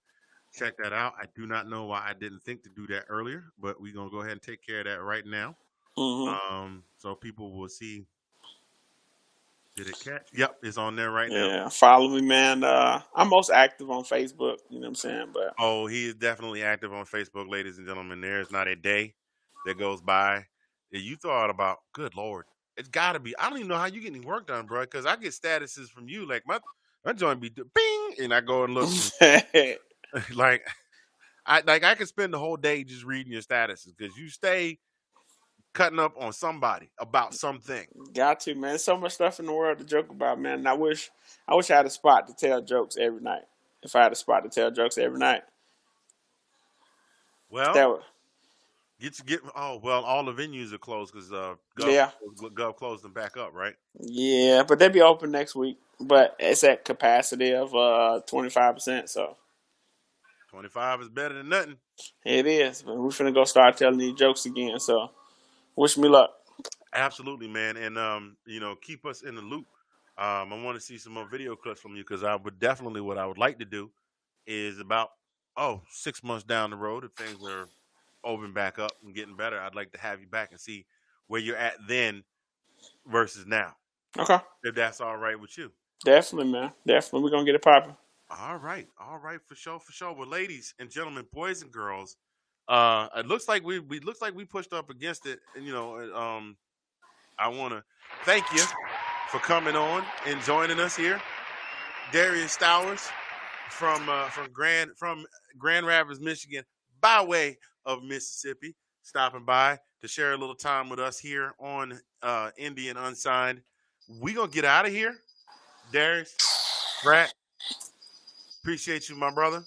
check 0.54 0.78
that 0.78 0.94
out. 0.94 1.14
I 1.20 1.26
do 1.36 1.46
not 1.46 1.68
know 1.70 1.86
why 1.86 2.06
I 2.08 2.14
didn't 2.14 2.42
think 2.44 2.64
to 2.64 2.70
do 2.70 2.88
that 2.88 3.06
earlier, 3.10 3.46
but 3.60 3.82
we're 3.82 3.94
gonna 3.94 4.10
go 4.10 4.20
ahead 4.20 4.34
and 4.34 4.42
take 4.42 4.66
care 4.66 4.80
of 4.80 4.86
that 4.86 5.02
right 5.02 5.26
now. 5.26 5.56
hmm 5.98 6.28
Um, 6.30 6.84
so 6.98 7.16
people 7.16 7.58
will 7.58 7.70
see. 7.70 8.06
Did 9.78 9.88
it 9.88 10.00
catch? 10.02 10.28
Yep, 10.34 10.58
it's 10.64 10.78
on 10.78 10.96
there 10.98 11.12
right 11.12 11.30
now. 11.30 11.48
Yeah, 11.48 11.70
follow 11.70 12.10
me, 12.10 12.22
man. 12.22 12.64
Uh, 12.64 13.02
I'm 13.16 13.30
most 13.30 13.50
active 13.50 13.90
on 13.90 14.04
Facebook. 14.04 14.58
You 14.70 14.80
know 14.80 14.82
what 14.82 14.88
I'm 14.88 14.96
saying? 14.96 15.28
But 15.34 15.54
Oh, 15.58 15.88
he 15.88 16.08
is 16.08 16.16
definitely 16.16 16.62
active 16.64 16.92
on 16.94 17.06
Facebook, 17.06 17.50
ladies 17.50 17.78
and 17.78 17.88
gentlemen. 17.88 18.20
There's 18.20 18.52
not 18.52 18.68
a 18.68 18.76
day 18.76 19.16
that 19.66 19.78
goes 19.80 20.02
by 20.02 20.46
that 20.92 21.00
you 21.00 21.16
thought 21.16 21.50
about. 21.50 21.78
Good 21.94 22.16
lord, 22.16 22.46
it's 22.76 22.90
got 22.90 23.14
to 23.14 23.20
be. 23.20 23.38
I 23.38 23.50
don't 23.50 23.60
even 23.60 23.70
know 23.70 23.78
how 23.78 23.86
you 23.86 24.02
get 24.02 24.14
any 24.14 24.20
work 24.26 24.48
done, 24.48 24.66
bro. 24.66 24.82
Because 24.82 25.06
I 25.06 25.16
get 25.16 25.32
statuses 25.32 25.88
from 25.88 26.10
you, 26.10 26.28
like 26.28 26.44
my 26.46 26.60
my 27.06 27.14
joint 27.14 27.40
be 27.40 27.50
do- 27.50 27.70
bing, 27.74 28.16
and 28.26 28.34
I 28.34 28.42
go 28.42 28.66
and 28.66 28.74
look. 28.74 28.90
like 30.36 30.68
I 31.46 31.62
like 31.66 31.84
I 31.84 31.96
could 31.96 32.08
spend 32.08 32.34
the 32.34 32.40
whole 32.40 32.58
day 32.58 32.84
just 32.84 33.04
reading 33.04 33.32
your 33.32 33.42
statuses 33.42 33.96
because 33.98 34.16
you 34.18 34.30
stay 34.30 34.80
cutting 35.74 36.00
up 36.00 36.14
on 36.20 36.34
somebody 36.34 36.92
about 37.00 37.34
something. 37.34 37.86
got 38.14 38.42
to, 38.42 38.54
man. 38.54 38.72
There's 38.72 38.84
so 38.84 38.98
much 38.98 39.14
stuff 39.14 39.40
in 39.40 39.46
the 39.46 39.54
world 39.54 39.78
to 39.80 39.86
joke 39.86 40.10
about, 40.10 40.40
man. 40.40 40.60
And 40.60 40.68
I 40.68 40.74
wish, 40.74 41.10
I 41.48 41.56
wish 41.56 41.72
I 41.72 41.78
had 41.78 41.86
a 41.86 41.90
spot 41.90 42.28
to 42.28 42.34
tell 42.34 42.62
jokes 42.62 42.98
every 43.00 43.22
night. 43.22 43.44
If 43.82 43.96
I 43.96 44.04
had 44.04 44.12
a 44.12 44.16
spot 44.16 44.44
to 44.44 44.50
tell 44.50 44.70
jokes 44.70 44.98
every 44.98 45.18
night, 45.18 45.42
Well, 47.50 47.74
that 47.74 47.90
would, 47.90 48.02
get 49.00 49.18
you 49.18 49.26
get. 49.26 49.40
Oh 49.56 49.80
well, 49.82 50.04
all 50.04 50.24
the 50.24 50.34
venues 50.34 50.72
are 50.74 50.78
closed 50.78 51.14
because 51.14 51.32
uh, 51.32 51.56
Gov, 51.80 51.92
Yeah. 51.94 52.12
Gov 52.54 52.76
closed 52.76 53.04
them 53.04 53.14
back 53.14 53.38
up, 53.38 53.54
right? 53.54 53.76
yeah. 54.00 54.64
But 54.68 54.78
they'll 54.78 54.90
be 54.90 55.02
open 55.02 55.32
next 55.32 55.56
week. 55.56 55.78
But 56.00 56.36
it's 56.40 56.64
at 56.64 56.86
capacity 56.86 57.54
of 57.54 57.74
uh 57.76 58.22
25 58.28 58.76
percent. 58.76 59.10
So 59.10 59.38
Twenty 60.52 60.68
five 60.70 61.02
is 61.02 61.10
better 61.10 61.36
than 61.36 61.50
nothing. 61.50 61.78
it 62.26 62.46
is. 62.46 62.84
But 62.84 62.98
we're 62.98 63.10
finna 63.10 63.34
go 63.34 63.46
start 63.46 63.78
telling 63.78 63.98
these 63.98 64.14
jokes 64.16 64.46
again. 64.46 64.80
So 64.80 65.10
wish 65.76 65.98
me 65.98 66.10
luck. 66.10 66.32
Absolutely, 66.94 67.48
man, 67.48 67.78
and 67.78 67.98
um, 67.98 68.36
you 68.46 68.60
know, 68.60 68.76
keep 68.76 69.06
us 69.06 69.22
in 69.24 69.36
the 69.36 69.42
loop. 69.42 69.66
Um, 70.18 70.52
I 70.52 70.62
want 70.62 70.76
to 70.76 70.82
see 70.82 70.98
some 70.98 71.14
more 71.14 71.26
video 71.28 71.56
clips 71.56 71.80
from 71.80 71.96
you 71.96 72.04
because 72.04 72.24
I 72.24 72.36
would 72.36 72.60
definitely 72.60 73.00
what 73.00 73.18
I 73.18 73.26
would 73.26 73.38
like 73.38 73.60
to 73.60 73.66
do 73.66 73.90
is 74.46 74.80
about 74.80 75.10
oh 75.56 75.82
six 75.90 76.22
months 76.22 76.44
down 76.44 76.70
the 76.70 76.76
road 76.76 77.06
if 77.06 77.12
things 77.14 77.38
are 77.48 77.70
open 78.26 78.52
back 78.54 78.78
up 78.78 78.92
and 79.06 79.16
getting 79.16 79.38
better. 79.38 79.58
I'd 79.60 79.74
like 79.76 79.94
to 79.94 80.00
have 80.00 80.20
you 80.20 80.28
back 80.28 80.52
and 80.52 80.60
see 80.60 80.86
where 81.28 81.40
you're 81.40 81.56
at 81.56 81.76
then 81.88 82.24
versus 83.08 83.46
now, 83.48 83.76
Okay. 84.20 84.38
if 84.64 84.76
that's 84.76 85.00
all 85.00 85.16
right 85.16 85.40
with 85.40 85.58
you. 85.58 85.72
Definitely, 86.04 86.52
man. 86.52 86.74
Definitely. 86.86 87.24
We're 87.24 87.32
gonna 87.32 87.46
get 87.46 87.56
it 87.56 87.62
popping. 87.62 87.96
All 88.40 88.58
right, 88.58 88.88
all 88.98 89.18
right, 89.18 89.40
for 89.46 89.56
sure, 89.56 89.80
for 89.80 89.92
sure. 89.92 90.14
Well, 90.14 90.28
ladies 90.28 90.74
and 90.80 90.90
gentlemen, 90.90 91.26
boys 91.34 91.64
and 91.64 91.72
girls, 91.72 92.16
uh, 92.70 93.10
it 93.18 93.28
looks 93.28 93.50
like 93.50 93.64
we 93.66 93.80
we 93.80 94.00
looks 94.00 94.22
like 94.22 94.34
we 94.34 94.46
pushed 94.46 94.72
up 94.72 94.90
against 94.90 95.26
it, 95.26 95.40
and 95.56 95.66
you 95.66 95.74
know, 95.74 95.98
um, 96.16 96.56
I 97.38 97.50
want 97.50 97.74
to 97.74 97.84
thank 98.24 98.46
you 98.54 98.64
for 99.30 99.40
coming 99.40 99.76
on 99.76 100.04
and 100.26 100.42
joining 100.44 100.80
us 100.80 100.96
here, 100.96 101.22
Darius 102.14 102.56
Stowers 102.58 103.10
from 103.70 104.08
uh, 104.08 104.30
from 104.30 104.50
Grand 104.54 104.92
from 104.96 105.26
Grand 105.58 105.86
Rapids, 105.86 106.22
Michigan, 106.22 106.64
by 107.02 107.22
way 107.22 107.58
of 107.86 108.02
Mississippi, 108.02 108.78
stopping 109.02 109.44
by 109.44 109.78
to 110.02 110.08
share 110.08 110.32
a 110.32 110.38
little 110.38 110.56
time 110.56 110.88
with 110.88 111.02
us 111.02 111.20
here 111.20 111.52
on 111.60 112.00
uh, 112.24 112.52
Indie 112.58 112.90
and 112.90 112.98
Unsigned. 112.98 113.62
We 114.22 114.32
gonna 114.34 114.50
get 114.50 114.64
out 114.64 114.86
of 114.86 114.94
here, 114.94 115.16
Darius, 115.92 116.34
Brett. 117.04 117.34
Appreciate 118.64 119.10
you, 119.10 119.16
my 119.16 119.32
brother. 119.32 119.64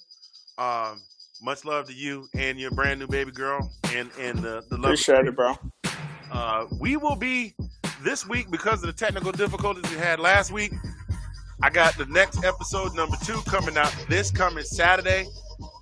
Um, 0.56 1.02
much 1.42 1.64
love 1.64 1.88
to 1.88 1.92
you 1.92 2.28
and 2.34 2.60
your 2.60 2.70
brand 2.70 3.00
new 3.00 3.08
baby 3.08 3.32
girl 3.32 3.72
and 3.92 4.08
and 4.20 4.38
the 4.38 4.64
the 4.70 4.76
love. 4.76 4.84
Appreciate 4.84 5.26
it, 5.26 5.34
bro. 5.34 5.54
Uh, 6.30 6.66
we 6.80 6.96
will 6.96 7.16
be 7.16 7.54
this 8.02 8.24
week 8.28 8.50
because 8.52 8.84
of 8.84 8.86
the 8.86 8.92
technical 8.92 9.32
difficulties 9.32 9.90
we 9.90 9.96
had 9.96 10.20
last 10.20 10.52
week. 10.52 10.72
I 11.60 11.70
got 11.70 11.98
the 11.98 12.06
next 12.06 12.44
episode 12.44 12.94
number 12.94 13.16
two 13.24 13.40
coming 13.46 13.76
out 13.76 13.92
this 14.08 14.30
coming 14.30 14.62
Saturday. 14.62 15.26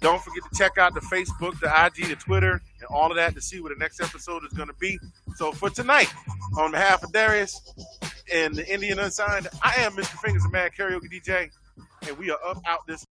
Don't 0.00 0.22
forget 0.22 0.42
to 0.50 0.58
check 0.58 0.78
out 0.78 0.94
the 0.94 1.00
Facebook, 1.00 1.60
the 1.60 1.68
IG, 1.84 2.08
the 2.08 2.16
Twitter, 2.16 2.62
and 2.80 2.86
all 2.88 3.10
of 3.10 3.16
that 3.16 3.34
to 3.34 3.42
see 3.42 3.60
what 3.60 3.70
the 3.70 3.78
next 3.78 4.00
episode 4.00 4.42
is 4.44 4.52
going 4.54 4.68
to 4.68 4.74
be. 4.80 4.98
So 5.36 5.52
for 5.52 5.68
tonight, 5.68 6.12
on 6.56 6.70
behalf 6.70 7.02
of 7.02 7.12
Darius 7.12 7.60
and 8.32 8.54
the 8.54 8.62
Indie 8.62 8.90
and 8.90 9.00
Unsigned, 9.00 9.48
I 9.62 9.74
am 9.78 9.92
Mr. 9.92 10.18
Fingers, 10.20 10.44
the 10.44 10.50
Man 10.50 10.70
Karaoke 10.76 11.10
DJ, 11.12 11.50
and 12.08 12.18
we 12.18 12.30
are 12.30 12.38
up 12.44 12.58
out 12.66 12.86
this 12.86 13.06